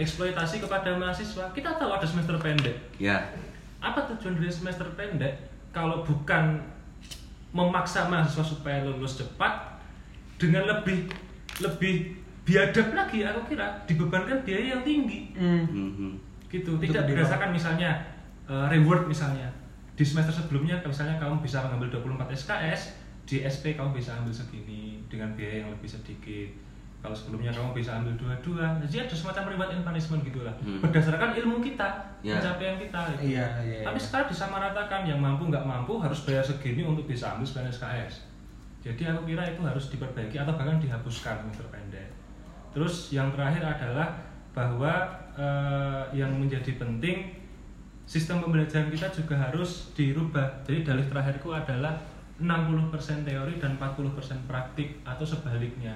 eksploitasi 0.00 0.64
kepada 0.64 0.96
mahasiswa. 0.96 1.52
Kita 1.52 1.76
tahu 1.76 1.92
ada 1.92 2.02
semester 2.08 2.40
pendek. 2.40 2.74
Ya. 2.96 3.30
apa 3.84 4.08
tujuan 4.08 4.40
dari 4.40 4.48
semester 4.48 4.88
pendek? 4.96 5.52
Kalau 5.68 6.00
bukan 6.00 6.64
memaksa 7.52 8.08
mahasiswa 8.08 8.56
supaya 8.56 8.80
lulus 8.88 9.20
cepat 9.20 9.76
dengan 10.40 10.64
lebih 10.64 11.12
lebih 11.60 12.23
biadab 12.44 12.92
lagi 12.92 13.24
aku 13.24 13.40
kira 13.48 13.66
dibebankan 13.84 14.38
biaya 14.42 14.76
yang 14.76 14.82
tinggi 14.82 15.32
Hmm. 15.32 15.64
Mhm. 15.64 16.10
gitu 16.46 16.76
Untuk 16.76 16.86
tidak 16.86 17.08
berdasarkan 17.08 17.50
misalnya 17.50 17.90
eh, 18.44 18.66
reward 18.70 19.04
misalnya 19.04 19.48
di 19.92 20.02
semester 20.02 20.30
sebelumnya 20.30 20.76
misalnya 20.80 21.16
kamu 21.16 21.40
bisa 21.40 21.62
mengambil 21.62 21.88
24 21.94 22.28
SKS 22.30 22.80
di 23.24 23.40
SP 23.40 23.72
kamu 23.72 23.90
bisa 23.90 24.12
ambil 24.14 24.30
segini 24.30 25.00
dengan 25.06 25.32
biaya 25.32 25.64
yang 25.64 25.70
lebih 25.70 25.88
sedikit 25.88 26.52
kalau 27.00 27.12
sebelumnya 27.12 27.48
kamu 27.48 27.72
bisa 27.72 27.96
ambil 27.96 28.12
dua-dua 28.14 28.76
jadi 28.82 29.04
ada 29.04 29.14
semacam 29.14 29.42
reward 29.50 29.70
and 29.72 29.82
punishment 29.82 30.20
gitulah 30.22 30.52
Hmm. 30.58 30.78
berdasarkan 30.78 31.32
ilmu 31.34 31.58
kita 31.58 31.88
Ya. 32.20 32.36
pencapaian 32.36 32.76
kita 32.76 33.00
gitu. 33.14 33.22
Iya, 33.32 33.46
iya, 33.60 33.80
tapi 33.82 33.96
iya. 33.96 34.04
sekarang 34.04 34.28
disamaratakan 34.28 35.00
yang 35.04 35.18
mampu 35.18 35.42
nggak 35.46 35.64
mampu 35.64 35.96
harus 35.96 36.20
bayar 36.22 36.40
segini 36.40 36.80
untuk 36.80 37.04
bisa 37.04 37.32
ambil 37.32 37.44
9 37.44 37.68
SKS 37.70 38.14
jadi 38.80 39.02
aku 39.10 39.24
kira 39.26 39.42
itu 39.46 39.60
harus 39.60 39.88
diperbaiki 39.88 40.36
atau 40.36 40.52
bahkan 40.52 40.76
dihapuskan 40.76 41.34
semester 41.40 41.64
pendek 41.68 42.08
terus 42.74 43.14
yang 43.14 43.30
terakhir 43.30 43.62
adalah 43.62 44.12
bahwa 44.50 44.92
eh, 45.38 46.02
yang 46.18 46.34
menjadi 46.34 46.74
penting 46.76 47.30
sistem 48.04 48.44
pembelajaran 48.44 48.92
kita 48.92 49.08
juga 49.10 49.34
harus 49.38 49.90
dirubah. 49.96 50.62
Jadi 50.68 50.84
dalih 50.84 51.06
terakhirku 51.08 51.50
adalah 51.50 51.96
60% 52.36 53.24
teori 53.24 53.56
dan 53.62 53.78
40% 53.80 54.50
praktik 54.50 55.00
atau 55.06 55.24
sebaliknya. 55.24 55.94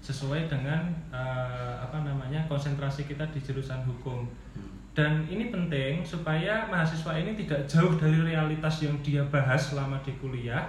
Sesuai 0.00 0.48
dengan 0.48 0.88
eh, 1.12 1.74
apa 1.80 2.00
namanya 2.04 2.44
konsentrasi 2.48 3.04
kita 3.04 3.26
di 3.32 3.40
jurusan 3.42 3.84
hukum. 3.84 4.24
Dan 4.90 5.22
ini 5.30 5.54
penting 5.54 6.02
supaya 6.02 6.66
mahasiswa 6.66 7.14
ini 7.14 7.38
tidak 7.38 7.62
jauh 7.64 7.94
dari 7.94 8.18
realitas 8.20 8.82
yang 8.82 8.98
dia 9.00 9.22
bahas 9.28 9.70
selama 9.70 10.02
di 10.02 10.12
kuliah 10.18 10.66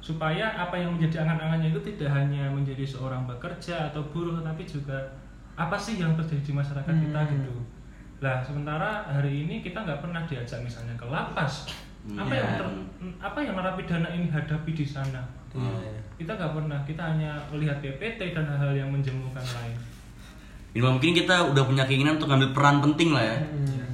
supaya 0.00 0.48
apa 0.56 0.74
yang 0.74 0.96
menjadi 0.96 1.22
angan-angannya 1.22 1.70
itu 1.70 1.80
tidak 1.84 2.10
hanya 2.10 2.48
menjadi 2.48 2.82
seorang 2.82 3.24
bekerja 3.24 3.88
atau 3.88 4.00
buruh 4.08 4.32
tetapi 4.34 4.64
juga 4.64 4.96
apa 5.54 5.76
sih 5.76 5.96
yang 5.96 6.16
terjadi 6.16 6.40
di 6.42 6.52
masyarakat 6.52 6.94
kita 6.96 7.20
Hmm. 7.20 7.32
gitu 7.36 7.54
lah 8.20 8.40
sementara 8.40 9.04
hari 9.06 9.44
ini 9.44 9.60
kita 9.60 9.80
nggak 9.80 10.00
pernah 10.00 10.24
diajak 10.24 10.60
misalnya 10.60 10.92
ke 10.94 11.04
lapas 11.04 11.68
apa 12.10 12.32
yang 12.32 12.48
Iya. 12.48 12.56
ter- 12.56 12.84
apa 13.20 13.38
yang 13.38 13.54
narapidana 13.54 14.08
ini 14.08 14.28
hadapi 14.28 14.72
di 14.72 14.84
sana 14.84 15.20
Iya, 15.50 15.68
iya. 15.82 16.00
kita 16.16 16.32
nggak 16.32 16.52
pernah 16.54 16.78
kita 16.82 17.02
hanya 17.02 17.36
melihat 17.48 17.76
PPT 17.80 18.32
dan 18.32 18.44
hal-hal 18.46 18.72
yang 18.72 18.88
menjemukan 18.88 19.42
lain 19.42 19.76
Ini 20.70 20.80
mungkin 20.80 21.10
kita 21.12 21.50
udah 21.50 21.66
punya 21.66 21.82
keinginan 21.82 22.14
untuk 22.14 22.30
ngambil 22.30 22.54
peran 22.54 22.78
penting 22.78 23.10
lah 23.10 23.26
ya. 23.26 23.36
Hmm. 23.42 23.90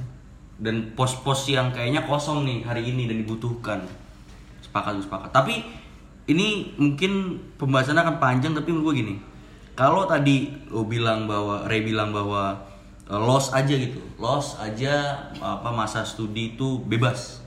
Dan 0.61 0.93
pos-pos 0.93 1.49
yang 1.49 1.73
kayaknya 1.73 2.05
kosong 2.05 2.45
nih 2.45 2.61
hari 2.61 2.85
ini 2.85 3.09
dan 3.09 3.17
dibutuhkan. 3.17 3.81
Sepakat, 4.61 5.01
sepakat. 5.01 5.33
Tapi 5.33 5.65
ini 6.27 6.75
mungkin 6.75 7.39
pembahasannya 7.55 8.03
akan 8.03 8.17
panjang 8.19 8.53
tapi 8.53 8.69
menurut 8.71 8.91
gue 8.91 8.95
gini. 9.03 9.15
Kalau 9.77 10.03
tadi 10.09 10.51
lo 10.67 10.83
bilang 10.83 11.29
bahwa 11.29 11.63
Ray 11.65 11.85
bilang 11.87 12.11
bahwa 12.11 12.55
eh, 13.07 13.15
loss 13.15 13.55
aja 13.55 13.71
gitu. 13.71 14.03
Loss 14.19 14.59
aja 14.59 15.15
apa 15.39 15.69
masa 15.71 16.03
studi 16.03 16.57
itu 16.57 16.83
bebas. 16.85 17.41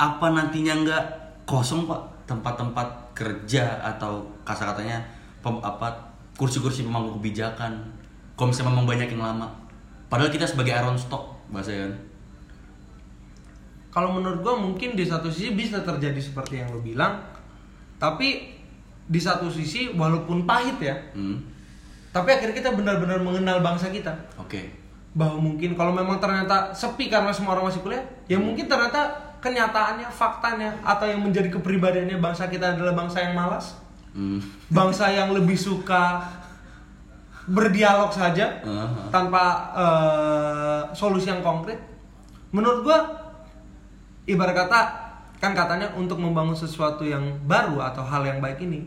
Apa 0.00 0.30
nantinya 0.32 0.78
nggak 0.80 1.04
kosong 1.44 1.84
Pak 1.84 2.28
tempat-tempat 2.28 3.16
kerja 3.16 3.82
atau 3.82 4.22
kasar-katanya 4.46 5.02
pem- 5.42 5.64
apa 5.64 5.90
kursi-kursi 6.38 6.86
pemangku 6.86 7.18
kebijakan 7.18 7.74
kalau 8.38 8.54
misalnya 8.54 8.70
memang 8.70 8.86
banyak 8.86 9.08
yang 9.10 9.24
lama 9.26 9.48
padahal 10.06 10.30
kita 10.30 10.46
sebagai 10.46 10.70
iron 10.70 10.94
stock 10.94 11.34
bahasa 11.50 11.74
kan 11.74 11.92
Kalau 13.88 14.14
menurut 14.14 14.44
gue 14.44 14.54
mungkin 14.54 14.94
di 14.94 15.02
satu 15.02 15.26
sisi 15.26 15.58
bisa 15.58 15.82
terjadi 15.82 16.20
seperti 16.20 16.60
yang 16.60 16.70
lo 16.70 16.78
bilang, 16.78 17.18
tapi 17.98 18.54
di 19.08 19.20
satu 19.20 19.50
sisi 19.50 19.92
walaupun 19.92 20.46
pahit 20.46 20.78
ya, 20.78 20.94
hmm. 21.12 21.36
tapi 22.14 22.32
akhirnya 22.34 22.54
kita 22.54 22.70
benar-benar 22.74 23.18
mengenal 23.20 23.58
bangsa 23.60 23.90
kita. 23.90 24.14
oke 24.38 24.86
Bahwa 25.18 25.40
mungkin 25.42 25.74
kalau 25.74 25.90
memang 25.90 26.22
ternyata 26.22 26.70
sepi 26.70 27.10
karena 27.10 27.34
semua 27.34 27.58
orang 27.58 27.72
masih 27.72 27.82
kuliah, 27.82 28.04
ya 28.30 28.38
mungkin 28.38 28.70
ternyata 28.70 29.34
kenyataannya, 29.42 30.06
faktanya, 30.12 30.78
atau 30.82 31.06
yang 31.08 31.22
menjadi 31.22 31.48
kepribadiannya 31.58 32.18
bangsa 32.22 32.46
kita 32.46 32.78
adalah 32.78 32.94
bangsa 32.94 33.24
yang 33.24 33.34
malas, 33.34 33.78
hmm. 34.14 34.70
bangsa 34.70 35.10
yang 35.10 35.34
lebih 35.34 35.58
suka 35.58 36.22
berdialog 37.48 38.12
saja 38.12 38.60
Aha. 38.60 39.08
tanpa 39.08 39.44
eh, 39.72 40.80
solusi 40.92 41.32
yang 41.32 41.40
konkret. 41.40 41.80
Menurut 42.52 42.84
gua 42.84 42.98
ibarat 44.28 44.52
kata 44.52 44.80
kan 45.38 45.54
katanya 45.54 45.94
untuk 45.94 46.18
membangun 46.18 46.54
sesuatu 46.54 47.06
yang 47.06 47.22
baru 47.46 47.78
atau 47.78 48.02
hal 48.02 48.26
yang 48.26 48.42
baik 48.42 48.58
ini 48.62 48.82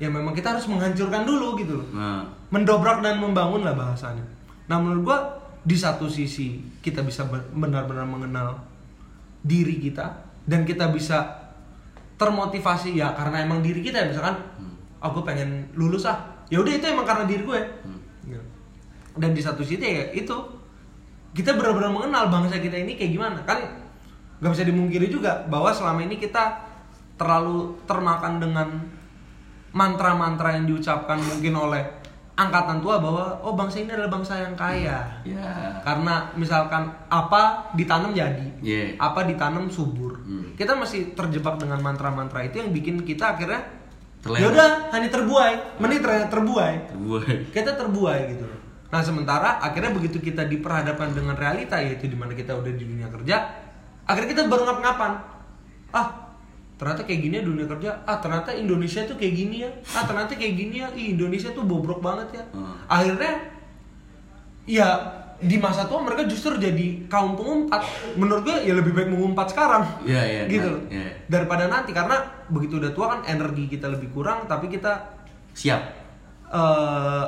ya 0.00 0.08
memang 0.08 0.32
kita 0.32 0.56
harus 0.56 0.66
menghancurkan 0.66 1.22
dulu 1.22 1.54
gitu 1.60 1.78
loh. 1.80 1.88
nah 1.94 2.24
Mendobrak 2.50 3.02
dan 3.02 3.18
membangun 3.18 3.66
lah 3.66 3.74
bahasanya. 3.74 4.22
Nah 4.70 4.78
menurut 4.78 5.02
gua 5.02 5.18
di 5.64 5.74
satu 5.74 6.06
sisi 6.06 6.62
kita 6.80 7.02
bisa 7.02 7.26
benar-benar 7.50 8.06
mengenal 8.06 8.62
diri 9.42 9.76
kita 9.80 10.06
dan 10.46 10.62
kita 10.62 10.88
bisa 10.88 11.50
termotivasi 12.14 12.94
ya 12.94 13.10
karena 13.16 13.42
emang 13.42 13.58
diri 13.64 13.82
kita 13.82 14.04
ya 14.04 14.06
misalkan 14.06 14.38
aku 15.02 15.24
pengen 15.26 15.66
lulus 15.74 16.06
ah 16.06 16.20
ya 16.46 16.62
udah 16.62 16.72
itu 16.78 16.84
emang 16.86 17.04
karena 17.04 17.24
diri 17.26 17.42
gue 17.42 17.60
Hmm. 17.84 18.00
Gitu. 18.24 18.44
dan 19.18 19.30
di 19.34 19.42
satu 19.42 19.60
sisi 19.66 19.82
ya 19.82 20.04
itu 20.14 20.36
kita 21.34 21.58
benar-benar 21.58 21.90
mengenal 21.90 22.30
bangsa 22.30 22.62
kita 22.62 22.78
ini 22.78 22.94
kayak 22.94 23.12
gimana 23.18 23.38
kan 23.42 23.58
nggak 24.44 24.52
bisa 24.52 24.68
dimungkiri 24.68 25.08
juga 25.08 25.40
bahwa 25.48 25.72
selama 25.72 26.04
ini 26.04 26.20
kita 26.20 26.60
terlalu 27.16 27.80
termakan 27.88 28.36
dengan 28.36 28.68
mantra-mantra 29.72 30.52
yang 30.52 30.68
diucapkan 30.68 31.16
mungkin 31.16 31.56
oleh 31.56 31.80
angkatan 32.34 32.82
tua 32.82 32.98
bahwa 33.00 33.40
oh 33.40 33.56
bangsa 33.56 33.80
ini 33.80 33.94
adalah 33.94 34.10
bangsa 34.12 34.36
yang 34.36 34.52
kaya. 34.52 35.00
Ya. 35.24 35.80
Karena 35.80 36.28
misalkan 36.36 36.92
apa 37.08 37.72
ditanam 37.72 38.12
jadi 38.12 38.52
Iya. 38.60 39.00
apa 39.00 39.24
ditanam 39.24 39.72
subur. 39.72 40.20
Hmm. 40.24 40.52
kita 40.54 40.76
masih 40.76 41.16
terjebak 41.16 41.56
dengan 41.56 41.80
mantra-mantra 41.80 42.44
itu 42.44 42.60
yang 42.60 42.70
bikin 42.70 43.00
kita 43.02 43.34
akhirnya 43.34 43.64
ya 44.28 44.46
udah 44.52 44.92
hanya 44.92 45.08
terbuai. 45.08 45.80
Mending 45.80 46.00
ter- 46.04 46.28
terbuai. 46.28 46.74
Terbuai. 46.92 47.34
Kita 47.48 47.72
terbuai 47.80 48.20
gitu. 48.36 48.46
Nah 48.92 49.00
sementara 49.02 49.58
akhirnya 49.58 49.90
begitu 49.90 50.20
kita 50.20 50.46
diperhadapkan 50.46 51.10
dengan 51.16 51.34
realita 51.34 51.80
yaitu 51.80 52.06
di 52.06 52.14
mana 52.14 52.36
kita 52.36 52.54
udah 52.54 52.70
di 52.70 52.84
dunia 52.86 53.10
kerja, 53.10 53.63
akhirnya 54.04 54.30
kita 54.30 54.42
baru 54.46 54.62
ngap-ngapan. 54.64 55.12
Ah 55.90 56.08
ternyata 56.74 57.06
kayak 57.06 57.20
gini 57.22 57.34
ya 57.38 57.44
dunia 57.46 57.64
kerja 57.64 57.90
ah 58.02 58.18
ternyata 58.18 58.50
Indonesia 58.50 59.06
tuh 59.06 59.14
kayak 59.14 59.30
gini 59.32 59.62
ya 59.62 59.70
ah 59.94 60.02
ternyata 60.02 60.34
kayak 60.34 60.54
gini 60.54 60.82
ya 60.82 60.90
Ih, 60.90 61.14
Indonesia 61.14 61.48
tuh 61.48 61.62
bobrok 61.62 62.02
banget 62.02 62.34
ya 62.34 62.44
Hmm. 62.50 62.74
akhirnya 62.90 63.32
ya 64.66 64.88
di 65.38 65.54
masa 65.56 65.86
tua 65.86 66.02
mereka 66.02 66.26
justru 66.26 66.58
jadi 66.58 67.06
kaum 67.06 67.38
pengumpat 67.38 67.78
menurut 68.16 68.42
gue 68.42 68.56
ya 68.64 68.74
lebih 68.74 68.90
baik 68.90 69.06
mengumpat 69.06 69.54
sekarang 69.54 69.86
Iya, 70.02 70.22
iya, 70.24 70.42
gitu 70.52 70.66
nah, 70.66 70.74
loh. 70.74 70.82
iya. 70.90 71.10
daripada 71.30 71.64
nanti 71.70 71.94
karena 71.94 72.16
begitu 72.50 72.76
udah 72.76 72.90
tua 72.90 73.06
kan 73.08 73.20
energi 73.24 73.70
kita 73.70 73.86
lebih 73.86 74.10
kurang 74.10 74.44
tapi 74.44 74.66
kita 74.66 75.14
Siap. 75.54 75.80
eh 76.50 77.24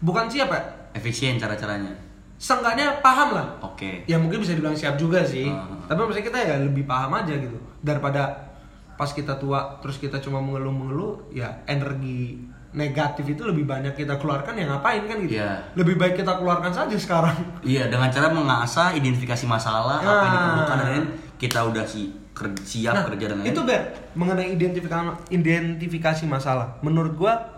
bukan 0.00 0.26
siapa 0.26 0.52
ya 0.52 0.64
Efisien 0.94 1.38
cara-caranya. 1.38 1.94
Seenggaknya 2.36 2.98
paham 2.98 3.32
lah 3.32 3.46
Oke. 3.62 4.02
ya 4.04 4.16
mungkin 4.16 4.38
bisa 4.38 4.52
dibilang 4.52 4.74
siap 4.74 4.94
juga 4.94 5.22
sih 5.22 5.46
Ah. 5.46 5.64
tapi 5.86 5.98
maksudnya 5.98 6.26
kita 6.26 6.38
ya 6.40 6.56
lebih 6.60 6.84
paham 6.84 7.14
aja 7.14 7.32
gitu 7.32 7.54
daripada 7.80 8.50
pas 8.94 9.08
kita 9.08 9.34
tua 9.34 9.78
terus 9.78 9.96
kita 9.96 10.18
cuma 10.18 10.38
mengeluh-mengeluh 10.38 11.30
ya 11.30 11.50
energi 11.64 12.38
negatif 12.70 13.22
itu 13.28 13.42
lebih 13.44 13.64
banyak 13.64 13.92
kita 13.92 14.16
keluarkan 14.16 14.50
ya 14.52 14.66
ngapain 14.68 15.02
kan 15.04 15.16
gitu 15.20 15.34
Iya. 15.36 15.62
lebih 15.74 15.94
baik 15.94 16.14
kita 16.16 16.34
keluarkan 16.34 16.70
saja 16.70 16.94
sekarang 16.94 17.34
Iya, 17.62 17.86
dengan 17.86 18.06
cara 18.08 18.28
mengasah 18.28 18.90
identifikasi 18.92 19.44
masalah 19.44 19.98
apa 19.98 20.10
yang 20.20 20.26
Nah. 20.26 20.34
diperlukan 20.34 20.78
dan 20.80 21.04
kita 21.36 21.60
udah 21.62 21.84
si 21.84 22.02
ker- 22.30 22.50
siap 22.60 22.98
kerja 23.04 23.30
dengan 23.30 23.46
itu 23.46 23.62
ber 23.62 23.82
mengenai 24.12 24.50
identifikasi 24.50 25.30
identifikasi 25.30 26.24
masalah 26.24 26.78
menurut 26.80 27.14
gua 27.14 27.53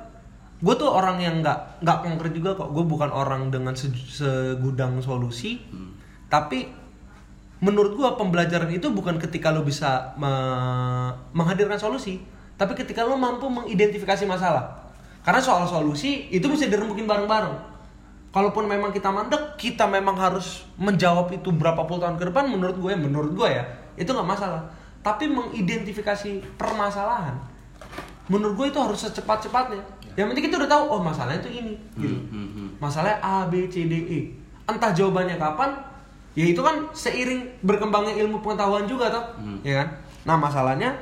gue 0.57 0.74
tuh 0.76 0.88
orang 0.88 1.20
yang 1.20 1.44
nggak 1.44 1.84
nggak 1.84 1.98
konkret 2.00 2.32
juga 2.32 2.57
kok. 2.57 2.72
Gue 2.72 2.84
bukan 2.84 3.12
orang 3.12 3.52
dengan 3.52 3.76
se- 3.76 3.92
segudang 3.92 5.00
solusi. 5.04 5.61
Hmm. 5.72 5.92
tapi 6.26 6.66
menurut 7.62 7.94
gua 7.96 8.18
pembelajaran 8.18 8.68
itu 8.68 8.90
bukan 8.90 9.16
ketika 9.16 9.54
lo 9.54 9.62
bisa 9.64 10.12
me- 10.20 11.14
menghadirkan 11.32 11.78
solusi 11.80 12.20
tapi 12.59 12.74
ketika 12.74 13.07
lo 13.07 13.14
mampu 13.14 13.46
mengidentifikasi 13.48 14.26
masalah. 14.26 14.90
Karena 15.22 15.42
soal 15.42 15.66
solusi 15.66 16.30
itu 16.30 16.46
bisa 16.46 16.70
dirembukin 16.70 17.04
bareng-bareng. 17.04 17.54
Kalaupun 18.30 18.68
memang 18.68 18.92
kita 18.92 19.09
mandek 19.09 19.57
kita 19.57 19.88
memang 19.88 20.18
harus 20.18 20.68
menjawab 20.76 21.32
itu 21.32 21.48
berapa 21.54 21.86
puluh 21.88 22.04
tahun 22.04 22.16
ke 22.20 22.28
depan 22.34 22.50
menurut 22.50 22.76
gue 22.76 22.92
menurut 22.98 23.32
gue 23.32 23.48
ya 23.48 23.64
itu 23.96 24.11
nggak 24.11 24.28
masalah. 24.28 24.66
Tapi 25.00 25.30
mengidentifikasi 25.30 26.59
permasalahan 26.59 27.38
menurut 28.26 28.59
gue 28.59 28.66
itu 28.74 28.78
harus 28.82 29.07
secepat-cepatnya 29.07 29.95
yang 30.16 30.32
penting 30.32 30.48
kita 30.48 30.56
udah 30.56 30.70
tahu 30.70 30.84
oh 30.96 31.00
masalahnya 31.04 31.40
itu 31.44 31.50
ini 31.60 31.74
gitu. 32.00 32.16
Hmm, 32.16 32.32
hmm, 32.32 32.48
hmm. 32.56 32.68
masalahnya 32.80 33.20
A 33.20 33.46
B 33.46 33.68
C 33.68 33.84
D 33.84 33.94
E. 33.94 34.20
Entah 34.66 34.90
jawabannya 34.90 35.36
kapan 35.36 35.76
ya 36.36 36.44
itu 36.48 36.60
kan 36.60 36.88
seiring 36.96 37.60
berkembangnya 37.60 38.16
ilmu 38.24 38.40
pengetahuan 38.40 38.88
juga 38.88 39.12
toh. 39.12 39.24
Hmm. 39.36 39.60
ya 39.60 39.84
kan? 39.84 39.88
Nah 40.24 40.36
masalahnya 40.40 40.96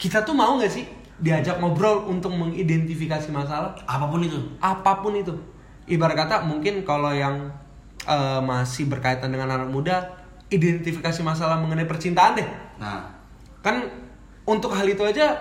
kita 0.00 0.24
tuh 0.24 0.32
mau 0.32 0.56
nggak 0.56 0.72
sih 0.72 0.88
diajak 1.20 1.60
ngobrol 1.60 2.08
untuk 2.08 2.32
mengidentifikasi 2.32 3.28
masalah? 3.28 3.76
Apa 3.84 4.08
pun 4.08 4.24
itu. 4.24 4.40
apa 4.64 5.04
pun 5.04 5.12
itu. 5.12 5.36
Ibarat 5.84 6.16
kata 6.16 6.36
mungkin 6.48 6.80
kalau 6.88 7.12
yang 7.12 7.52
eh, 8.08 8.40
masih 8.40 8.88
berkaitan 8.88 9.28
dengan 9.28 9.52
anak 9.52 9.68
muda 9.68 10.20
identifikasi 10.50 11.20
masalah 11.22 11.60
mengenai 11.62 11.86
percintaan 11.86 12.40
deh. 12.40 12.48
Nah, 12.80 13.06
kan 13.62 13.86
untuk 14.48 14.74
hal 14.74 14.88
itu 14.88 15.04
aja 15.06 15.38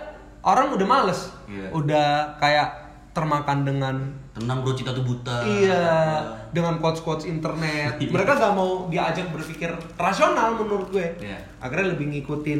orang 0.49 0.73
udah 0.73 0.87
males 0.87 1.29
Iya. 1.45 1.67
udah 1.71 2.07
kayak 2.37 2.69
termakan 3.09 3.63
dengan 3.63 3.95
tenang 4.31 4.61
bro 4.61 4.71
cita 4.71 4.91
tuh 4.91 5.01
buta. 5.01 5.41
iya 5.43 6.21
dengan 6.49 6.77
quotes 6.77 7.01
quotes 7.01 7.25
internet 7.25 7.97
Iya. 7.97 8.09
mereka 8.09 8.33
gak 8.35 8.53
mau 8.53 8.85
diajak 8.87 9.29
berpikir 9.29 9.67
rasional 9.95 10.53
menurut 10.55 10.89
gue 10.89 11.07
Iya. 11.19 11.37
akhirnya 11.57 11.93
lebih 11.93 12.05
ngikutin 12.11 12.59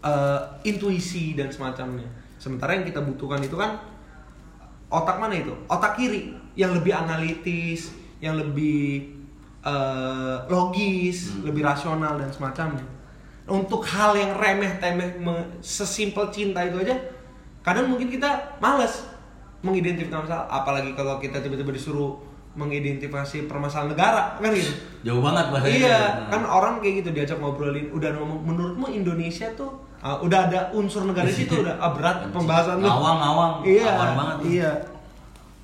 eh, 0.00 0.40
intuisi 0.64 1.32
dan 1.34 1.48
semacamnya 1.48 2.08
sementara 2.36 2.72
yang 2.72 2.84
kita 2.84 3.00
butuhkan 3.00 3.38
itu 3.38 3.52
kan 3.54 3.76
otak 4.88 5.16
mana 5.16 5.34
itu 5.34 5.52
otak 5.66 5.94
kiri 5.94 6.32
yang 6.54 6.72
lebih 6.72 6.90
analitis 6.90 7.92
yang 8.18 8.34
lebih 8.34 9.12
eh, 9.60 10.36
logis 10.48 11.30
Hmm. 11.30 11.44
lebih 11.46 11.62
rasional 11.62 12.16
dan 12.16 12.28
semacamnya 12.28 12.80
untuk 13.50 13.82
hal 13.84 14.14
yang 14.14 14.32
remeh 14.32 14.78
temeh 14.78 15.10
me- 15.16 15.58
sesimpel 15.58 16.30
cinta 16.30 16.62
itu 16.62 16.78
aja 16.78 16.94
kadang 17.60 17.86
mungkin 17.86 18.06
kita 18.06 18.30
males 18.56 19.10
mengidentifikasi 19.60 20.08
masalah 20.24 20.46
apalagi 20.48 20.94
kalau 20.94 21.18
kita 21.18 21.36
tiba-tiba 21.36 21.68
disuruh 21.70 22.16
mengidentifikasi 22.52 23.46
permasalahan 23.46 23.90
negara 23.90 24.22
kan 24.36 24.50
gitu 24.50 24.72
Jauh 25.02 25.20
banget 25.20 25.44
bahasanya. 25.48 25.74
iya 25.76 25.98
Nah. 26.18 26.28
kan 26.30 26.42
orang 26.42 26.74
kayak 26.78 26.94
gitu 26.98 27.10
diajak 27.12 27.38
ngobrolin 27.38 27.90
udah 27.90 28.10
ngomong 28.12 28.40
menurutmu 28.44 28.86
Indonesia 28.88 29.46
tuh 29.52 29.70
ah, 29.98 30.18
udah 30.18 30.46
ada 30.46 30.60
unsur 30.72 31.04
negara 31.04 31.24
di 31.24 31.36
situ 31.36 31.54
udah 31.56 31.76
ah, 31.76 31.90
berat 31.90 32.26
pembahasan 32.34 32.78
lu 32.78 32.86
Ngawang, 32.86 33.18
ngawang. 33.18 33.52
iya 33.62 33.86
Ngawang 33.88 34.14
banget. 34.16 34.36
iya 34.48 34.70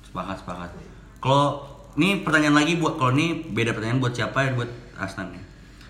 Sepakat, 0.01 0.35
sepakat. 0.39 0.69
Kalau 1.17 1.47
ini 1.95 2.21
pertanyaan 2.21 2.55
lagi 2.55 2.75
buat 2.75 2.95
kalau 2.95 3.11
ini 3.11 3.27
beda 3.47 3.71
pertanyaan 3.71 3.99
buat 3.99 4.13
siapa 4.13 4.37
ya 4.39 4.51
buat 4.53 4.69
Asnan 4.95 5.29
ya. 5.29 5.41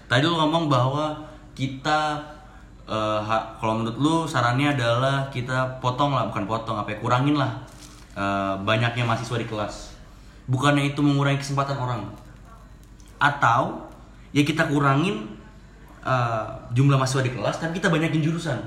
Tadi 0.05 0.23
lu 0.23 0.35
ngomong 0.35 0.67
bahwa 0.67 1.26
kita 1.57 2.21
ha- 2.87 3.57
kalau 3.57 3.81
menurut 3.81 3.97
lu 3.97 4.15
sarannya 4.23 4.71
adalah 4.71 5.27
kita 5.27 5.81
potong 5.81 6.13
lah, 6.13 6.29
bukan 6.29 6.45
potong 6.45 6.77
apa 6.77 6.93
ya, 6.93 6.97
kurangin 7.01 7.35
lah 7.35 7.51
eh, 8.13 8.53
banyaknya 8.61 9.03
mahasiswa 9.03 9.35
di 9.35 9.43
kelas. 9.43 9.97
Bukannya 10.47 10.87
itu 10.87 11.01
mengurangi 11.01 11.41
kesempatan 11.41 11.75
orang. 11.75 12.07
Atau 13.17 13.89
ya 14.31 14.45
kita 14.45 14.69
kurangin 14.69 15.27
eh, 16.01 16.45
jumlah 16.71 16.95
mahasiswa 16.95 17.25
di 17.25 17.33
kelas 17.33 17.57
tapi 17.57 17.75
kita 17.75 17.89
banyakin 17.89 18.21
jurusan. 18.21 18.59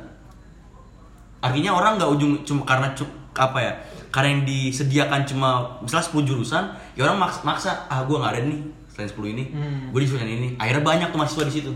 Artinya 1.40 1.72
orang 1.72 1.96
nggak 1.96 2.10
ujung 2.12 2.32
cuma 2.44 2.68
karena 2.68 2.92
apa 3.32 3.58
ya? 3.58 3.72
Karena 4.10 4.28
yang 4.34 4.42
disediakan 4.44 5.22
cuma 5.22 5.48
misalnya 5.80 6.04
10 6.04 6.26
jurusan, 6.26 6.64
ya 6.98 7.06
orang 7.06 7.16
maksa, 7.16 7.40
maksa 7.46 7.70
ah 7.86 8.02
gue 8.02 8.12
nggak 8.12 8.32
ada 8.34 8.40
nih 8.42 8.60
selain 8.90 9.08
10 9.08 9.32
ini, 9.32 9.44
Hmm. 9.54 9.94
gue 9.94 10.00
di 10.02 10.06
jurusan 10.10 10.26
ini. 10.28 10.48
Akhirnya 10.58 10.82
banyak 10.82 11.08
tuh 11.08 11.18
mahasiswa 11.22 11.46
di 11.46 11.54
situ. 11.54 11.70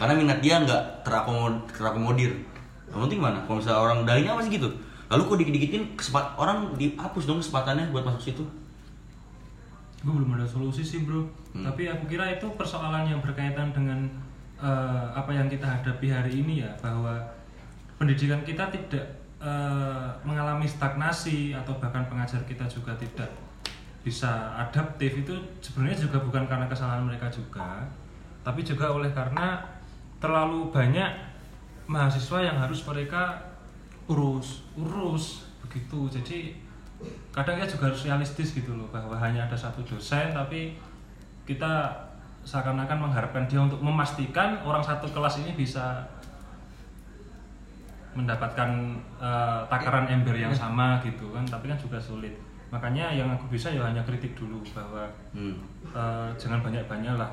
Karena 0.00 0.16
minat 0.16 0.40
dia 0.40 0.56
nggak 0.56 1.04
terakomod- 1.04 1.68
terakomodir. 1.68 2.32
Yang 2.88 3.00
penting 3.04 3.20
mana? 3.20 3.36
Kalau 3.44 3.60
misalnya 3.60 3.80
orang 3.80 3.98
dalinya 4.02 4.32
masih 4.34 4.56
gitu. 4.56 4.68
Lalu 5.06 5.22
kok 5.22 5.38
dikit-dikitin 5.38 5.82
kesepat 5.92 6.24
orang 6.34 6.72
dihapus 6.74 7.28
dong 7.28 7.38
kesempatannya 7.38 7.92
buat 7.92 8.02
masuk 8.02 8.22
situ. 8.24 8.44
gue 10.00 10.08
belum 10.08 10.32
ada 10.32 10.48
solusi 10.48 10.80
sih 10.80 11.04
bro 11.04 11.20
Hmm. 11.52 11.60
tapi 11.60 11.84
aku 11.84 12.08
kira 12.08 12.24
itu 12.24 12.48
persoalan 12.56 13.04
yang 13.04 13.20
berkaitan 13.20 13.68
dengan 13.68 14.00
eh, 14.56 15.04
apa 15.12 15.28
yang 15.28 15.44
kita 15.44 15.68
hadapi 15.68 16.08
hari 16.08 16.40
ini 16.40 16.64
ya 16.64 16.72
bahwa 16.80 17.20
pendidikan 17.96 18.40
kita 18.40 18.72
tidak 18.72 19.04
eh, 19.36 20.08
mengalami 20.24 20.64
stagnasi 20.64 21.52
atau 21.52 21.76
bahkan 21.76 22.08
pengajar 22.08 22.40
kita 22.48 22.64
juga 22.64 22.96
tidak 22.96 23.28
bisa 24.00 24.30
adaptif 24.56 25.20
itu 25.20 25.36
sebenarnya 25.60 26.00
juga 26.00 26.16
bukan 26.16 26.48
karena 26.48 26.64
kesalahan 26.64 27.04
mereka 27.04 27.28
juga 27.28 27.84
tapi 28.40 28.64
juga 28.64 28.88
oleh 28.88 29.12
karena 29.12 29.60
terlalu 30.20 30.68
banyak 30.68 31.08
mahasiswa 31.88 32.38
yang 32.44 32.56
harus 32.60 32.84
mereka 32.86 33.40
urus 34.06 34.62
urus 34.76 35.48
begitu. 35.66 36.06
Jadi 36.12 36.54
kadang 37.32 37.56
kita 37.56 37.66
juga 37.74 37.88
harus 37.90 38.04
realistis 38.04 38.52
gitu 38.52 38.76
loh 38.76 38.86
bahwa 38.92 39.16
hanya 39.16 39.48
ada 39.48 39.56
satu 39.56 39.80
dosen 39.82 40.30
tapi 40.30 40.76
kita 41.48 41.88
seakan-akan 42.44 43.08
mengharapkan 43.10 43.44
dia 43.48 43.60
untuk 43.60 43.80
memastikan 43.80 44.60
orang 44.64 44.84
satu 44.84 45.08
kelas 45.10 45.40
ini 45.44 45.56
bisa 45.56 46.04
mendapatkan 48.14 48.70
eh, 49.22 49.60
takaran 49.70 50.06
ember 50.10 50.34
yang 50.34 50.52
sama 50.52 50.98
gitu 51.02 51.30
kan. 51.32 51.46
Tapi 51.46 51.70
kan 51.70 51.78
juga 51.78 51.98
sulit. 51.98 52.34
Makanya 52.70 53.10
yang 53.10 53.26
aku 53.34 53.50
bisa 53.50 53.66
ya 53.70 53.82
hanya 53.82 54.02
kritik 54.06 54.34
dulu 54.38 54.62
bahwa 54.74 55.06
Hmm. 55.34 55.58
eh, 55.90 56.28
jangan 56.38 56.60
banyak-banyak 56.62 57.14
lah 57.18 57.30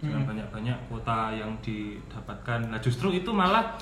jangan 0.00 0.24
banyak-banyak 0.24 0.76
kuota 0.88 1.28
yang 1.30 1.52
didapatkan 1.60 2.60
nah 2.66 2.78
justru 2.78 3.12
itu 3.12 3.30
malah 3.30 3.76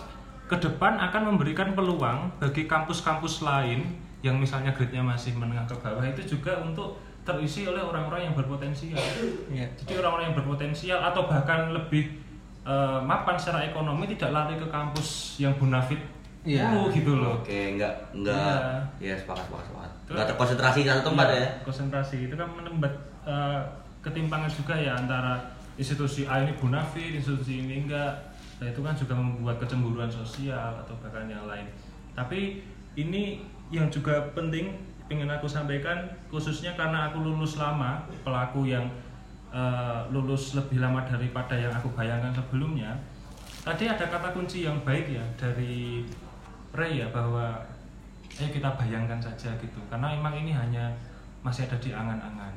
ke 0.45 0.57
depan 0.57 0.99
akan 0.99 1.31
memberikan 1.31 1.73
peluang 1.73 2.27
bagi 2.37 2.65
kampus-kampus 2.65 3.43
lain 3.43 3.85
yang 4.19 4.35
misalnya 4.35 4.73
grade-nya 4.73 4.99
masih 5.01 5.31
menengah 5.33 5.63
ke 5.65 5.77
bawah 5.79 6.03
itu 6.03 6.37
juga 6.37 6.59
untuk 6.59 6.99
terisi 7.23 7.63
oleh 7.65 7.79
orang-orang 7.79 8.27
yang 8.27 8.35
berpotensial 8.35 8.99
Iya. 9.47 9.69
jadi 9.79 10.01
orang-orang 10.01 10.33
yang 10.33 10.37
berpotensial 10.37 10.99
atau 10.99 11.29
bahkan 11.29 11.71
lebih 11.71 12.19
eh, 12.65 13.01
mapan 13.01 13.37
secara 13.37 13.63
ekonomi 13.63 14.09
tidak 14.09 14.33
lari 14.33 14.57
ke 14.57 14.67
kampus 14.67 15.39
yang 15.39 15.55
bonafit 15.55 16.01
Iya. 16.43 16.73
dulu 16.73 16.89
gitu 16.91 17.13
loh 17.15 17.45
Oke, 17.45 17.77
enggak 17.77 17.93
enggak 18.11 18.89
Iya. 18.99 19.13
ya 19.13 19.15
sepakat 19.15 19.45
sepakat 19.45 19.65
sepakat. 19.69 19.91
Terus- 20.01 20.15
Enggak 20.17 20.29
terkonsentrasi 20.33 20.79
satu 20.83 21.03
tempat 21.05 21.27
Iya, 21.29 21.39
ya. 21.39 21.49
konsentrasi 21.63 22.17
itu 22.25 22.35
kan 22.35 22.49
menembat 22.49 22.93
eh, 23.23 23.61
ketimpangan 24.01 24.49
juga 24.49 24.73
ya 24.75 24.97
antara 24.97 25.37
institusi 25.79 26.27
A 26.27 26.43
ini 26.43 26.53
bonafit, 26.59 27.15
institusi 27.15 27.63
ini 27.63 27.87
enggak. 27.87 28.35
Nah 28.59 28.67
itu 28.67 28.83
kan 28.83 28.93
juga 28.99 29.15
membuat 29.15 29.63
kecemburuan 29.63 30.11
sosial 30.11 30.75
atau 30.83 30.93
bahkan 30.99 31.31
yang 31.31 31.47
lain. 31.47 31.65
Tapi 32.13 32.67
ini 32.99 33.47
yang 33.71 33.87
juga 33.87 34.19
penting 34.35 34.75
ingin 35.09 35.31
aku 35.31 35.49
sampaikan 35.49 36.05
khususnya 36.29 36.77
karena 36.77 37.09
aku 37.09 37.25
lulus 37.25 37.57
lama 37.57 38.05
pelaku 38.21 38.69
yang 38.69 38.85
eh, 39.49 40.01
lulus 40.13 40.53
lebih 40.59 40.85
lama 40.85 41.01
daripada 41.07 41.57
yang 41.57 41.73
aku 41.73 41.89
bayangkan 41.97 42.33
sebelumnya 42.35 42.93
tadi 43.65 43.89
ada 43.89 44.05
kata 44.05 44.37
kunci 44.37 44.69
yang 44.69 44.77
baik 44.85 45.09
ya 45.09 45.25
dari 45.41 46.05
Ray 46.77 47.01
ya 47.01 47.09
bahwa 47.09 47.57
ayo 48.37 48.49
kita 48.53 48.69
bayangkan 48.77 49.19
saja 49.19 49.57
gitu 49.57 49.81
karena 49.89 50.13
emang 50.13 50.37
ini 50.37 50.53
hanya 50.53 50.93
masih 51.41 51.65
ada 51.65 51.77
di 51.81 51.91
angan-angan 51.91 52.53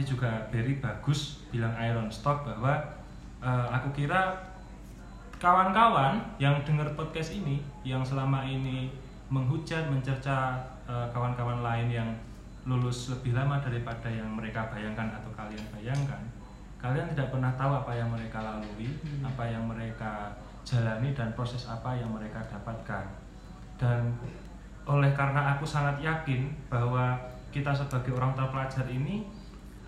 tadi 0.00 0.16
juga 0.16 0.32
Berry 0.48 0.80
bagus 0.80 1.44
bilang 1.52 1.76
Iron 1.76 2.08
Stock 2.08 2.48
bahwa 2.48 2.72
eh, 3.44 3.66
aku 3.68 3.92
kira 3.92 4.32
kawan-kawan 5.36 6.16
yang 6.40 6.56
dengar 6.64 6.88
podcast 6.96 7.36
ini 7.36 7.60
yang 7.84 8.00
selama 8.00 8.40
ini 8.40 8.88
menghujat 9.28 9.92
mencerca 9.92 10.56
eh, 10.88 11.04
kawan-kawan 11.12 11.60
lain 11.60 11.92
yang 11.92 12.08
lulus 12.64 13.12
lebih 13.12 13.36
lama 13.36 13.60
daripada 13.60 14.08
yang 14.08 14.24
mereka 14.32 14.72
bayangkan 14.72 15.12
atau 15.20 15.28
kalian 15.36 15.60
bayangkan 15.68 16.24
kalian 16.80 17.12
tidak 17.12 17.28
pernah 17.36 17.52
tahu 17.60 17.84
apa 17.84 17.92
yang 17.92 18.08
mereka 18.08 18.40
lalui 18.40 18.88
apa 19.20 19.44
yang 19.52 19.68
mereka 19.68 20.32
jalani 20.64 21.12
dan 21.12 21.28
proses 21.36 21.68
apa 21.68 21.92
yang 21.92 22.08
mereka 22.08 22.40
dapatkan. 22.48 23.04
Dan 23.76 24.16
oleh 24.88 25.12
karena 25.12 25.52
aku 25.52 25.68
sangat 25.68 26.00
yakin 26.00 26.48
bahwa 26.72 27.20
kita 27.52 27.68
sebagai 27.76 28.16
orang 28.16 28.32
terpelajar 28.32 28.88
ini 28.88 29.39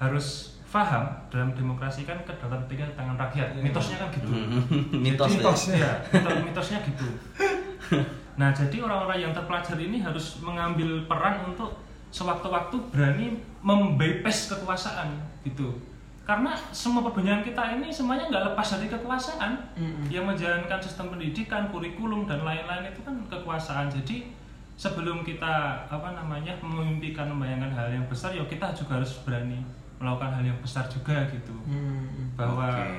harus 0.02 0.26
paham 0.66 1.04
dalam 1.28 1.52
demokrasi 1.52 2.02
kan 2.02 2.16
kedaulatan 2.24 2.66
tinggal 2.66 2.88
di 2.88 2.96
tangan 2.96 3.14
rakyat. 3.14 3.54
Mitosnya 3.54 3.96
kan 3.96 4.08
gitu. 4.10 4.26
Mitos 4.90 5.30
ya. 5.32 5.38
Mitosnya. 5.38 5.76
ya 5.78 5.92
mitos- 6.10 6.42
mitosnya 6.42 6.78
gitu. 6.82 7.06
Nah 8.32 8.48
jadi 8.48 8.80
orang-orang 8.80 9.20
yang 9.20 9.32
terpelajar 9.32 9.76
ini 9.76 10.00
harus 10.00 10.40
mengambil 10.40 11.04
peran 11.04 11.44
untuk 11.44 11.76
sewaktu-waktu 12.08 12.80
berani 12.88 13.36
membypass 13.60 14.48
kekuasaan 14.48 15.12
gitu. 15.44 15.76
Karena 16.24 16.56
semua 16.72 17.04
perbendaharaan 17.04 17.44
kita 17.44 17.76
ini 17.76 17.92
semuanya 17.92 18.32
nggak 18.32 18.44
lepas 18.52 18.66
dari 18.72 18.88
kekuasaan. 18.88 19.52
Yang 20.08 20.24
menjalankan 20.24 20.80
sistem 20.80 21.12
pendidikan 21.12 21.68
kurikulum 21.68 22.24
dan 22.24 22.40
lain-lain 22.40 22.88
itu 22.88 23.04
kan 23.04 23.20
kekuasaan. 23.28 23.92
Jadi 23.92 24.32
sebelum 24.72 25.20
kita 25.20 25.52
apa 25.84 26.16
namanya 26.16 26.56
memimpikan 26.64 27.28
membayangkan 27.28 27.68
hal 27.70 27.92
yang 27.92 28.06
besar 28.08 28.32
ya 28.32 28.40
kita 28.48 28.72
juga 28.72 28.96
harus 28.96 29.12
berani 29.22 29.60
melakukan 30.02 30.34
hal 30.34 30.42
yang 30.42 30.58
besar 30.58 30.84
juga 30.90 31.14
gitu. 31.30 31.54
Hmm. 31.70 32.34
bahwa 32.34 32.66
Oke. 32.66 32.98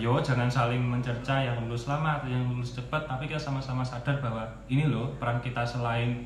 ayo 0.00 0.16
jangan 0.24 0.48
saling 0.48 0.80
mencerca 0.80 1.36
yang 1.36 1.60
lulus 1.68 1.84
lama 1.84 2.16
atau 2.16 2.32
yang 2.32 2.48
lulus 2.48 2.72
cepat 2.72 3.04
tapi 3.04 3.28
kita 3.28 3.36
sama-sama 3.36 3.84
sadar 3.84 4.18
bahwa 4.24 4.48
ini 4.72 4.88
loh 4.88 5.12
peran 5.20 5.38
kita 5.44 5.60
selain 5.62 6.24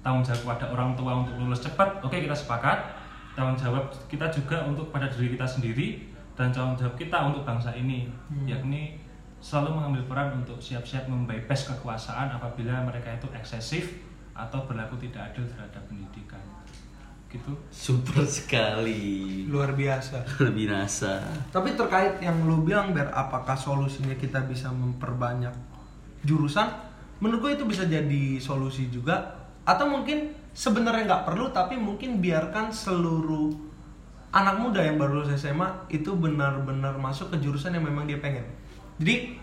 tanggung 0.00 0.22
jawab 0.22 0.54
pada 0.54 0.70
orang 0.70 0.94
tua 0.94 1.26
untuk 1.26 1.34
lulus 1.34 1.60
cepat 1.66 1.98
oke 2.00 2.14
kita 2.14 2.32
sepakat. 2.32 3.02
Tanggung 3.32 3.56
jawab 3.56 3.88
kita 4.06 4.28
juga 4.28 4.60
untuk 4.68 4.92
pada 4.92 5.08
diri 5.08 5.34
kita 5.34 5.48
sendiri 5.48 6.04
dan 6.36 6.52
tanggung 6.52 6.76
jawab 6.78 6.94
kita 6.94 7.18
untuk 7.32 7.42
bangsa 7.48 7.72
ini. 7.72 8.06
Yakni 8.44 9.00
selalu 9.42 9.74
mengambil 9.74 10.02
peran 10.06 10.28
untuk 10.38 10.60
siap-siap 10.62 11.10
membypass 11.10 11.66
kekuasaan 11.66 12.30
apabila 12.30 12.86
mereka 12.86 13.10
itu 13.10 13.26
eksesif 13.34 14.04
atau 14.36 14.64
berlaku 14.64 14.96
tidak 15.02 15.32
adil 15.32 15.44
terhadap 15.44 15.82
pendidikan 15.90 16.40
gitu. 17.32 17.52
Super 17.72 18.28
sekali. 18.28 19.48
Luar 19.48 19.72
biasa. 19.72 20.28
Lebih 20.44 20.68
nasa 20.68 21.24
tapi 21.52 21.76
terkait 21.76 22.20
yang 22.20 22.44
lu 22.44 22.64
bilang 22.64 22.92
biar 22.92 23.12
apakah 23.12 23.56
solusinya 23.56 24.16
kita 24.16 24.44
bisa 24.44 24.68
memperbanyak 24.68 25.52
jurusan? 26.24 26.68
Menurut 27.24 27.40
gue 27.48 27.52
itu 27.60 27.64
bisa 27.64 27.88
jadi 27.88 28.36
solusi 28.36 28.92
juga. 28.92 29.40
Atau 29.62 29.86
mungkin 29.86 30.34
sebenarnya 30.52 31.06
nggak 31.06 31.24
perlu 31.28 31.54
tapi 31.54 31.78
mungkin 31.78 32.18
biarkan 32.18 32.74
seluruh 32.74 33.54
anak 34.32 34.58
muda 34.58 34.80
yang 34.82 34.98
baru 34.98 35.22
lulus 35.22 35.38
SMA 35.38 35.86
itu 35.92 36.16
benar-benar 36.16 36.96
masuk 36.98 37.30
ke 37.30 37.36
jurusan 37.38 37.76
yang 37.78 37.84
memang 37.86 38.10
dia 38.10 38.18
pengen. 38.18 38.42
Jadi 38.98 39.38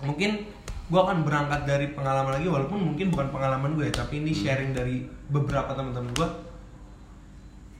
mungkin 0.00 0.48
gue 0.84 1.00
akan 1.00 1.24
berangkat 1.24 1.64
dari 1.64 1.86
pengalaman 1.92 2.40
lagi 2.40 2.48
walaupun 2.48 2.76
mungkin 2.92 3.08
bukan 3.08 3.32
pengalaman 3.32 3.72
gue 3.72 3.88
ya 3.88 3.94
tapi 4.04 4.20
ini 4.20 4.36
sharing 4.36 4.76
dari 4.76 5.00
beberapa 5.32 5.72
teman-teman 5.72 6.12
gue 6.12 6.28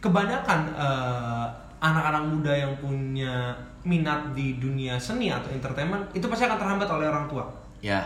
kebanyakan 0.04 0.60
eh, 0.76 1.46
anak-anak 1.80 2.24
muda 2.28 2.52
yang 2.52 2.72
punya 2.76 3.56
minat 3.84 4.36
di 4.36 4.60
dunia 4.60 5.00
seni 5.00 5.32
atau 5.32 5.48
entertainment 5.48 6.04
itu 6.12 6.24
pasti 6.28 6.44
akan 6.44 6.56
terhambat 6.60 6.88
oleh 6.88 7.08
orang 7.08 7.24
tua 7.28 7.44
ya 7.80 8.04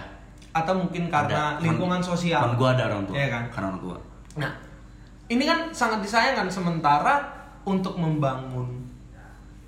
atau 0.55 0.75
mungkin 0.75 1.07
karena 1.11 1.59
Ada. 1.59 1.63
lingkungan 1.63 2.03
sosial. 2.03 2.43
temen 2.43 2.59
gua 2.59 2.75
ada 2.75 2.91
orang 2.91 3.05
tua 3.07 3.15
Iya 3.15 3.29
kan? 3.31 3.45
karena 3.51 3.67
orang 3.75 3.83
tua 3.83 3.97
Nah, 4.39 4.53
ini 5.27 5.43
kan 5.43 5.75
sangat 5.75 5.99
disayangkan 6.07 6.47
sementara 6.47 7.27
untuk 7.67 7.99
membangun 7.99 8.87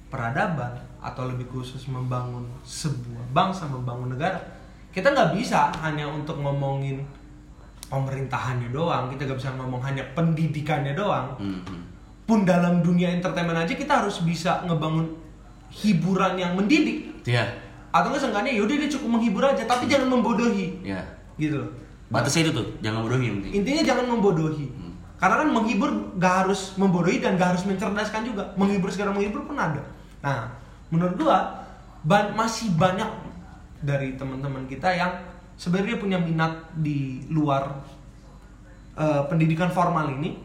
peradaban 0.06 0.70
atau 1.02 1.26
lebih 1.26 1.50
khusus 1.50 1.90
membangun 1.90 2.46
sebuah 2.62 3.34
bangsa, 3.34 3.66
membangun 3.66 4.14
negara, 4.14 4.38
kita 4.94 5.10
nggak 5.10 5.34
bisa 5.34 5.74
hanya 5.82 6.06
untuk 6.06 6.38
ngomongin 6.38 7.02
pemerintahannya 7.90 8.70
doang, 8.70 9.10
kita 9.10 9.26
nggak 9.26 9.38
bisa 9.42 9.50
ngomong 9.58 9.82
hanya 9.82 10.06
pendidikannya 10.14 10.94
doang. 10.94 11.34
Hmm, 11.34 11.60
hmm. 11.66 11.82
Pun 12.30 12.46
dalam 12.46 12.78
dunia 12.78 13.10
entertainment 13.10 13.58
aja 13.58 13.74
kita 13.74 14.06
harus 14.06 14.22
bisa 14.22 14.62
ngebangun 14.70 15.10
hiburan 15.74 16.38
yang 16.38 16.54
mendidik. 16.54 17.26
Ya 17.26 17.50
atau 17.90 18.06
nggak 18.14 18.22
seenggaknya 18.22 18.52
yaudah 18.54 18.76
dia 18.78 18.90
cukup 18.90 19.08
menghibur 19.18 19.42
aja 19.42 19.62
tapi 19.66 19.90
jangan 19.90 20.08
membodohi. 20.14 20.78
Ya 20.86 21.02
gitu 21.36 21.58
loh. 21.58 21.70
Batasnya 22.10 22.50
itu 22.50 22.52
tuh 22.54 22.66
jangan 22.82 23.06
yang 23.18 23.42
penting. 23.42 23.52
Intinya 23.62 23.82
jangan 23.82 24.06
membodohi. 24.10 24.66
Hmm. 24.70 24.88
karena 25.20 25.44
kan 25.44 25.52
menghibur 25.52 25.90
gak 26.16 26.34
harus 26.48 26.72
membodohi 26.80 27.20
dan 27.20 27.36
gak 27.36 27.52
harus 27.52 27.68
mencerdaskan 27.68 28.24
juga. 28.24 28.56
Menghibur 28.56 28.88
sekarang 28.88 29.12
menghibur 29.12 29.44
pun 29.44 29.58
ada. 29.58 29.82
Nah 30.24 30.48
menurut 30.88 31.14
gua 31.20 31.66
ban- 32.06 32.32
masih 32.32 32.72
banyak 32.72 33.10
dari 33.84 34.16
teman-teman 34.16 34.64
kita 34.64 34.88
yang 34.96 35.12
sebenarnya 35.60 36.00
punya 36.00 36.16
minat 36.16 36.72
di 36.72 37.20
luar 37.28 37.84
eh, 38.96 39.22
pendidikan 39.28 39.68
formal 39.68 40.08
ini 40.08 40.40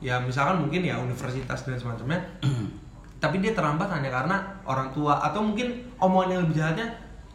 ya 0.00 0.20
misalkan 0.20 0.60
mungkin 0.60 0.84
ya 0.84 1.00
universitas 1.00 1.64
dan 1.64 1.76
semacamnya 1.80 2.20
tapi 3.22 3.40
dia 3.40 3.56
terlambat 3.56 3.88
hanya 3.88 4.12
karena 4.12 4.36
orang 4.68 4.92
tua 4.92 5.16
atau 5.24 5.40
mungkin 5.40 5.72
omongan 5.96 6.36
yang 6.36 6.40
lebih 6.44 6.56
jahatnya 6.60 6.86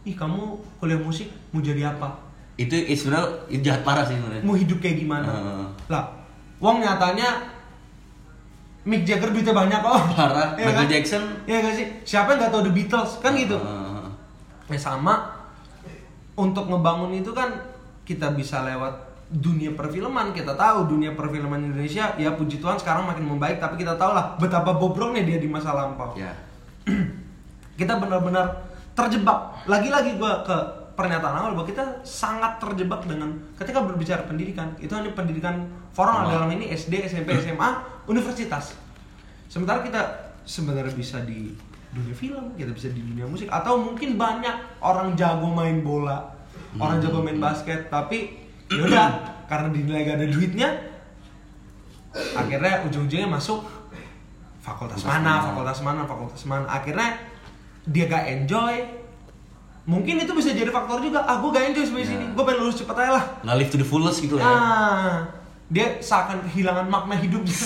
ih 0.05 0.13
kamu 0.13 0.57
kuliah 0.77 0.97
musik 1.01 1.29
mau 1.53 1.61
jadi 1.61 1.89
apa 1.93 2.09
itu 2.57 2.73
itu 2.73 3.05
sebenarnya 3.05 3.27
itu 3.49 3.61
jahat 3.65 3.81
parah 3.81 4.05
sih 4.05 4.17
sebenarnya 4.17 4.45
mau 4.45 4.53
hidup 4.53 4.77
kayak 4.77 5.01
gimana 5.01 5.25
Heeh. 5.25 5.65
lah 5.89 6.05
uang 6.61 6.77
nyatanya 6.81 7.49
Mick 8.81 9.05
Jagger 9.05 9.29
duitnya 9.29 9.53
banyak 9.53 9.77
kok 9.77 9.93
Parah. 10.17 10.53
Iya 10.57 10.65
Michael 10.65 10.89
kan? 10.89 10.89
Jackson. 10.89 11.23
Iya 11.45 11.57
gak 11.61 11.75
sih 11.77 11.85
siapa 12.01 12.33
yang 12.33 12.39
nggak 12.41 12.49
tahu 12.49 12.63
The 12.65 12.73
Beatles 12.73 13.11
kan 13.21 13.33
gitu 13.37 13.57
Heeh. 13.61 14.05
ya 14.73 14.79
sama 14.81 15.29
untuk 16.33 16.65
ngebangun 16.65 17.13
itu 17.13 17.29
kan 17.29 17.53
kita 18.01 18.33
bisa 18.33 18.65
lewat 18.65 19.10
dunia 19.31 19.71
perfilman 19.71 20.35
kita 20.35 20.59
tahu 20.59 20.91
dunia 20.91 21.15
perfilman 21.15 21.71
Indonesia 21.71 22.11
ya 22.19 22.35
puji 22.35 22.59
Tuhan 22.59 22.75
sekarang 22.75 23.07
makin 23.07 23.23
membaik 23.23 23.63
tapi 23.63 23.79
kita 23.79 23.95
tahu 23.95 24.11
lah 24.11 24.35
betapa 24.35 24.75
bobroknya 24.75 25.23
dia 25.23 25.39
di 25.39 25.47
masa 25.47 25.71
lampau. 25.71 26.11
Ya. 26.19 26.35
Kita 27.79 27.97
benar-benar 27.97 28.67
terjebak. 28.93 29.65
Lagi-lagi 29.65 30.19
gua 30.19 30.43
ke 30.45 30.57
pernyataan 30.93 31.33
awal 31.33 31.51
bahwa 31.57 31.65
kita 31.65 32.03
sangat 32.05 32.61
terjebak 32.61 33.07
dengan 33.09 33.33
ketika 33.57 33.81
berbicara 33.81 34.21
pendidikan. 34.27 34.75
Itu 34.77 34.93
hanya 34.93 35.15
pendidikan 35.17 35.65
formal. 35.95 36.29
Formal. 36.29 36.33
dalam 36.35 36.49
ini 36.59 36.69
SD 36.69 37.09
SMP 37.09 37.41
SMA 37.41 37.69
universitas. 38.11 38.77
Sementara 39.49 39.81
kita 39.81 40.01
sebenarnya 40.45 40.93
bisa 40.93 41.23
di 41.25 41.55
dunia 41.91 42.15
film 42.15 42.55
kita 42.55 42.71
bisa 42.71 42.87
di 42.87 43.03
dunia 43.03 43.27
musik 43.27 43.51
atau 43.51 43.75
mungkin 43.75 44.15
banyak 44.15 44.79
orang 44.79 45.11
jago 45.19 45.51
main 45.51 45.83
bola 45.83 46.23
orang 46.79 47.03
jago 47.03 47.19
main 47.19 47.35
basket 47.35 47.91
tapi 47.91 48.40
yaudah 48.71 49.07
karena 49.45 49.67
dinilai 49.69 50.01
gak 50.03 50.17
ada 50.17 50.27
duitnya 50.27 50.69
akhirnya 52.33 52.83
ujung-ujungnya 52.87 53.27
masuk 53.27 53.63
fakultas 54.61 55.01
mana, 55.01 55.19
mana. 55.19 55.33
fakultas 55.41 55.79
mana, 55.81 56.01
fakultas 56.05 56.43
mana. 56.45 56.65
Akhirnya 56.67 57.17
dia 57.83 58.05
gak 58.05 58.25
enjoy. 58.29 58.75
Mungkin 59.81 60.21
itu 60.21 60.29
bisa 60.37 60.53
jadi 60.53 60.69
faktor 60.69 61.01
juga. 61.01 61.25
Ah, 61.25 61.41
gue 61.41 61.49
gak 61.49 61.73
enjoy 61.73 61.81
sampai 61.81 62.05
Ya. 62.05 62.09
sini. 62.13 62.25
Gue 62.31 62.43
pengen 62.45 62.59
lulus 62.61 62.77
cepet 62.77 62.93
aja 62.93 63.11
lah. 63.11 63.23
nggak 63.41 63.55
live 63.57 63.71
to 63.71 63.77
the 63.79 63.87
fullest 63.87 64.21
gitu 64.21 64.37
ya 64.37 64.45
Ah, 64.45 65.25
dia 65.65 65.97
seakan 65.97 66.45
kehilangan 66.45 66.85
makna 66.85 67.17
hidupnya. 67.17 67.57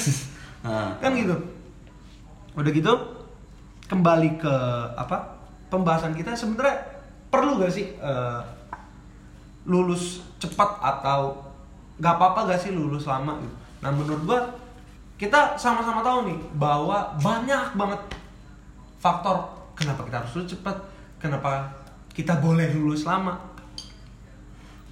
Nah, 0.64 0.95
kan 1.03 1.12
gitu. 1.14 1.36
Udah 2.56 2.72
gitu 2.72 2.93
kembali 3.86 4.39
ke 4.39 4.56
apa? 4.95 5.36
Pembahasan 5.68 6.16
kita 6.16 6.32
sebenarnya 6.32 6.80
perlu 7.28 7.60
gak 7.60 7.74
sih 7.74 7.91
eh, 7.91 8.39
lulus 9.66 10.22
cepat 10.38 10.78
atau 10.80 11.41
gak 11.97 12.16
apa-apa 12.22 12.53
gak 12.53 12.61
sih 12.61 12.72
lulus 12.72 13.09
lama 13.09 13.38
gitu. 13.41 13.55
Nah 13.82 13.89
menurut 13.91 14.22
gua 14.26 14.39
kita 15.16 15.55
sama-sama 15.55 16.03
tahu 16.03 16.30
nih 16.30 16.38
bahwa 16.59 17.16
banyak 17.18 17.74
banget 17.74 18.01
faktor 18.99 19.47
kenapa 19.74 20.03
kita 20.05 20.18
harus 20.22 20.32
lulus 20.38 20.49
cepat, 20.53 20.78
kenapa 21.18 21.72
kita 22.13 22.38
boleh 22.39 22.72
lulus 22.78 23.03
lama. 23.03 23.38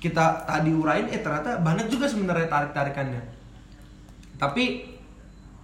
Kita 0.01 0.43
tadi 0.43 0.75
urain 0.75 1.07
eh 1.07 1.23
ternyata 1.23 1.63
banyak 1.63 1.87
juga 1.87 2.09
sebenarnya 2.11 2.51
tarik-tarikannya. 2.51 3.23
Tapi 4.35 4.91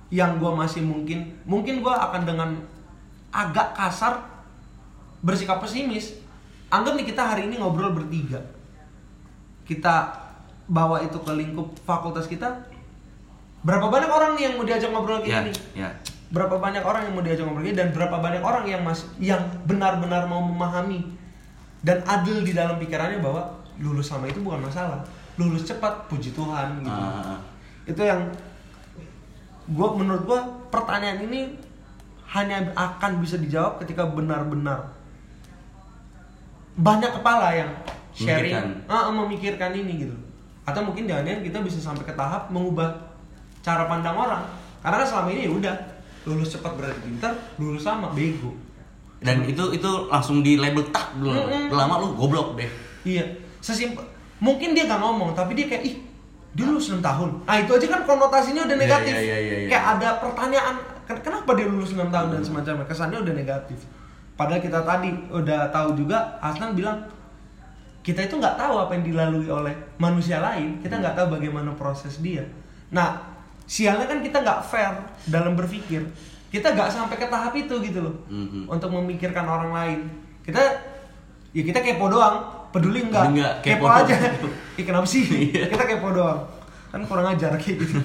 yang 0.10 0.39
gua 0.39 0.55
masih 0.55 0.86
mungkin 0.86 1.38
mungkin 1.43 1.84
gua 1.84 2.10
akan 2.10 2.24
dengan 2.24 2.49
agak 3.30 3.78
kasar 3.78 4.26
bersikap 5.22 5.62
pesimis 5.62 6.18
anggap 6.72 6.95
nih 6.97 7.07
kita 7.12 7.22
hari 7.22 7.45
ini 7.45 7.60
ngobrol 7.60 7.93
bertiga 7.93 8.41
kita 9.70 10.17
bawa 10.65 11.05
itu 11.05 11.22
ke 11.22 11.30
lingkup 11.30 11.78
fakultas 11.86 12.26
kita 12.26 12.65
berapa 13.61 13.86
banyak 13.86 14.09
orang 14.09 14.32
nih 14.34 14.49
yang 14.49 14.53
mau 14.57 14.65
diajak 14.65 14.89
ngobrol 14.89 15.22
ya 15.22 15.45
kayak 15.45 15.45
gini? 15.45 15.53
ya. 15.78 15.89
Berapa 16.30 16.61
banyak 16.61 16.82
orang 16.86 17.09
yang 17.09 17.13
mau 17.13 17.22
diajak 17.22 17.45
ngobrol 17.45 17.65
gini? 17.65 17.78
Dan 17.78 17.93
berapa 17.93 18.17
banyak 18.17 18.41
orang 18.41 18.65
yang 18.65 18.82
mas 18.82 19.05
yang 19.22 19.45
benar-benar 19.70 20.26
mau 20.26 20.41
memahami? 20.41 21.05
Dan 21.86 22.01
adil 22.09 22.41
di 22.41 22.57
dalam 22.57 22.82
pikirannya 22.82 23.22
bahwa 23.22 23.61
lulus 23.78 24.09
sama 24.09 24.26
itu 24.26 24.41
bukan 24.41 24.65
masalah. 24.65 25.05
Lulus 25.38 25.70
cepat 25.70 26.09
puji 26.09 26.34
Tuhan 26.34 26.82
gitu. 26.82 26.91
Ah. 26.91 27.39
itu 27.89 28.05
yang 28.05 28.30
gua 29.74 29.97
menurut 29.97 30.24
gua 30.30 30.45
pertanyaan 30.70 31.26
ini 31.26 31.57
hanya 32.30 32.70
akan 32.78 33.17
bisa 33.17 33.41
dijawab 33.41 33.82
ketika 33.82 34.05
benar-benar 34.05 34.93
banyak 36.78 37.11
kepala 37.17 37.49
yang 37.57 37.72
sharing 38.12 38.51
Memikirkan. 38.51 38.68
ah, 38.86 39.07
ah, 39.07 39.14
memikirkan 39.14 39.72
ini 39.72 39.93
gitu 40.03 40.16
atau 40.64 40.82
mungkin 40.82 41.05
jangan 41.05 41.41
kita 41.41 41.57
bisa 41.60 41.78
sampai 41.78 42.03
ke 42.03 42.14
tahap 42.14 42.49
mengubah 42.49 42.93
cara 43.60 43.86
pandang 43.86 44.14
orang 44.14 44.43
karena 44.80 45.01
kan 45.01 45.07
selama 45.07 45.30
ini 45.30 45.41
ya 45.45 45.51
udah 45.51 45.76
lulus 46.24 46.49
cepat 46.51 46.72
berarti 46.74 46.99
pintar 47.01 47.34
lulus 47.55 47.82
sama 47.82 48.10
bego 48.10 48.53
dan 49.20 49.43
itu 49.43 49.64
itu 49.72 49.89
langsung 50.07 50.39
di 50.39 50.55
label 50.55 50.86
tak 50.89 51.12
dulu 51.16 51.36
Mm-mm. 51.36 51.70
lama 51.70 51.99
lu 51.99 52.14
goblok 52.14 52.55
deh 52.55 52.70
Iya, 53.01 53.24
sesimpel 53.57 54.03
mungkin 54.38 54.72
dia 54.72 54.84
nggak 54.84 54.99
ngomong, 54.99 55.32
tapi 55.32 55.55
dia 55.55 55.66
kayak 55.66 55.84
ih 55.84 55.95
dia 56.49 56.64
lulus 56.64 56.88
6 56.89 56.99
tahun. 56.99 57.32
Ah 57.43 57.55
itu 57.55 57.72
aja 57.72 57.88
kan 57.89 58.03
konotasinya 58.03 58.64
udah 58.64 58.74
Iya, 58.74 58.82
negatif. 58.82 59.14
iya, 59.14 59.22
iya, 59.22 59.38
iya, 59.39 59.55
iya. 59.57 59.68
Kayak 59.68 59.86
ada 59.95 60.10
pertanyaan, 60.18 60.76
"Ken- 61.03 61.22
kenapa 61.22 61.51
dia 61.53 61.64
lulus 61.66 61.91
6 61.91 62.07
tahun 62.07 62.28
dan 62.30 62.41
semacamnya. 62.41 62.84
Kesannya 62.84 63.20
udah 63.20 63.34
negatif. 63.34 63.80
Padahal 64.34 64.60
kita 64.60 64.80
tadi 64.82 65.10
udah 65.30 65.60
tahu 65.70 65.89
juga, 65.95 66.18
Asnan 66.39 66.72
bilang 66.74 66.99
kita 68.00 68.26
itu 68.26 68.36
nggak 68.36 68.56
tahu 68.56 68.76
apa 68.80 68.91
yang 68.95 69.04
dilalui 69.06 69.47
oleh 69.47 69.74
manusia 69.97 70.39
lain. 70.39 70.80
Kita 70.80 70.97
nggak 70.97 71.16
tahu 71.16 71.36
bagaimana 71.36 71.72
proses 71.74 72.20
dia. 72.20 72.41
Nah, 72.89 73.20
sialnya 73.64 74.08
kan 74.08 74.20
kita 74.20 74.39
nggak 74.39 74.60
fair 74.64 74.93
dalam 75.28 75.54
berpikir. 75.54 76.02
Kita 76.50 76.74
nggak 76.74 76.89
sampai 76.89 77.16
ke 77.16 77.28
tahap 77.28 77.54
itu 77.54 77.76
gitu 77.80 78.00
loh, 78.02 78.16
Mhm. 78.26 78.66
untuk 78.66 78.89
memikirkan 78.89 79.45
orang 79.45 79.70
lain. 79.70 80.00
Kita 80.41 80.58
ya 81.50 81.62
kita 81.62 81.80
kepo 81.80 82.10
doang 82.10 82.41
peduli 82.70 83.06
enggak, 83.06 83.34
nggak, 83.34 83.54
kepo, 83.62 83.86
kepo 83.86 84.06
aja. 84.06 84.16
Ih, 84.80 84.86
kenapa 84.86 85.06
sih 85.06 85.26
Iya. 85.50 85.70
kita 85.70 85.86
kepo 85.86 86.10
doang 86.10 86.41
kan 86.89 87.02
kurang 87.06 87.26
ajar 87.30 87.54
kayak 87.54 87.86
gitu 87.86 88.02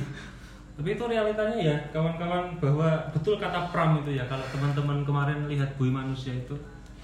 Tapi 0.74 0.88
itu 0.92 1.04
realitanya 1.06 1.54
ya 1.56 1.76
kawan-kawan 1.88 2.58
bahwa 2.58 2.88
betul 3.14 3.38
kata 3.38 3.70
Pram 3.70 4.02
itu 4.02 4.10
ya 4.12 4.26
kalau 4.26 4.42
teman-teman 4.50 5.06
kemarin 5.06 5.46
lihat 5.46 5.70
Bui 5.78 5.86
Manusia 5.86 6.34
itu 6.34 6.52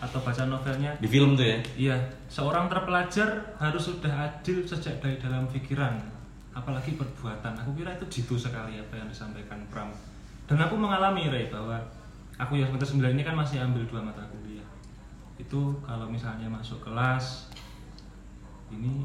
atau 0.01 0.19
baca 0.25 0.43
novelnya 0.49 0.97
di 0.97 1.09
film 1.09 1.37
tuh 1.37 1.45
ya 1.45 1.59
Iya, 1.77 1.97
seorang 2.33 2.73
terpelajar 2.73 3.53
harus 3.61 3.85
sudah 3.85 4.09
adil 4.09 4.65
sejak 4.65 4.97
dari 5.05 5.21
dalam 5.21 5.45
pikiran, 5.53 6.01
apalagi 6.57 6.97
perbuatan. 6.97 7.53
Aku 7.61 7.77
kira 7.77 7.93
itu 7.93 8.09
jitu 8.09 8.41
sekali 8.41 8.81
apa 8.81 8.97
yang 8.97 9.09
disampaikan 9.13 9.61
Pram. 9.69 9.93
Dan 10.49 10.59
aku 10.59 10.75
mengalami 10.81 11.29
Ray 11.29 11.53
bahwa 11.53 11.77
aku 12.41 12.57
yang 12.57 12.73
semester 12.73 12.97
9 12.97 13.13
ini 13.13 13.23
kan 13.23 13.37
masih 13.37 13.61
ambil 13.61 13.85
dua 13.87 14.01
mata 14.01 14.25
kuliah. 14.33 14.65
Itu 15.37 15.79
kalau 15.85 16.09
misalnya 16.09 16.49
masuk 16.49 16.81
kelas 16.81 17.53
ini 18.73 19.05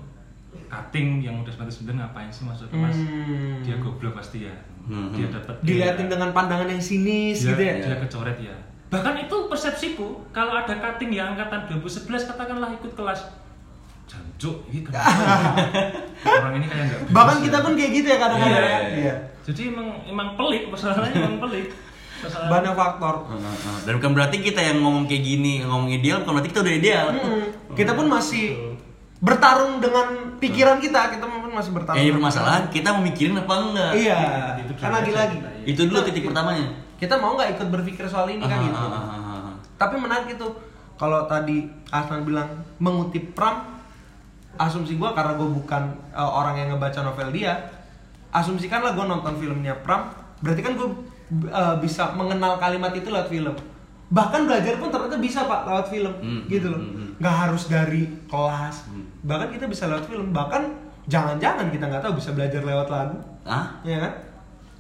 cutting 0.71 1.19
yang 1.19 1.43
udah 1.43 1.51
semester 1.51 1.83
9 1.83 1.99
ngapain 1.99 2.31
sih 2.31 2.47
masuk 2.47 2.71
kelas? 2.71 2.95
Hmm. 2.95 3.59
Dia 3.67 3.75
goblok 3.83 4.15
pasti 4.15 4.47
ya. 4.47 4.55
Hmm. 4.87 5.11
Dia 5.11 5.27
dapat 5.27 5.59
diliatin 5.59 6.07
dengan 6.07 6.31
pandangan 6.31 6.71
yang 6.71 6.79
sinis 6.79 7.43
dia, 7.43 7.51
gitu 7.51 7.61
ya 7.61 7.73
dia 7.83 7.97
kecoret 7.99 8.37
ya 8.39 8.55
bahkan 8.87 9.17
itu 9.17 9.35
persepsiku 9.45 10.07
kalau 10.29 10.53
ada 10.55 10.73
cutting 10.73 11.11
yang 11.11 11.33
angkatan 11.33 11.65
2011 11.73 12.05
katakanlah 12.27 12.69
ikut 12.71 12.93
kelas. 12.93 13.21
Jancuk 14.05 14.61
ini 14.69 14.81
kenapa? 14.81 15.09
Orang 16.37 16.53
ini 16.55 16.65
kayak 16.65 16.83
nggak 16.85 16.99
beres 17.01 17.11
bahkan 17.11 17.35
ya. 17.35 17.43
kita 17.43 17.57
pun 17.59 17.71
kayak 17.73 17.91
gitu 17.91 18.07
ya 18.07 18.17
kadang-kadang. 18.17 18.53
Iya, 18.53 18.61
ya. 18.61 18.77
iya, 18.77 18.95
Iya. 19.01 19.15
jadi 19.43 19.61
emang 19.67 19.87
emang 20.05 20.27
pelik 20.35 20.63
masalahnya 20.67 21.09
emang 21.19 21.37
pelik 21.39 21.67
Masalah- 22.15 22.49
banyak 22.49 22.73
faktor. 22.75 23.15
Dan 23.81 23.93
bukan 23.97 24.11
berarti 24.13 24.37
kita 24.39 24.61
yang 24.61 24.77
ngomong 24.79 25.05
kayak 25.05 25.23
gini 25.23 25.53
ngomong 25.61 25.89
ideal 25.89 26.21
bukan 26.21 26.33
berarti 26.35 26.49
kita 26.49 26.61
udah 26.61 26.75
ideal. 26.75 27.07
Hmm, 27.11 27.45
kita 27.73 27.91
pun 27.91 28.05
masih 28.05 28.74
bertarung 29.25 29.81
dengan 29.81 30.37
pikiran 30.37 30.77
kita 30.77 31.09
kita 31.09 31.25
pun 31.25 31.49
masih 31.49 31.73
bertarung 31.73 31.97
jadi 31.97 32.13
permasalahan 32.13 32.63
kita 32.69 32.93
mau 32.93 33.01
mikirin 33.01 33.33
apa 33.35 33.53
enggak? 33.57 33.91
Iya 33.97 34.19
kan 34.77 34.91
lagi-lagi. 34.93 35.37
Kita, 35.41 35.49
itu 35.65 35.81
dulu 35.83 35.99
titik 36.03 36.23
pertamanya. 36.23 36.67
Kita 36.95 37.17
mau 37.17 37.33
nggak 37.33 37.57
ikut 37.57 37.67
berpikir 37.69 38.05
soal 38.05 38.29
ini 38.29 38.39
kan 38.39 38.55
Ah, 38.55 38.63
gitu. 38.63 38.77
ah, 38.77 38.87
ah, 38.87 39.03
ah, 39.03 39.37
ah. 39.49 39.53
tapi 39.75 39.97
menarik 39.97 40.29
itu 40.31 40.47
kalau 40.95 41.25
tadi 41.25 41.65
Asnan 41.89 42.23
bilang 42.23 42.47
mengutip 42.77 43.33
Pram 43.33 43.75
asumsi 44.55 44.95
gue 44.95 45.09
karena 45.11 45.35
gue 45.35 45.49
bukan 45.49 45.83
uh, 46.11 46.31
orang 46.31 46.55
yang 46.55 46.67
ngebaca 46.71 47.03
novel 47.03 47.27
dia 47.29 47.59
asumsikanlah 48.29 48.93
gue 48.93 49.03
nonton 49.03 49.35
filmnya 49.35 49.75
Pram 49.75 50.07
berarti 50.39 50.61
kan 50.61 50.73
gue 50.75 50.87
uh, 51.49 51.75
bisa 51.77 52.13
mengenal 52.13 52.55
kalimat 52.55 52.91
itu 52.91 53.09
lewat 53.09 53.27
film. 53.27 53.55
Bahkan 54.05 54.45
belajar 54.45 54.77
pun 54.77 54.87
ternyata 54.87 55.17
bisa 55.17 55.43
pak 55.43 55.65
lewat 55.65 55.85
film 55.89 56.13
Hmm, 56.15 56.41
gitu 56.45 56.69
loh. 56.69 56.77
hmm, 56.77 56.93
hmm. 56.93 57.09
nggak 57.17 57.35
harus 57.35 57.63
dari 57.67 58.05
kelas 58.29 58.85
Hmm. 58.87 59.03
Bahkan 59.25 59.49
kita 59.49 59.65
bisa 59.65 59.85
lewat 59.85 60.05
film 60.05 60.29
bahkan 60.29 60.69
jangan-jangan 61.05 61.67
kita 61.67 61.85
nggak 61.85 61.99
tahu 61.99 62.13
bisa 62.15 62.31
belajar 62.31 62.61
lewat 62.61 62.87
lagu 62.87 63.17
ah 63.43 63.81
ya 63.81 63.97
kan 63.99 64.13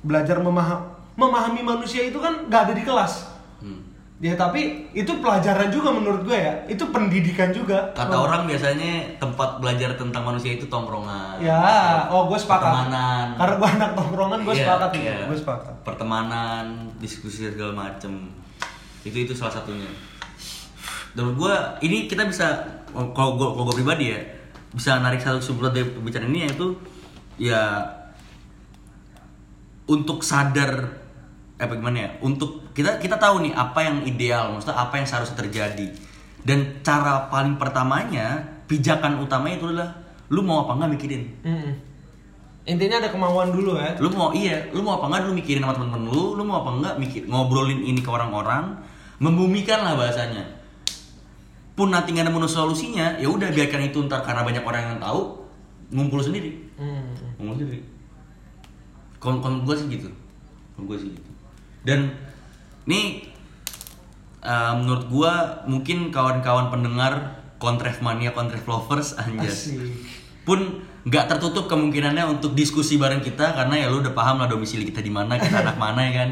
belajar 0.01 0.37
memaham 0.37 0.85
memahami 1.15 1.61
manusia 1.61 2.01
itu 2.03 2.17
kan 2.17 2.45
nggak 2.45 2.61
ada 2.63 2.73
di 2.73 2.83
kelas 2.83 3.13
Hmm. 3.57 3.81
Ya 4.17 4.31
tapi 4.33 4.61
itu 4.91 5.11
pelajaran 5.17 5.67
juga 5.67 5.89
menurut 5.89 6.23
gue 6.23 6.37
ya. 6.37 6.53
Itu 6.65 6.87
pendidikan 6.87 7.49
juga. 7.49 7.91
kata 7.91 8.15
orang 8.15 8.45
biasanya 8.45 9.15
tempat 9.17 9.59
belajar 9.59 9.91
tentang 9.93 10.23
manusia 10.23 10.53
itu 10.53 10.67
tongkrongan 10.67 11.35
Ya, 11.37 11.59
oh 12.07 12.23
gue 12.25 12.37
sepakat. 12.37 12.63
pertemanan 12.63 13.27
Karena 13.33 13.55
gue 13.57 13.69
anak 13.73 13.91
tongkrongan 13.93 14.39
gue 14.41 14.53
Iya, 14.53 14.61
sepakat 14.61 14.89
itu. 14.93 15.03
iya. 15.03 15.17
Gue 15.25 15.35
sepakat. 15.37 15.73
pertemanan 15.83 16.65
diskusi 16.95 17.43
segala 17.45 17.73
macem 17.81 18.31
itu 19.01 19.17
itu 19.19 19.33
salah 19.33 19.51
satunya 19.53 19.87
dan 21.15 21.33
gue 21.33 21.53
ini 21.87 22.11
kita 22.11 22.27
bisa 22.27 22.47
kalau 22.93 23.39
gue 23.39 23.47
kalau 23.47 23.65
gue 23.71 23.75
pribadi 23.79 24.11
ya 24.11 24.19
bisa 24.75 24.99
narik 24.99 25.23
satu 25.23 25.39
kesimpulan 25.39 25.71
dari 25.71 25.87
pembicaraan 25.87 26.29
ini 26.29 26.39
yaitu 26.51 26.75
ya 27.39 27.79
untuk 29.87 30.21
sadar 30.21 30.91
apa 31.55 31.71
gimana 31.79 31.97
ya 31.97 32.09
untuk 32.19 32.67
kita 32.75 32.99
kita 32.99 33.15
tahu 33.15 33.47
nih 33.47 33.55
apa 33.55 33.79
yang 33.79 34.03
ideal 34.03 34.51
maksudnya 34.51 34.75
apa 34.75 34.99
yang 34.99 35.07
seharusnya 35.07 35.39
terjadi 35.39 35.87
dan 36.43 36.83
cara 36.83 37.31
paling 37.31 37.55
pertamanya 37.55 38.43
pijakan 38.67 39.23
utamanya 39.23 39.55
itu 39.55 39.67
adalah 39.71 39.89
lu 40.27 40.43
mau 40.43 40.67
apa 40.67 40.75
nggak 40.83 40.91
mikirin 40.99 41.23
Mm-mm. 41.47 41.73
Intinya 42.65 42.97
ada 42.97 43.13
kemauan 43.13 43.53
dulu 43.53 43.77
ya. 43.77 43.93
lu 44.01 44.09
mau 44.09 44.33
iya 44.33 44.73
lu 44.73 44.81
mau 44.81 44.97
apa 44.97 45.05
enggak 45.05 45.21
dulu 45.29 45.33
mikirin 45.37 45.61
sama 45.61 45.77
temen-temen 45.77 46.09
lu 46.09 46.33
lu 46.33 46.41
mau 46.43 46.65
apa 46.65 46.69
enggak 46.73 46.95
mikir 46.97 47.21
ngobrolin 47.29 47.77
ini 47.85 48.01
ke 48.01 48.09
orang-orang 48.09 48.73
membumikan 49.21 49.85
lah 49.85 49.93
bahasanya 49.93 50.43
pun 51.75 51.91
nanti 51.91 52.15
nggak 52.15 52.31
nemu 52.31 52.47
solusinya 52.47 53.19
ya 53.19 53.27
udah 53.27 53.51
biarkan 53.51 53.91
itu 53.91 53.99
ntar 54.07 54.23
karena 54.23 54.47
banyak 54.47 54.63
orang 54.63 54.95
yang 54.95 54.99
tahu 55.03 55.43
ngumpul 55.91 56.23
sendiri. 56.23 56.55
Mm. 56.79 57.37
ngumpul 57.37 57.55
sendiri. 57.59 57.79
Kon 59.19 59.43
kon 59.43 59.67
gue 59.67 59.75
sih 59.75 59.87
gitu. 59.91 60.09
Kon 60.75 60.87
gue 60.87 60.97
sih 60.97 61.09
gitu. 61.11 61.29
Dan 61.83 62.15
nih 62.87 63.27
eh, 64.39 64.73
menurut 64.79 65.05
gue 65.11 65.33
mungkin 65.67 66.09
kawan-kawan 66.09 66.71
pendengar 66.71 67.43
kontref 67.59 68.03
mania 68.03 68.35
kontref 68.35 68.63
lovers 68.67 69.15
Asik. 69.15 69.79
pun 70.45 70.83
nggak 71.05 71.25
tertutup 71.29 71.69
kemungkinannya 71.69 72.25
untuk 72.37 72.57
diskusi 72.57 72.97
bareng 72.97 73.21
kita 73.21 73.53
karena 73.53 73.85
ya 73.85 73.87
lu 73.89 74.01
udah 74.01 74.13
paham 74.13 74.41
lah 74.41 74.49
domisili 74.49 74.85
kita 74.85 75.01
di 75.05 75.13
mana 75.13 75.37
kita 75.37 75.61
anak 75.61 75.77
mana 75.77 76.01
ya 76.01 76.13
kan 76.21 76.29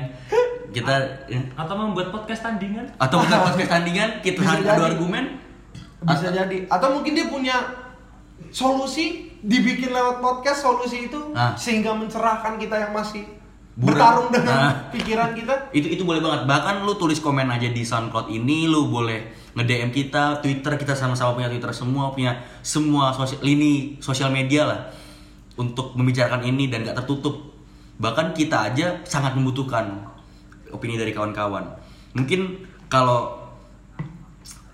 kita 0.74 0.94
eh, 1.28 1.40
atau 1.54 1.76
membuat 1.76 2.10
podcast 2.10 2.42
tandingan 2.42 2.90
atau 2.98 3.22
bukan 3.22 3.40
podcast 3.46 3.72
tandingan 3.72 4.10
kita 4.20 4.42
adu 4.42 4.84
argumen 4.84 5.26
Bisa 6.04 6.28
jadi. 6.30 6.68
Atau 6.68 6.92
mungkin 6.92 7.14
dia 7.14 7.26
punya 7.26 7.56
solusi 8.50 9.32
dibikin 9.40 9.90
lewat 9.90 10.20
podcast 10.20 10.60
solusi 10.62 11.08
itu 11.08 11.20
Ah. 11.32 11.56
sehingga 11.56 11.94
mencerahkan 11.94 12.58
kita 12.58 12.76
yang 12.78 12.92
masih 12.92 13.24
Buram. 13.74 13.96
bertarung 13.96 14.30
dengan 14.30 14.58
Ah. 14.60 14.74
pikiran 14.90 15.32
kita. 15.32 15.72
itu 15.72 15.88
itu 15.90 16.04
boleh 16.04 16.20
banget 16.20 16.44
bahkan 16.44 16.82
lu 16.82 16.94
tulis 16.94 17.18
komen 17.18 17.48
aja 17.48 17.66
di 17.66 17.82
SoundCloud 17.82 18.30
ini 18.30 18.68
lu 18.68 18.88
boleh 18.88 19.20
nge 19.54 19.64
DM 19.64 19.90
kita 19.90 20.38
Twitter 20.40 20.76
kita 20.76 20.94
sama-sama 20.94 21.34
punya 21.34 21.48
Twitter 21.48 21.72
semua 21.72 22.12
punya 22.12 22.36
semua 22.60 23.10
sosial 23.12 23.42
lini 23.42 23.98
sosial 23.98 24.30
media 24.30 24.66
lah 24.66 24.80
untuk 25.56 25.94
membicarakan 25.94 26.44
ini 26.44 26.68
dan 26.68 26.84
gak 26.84 26.98
tertutup 27.00 27.54
bahkan 27.96 28.34
kita 28.34 28.68
aja 28.68 29.00
sangat 29.04 29.34
membutuhkan 29.34 30.02
opini 30.74 30.98
dari 30.98 31.14
kawan-kawan 31.14 31.64
mungkin 32.18 32.66
kalau 32.90 33.40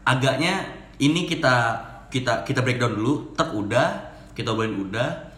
agaknya 0.08 0.66
ini 1.00 1.30
kita 1.30 1.86
kita 2.10 2.44
kita 2.44 2.66
breakdown 2.66 2.98
dulu 2.98 3.36
ter 3.38 3.48
udah 3.54 3.88
kita 4.34 4.56
obrolin 4.56 4.76
udah 4.90 5.30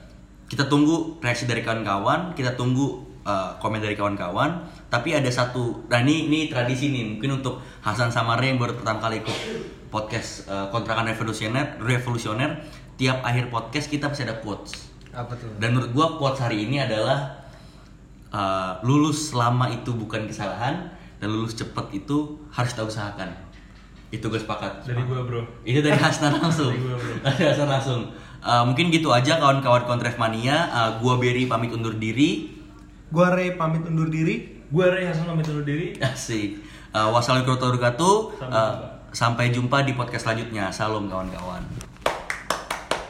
kita 0.47 0.67
tunggu 0.71 1.19
reaksi 1.19 1.47
dari 1.49 1.65
kawan-kawan 1.65 2.31
kita 2.38 2.55
tunggu 2.55 3.03
uh, 3.25 3.55
komen 3.59 3.83
dari 3.83 3.95
kawan-kawan 3.97 4.63
tapi 4.88 5.15
ada 5.15 5.27
satu 5.27 5.88
nah 5.91 5.99
ini 5.99 6.31
ini 6.31 6.39
tradisi 6.47 6.91
nih 6.91 7.17
mungkin 7.17 7.43
untuk 7.43 7.59
Hasan 7.81 8.13
sama 8.13 8.38
Ray 8.38 8.55
yang 8.55 8.59
baru 8.61 8.77
pertama 8.77 9.01
kali 9.01 9.23
ikut 9.23 9.38
podcast 9.91 10.47
uh, 10.47 10.67
kontrakan 10.71 11.09
revolusioner 11.09 11.81
revolusioner 11.81 12.61
tiap 12.95 13.25
akhir 13.25 13.49
podcast 13.49 13.89
kita 13.89 14.07
pasti 14.11 14.23
ada 14.23 14.38
quotes 14.39 14.91
Apa 15.11 15.35
tuh? 15.35 15.51
dan 15.59 15.75
menurut 15.75 15.91
gua 15.91 16.07
quotes 16.15 16.39
hari 16.39 16.69
ini 16.69 16.79
adalah 16.79 17.40
uh, 18.32 18.80
lulus 18.82 19.32
lama 19.32 19.70
itu 19.70 19.91
bukan 19.94 20.26
kesalahan 20.26 20.90
dan 21.22 21.28
lulus 21.30 21.53
cepet 21.53 22.03
itu 22.03 22.40
harus 22.49 22.72
kita 22.74 22.84
usahakan 22.84 23.30
itu 24.12 24.28
gue 24.28 24.36
sepakat 24.36 24.84
Dari 24.84 25.08
gua 25.08 25.24
bro. 25.24 25.40
itu 25.64 25.80
dari 25.80 25.95
Hasnan 25.95 26.36
langsung. 26.36 26.68
Dari 26.76 26.84
gua, 26.84 26.95
bro. 26.99 27.14
Dari 27.24 27.44
Hasan 27.48 27.68
langsung. 27.72 28.02
Uh, 28.44 28.64
mungkin 28.68 28.91
gitu 28.91 29.08
aja 29.08 29.40
kawan-kawan 29.40 29.88
Kontref 29.88 30.20
Mania. 30.20 30.68
Uh, 30.68 30.90
gua 30.99 31.16
Berry 31.16 31.48
pamit 31.48 31.72
undur 31.72 31.95
diri. 31.95 32.52
Gua 33.08 33.32
Ray 33.32 33.56
pamit 33.56 33.88
undur 33.88 34.12
diri. 34.12 34.60
Gua 34.68 34.91
Ray 34.91 35.08
Hasan 35.08 35.32
pamit 35.32 35.48
undur 35.48 35.64
diri. 35.64 35.95
Asik. 36.03 36.60
Uh, 36.91 37.08
wassalamualaikum 37.16 37.56
warahmatullahi 37.56 37.80
wabarakatuh. 37.80 38.16
Sampai 38.36 38.52
Uh, 38.52 38.68
jumpa. 38.68 38.88
sampai 39.16 39.45
jumpa 39.48 39.78
di 39.88 39.91
podcast 39.95 40.24
selanjutnya. 40.28 40.68
Salam 40.76 41.08
kawan-kawan. 41.08 41.64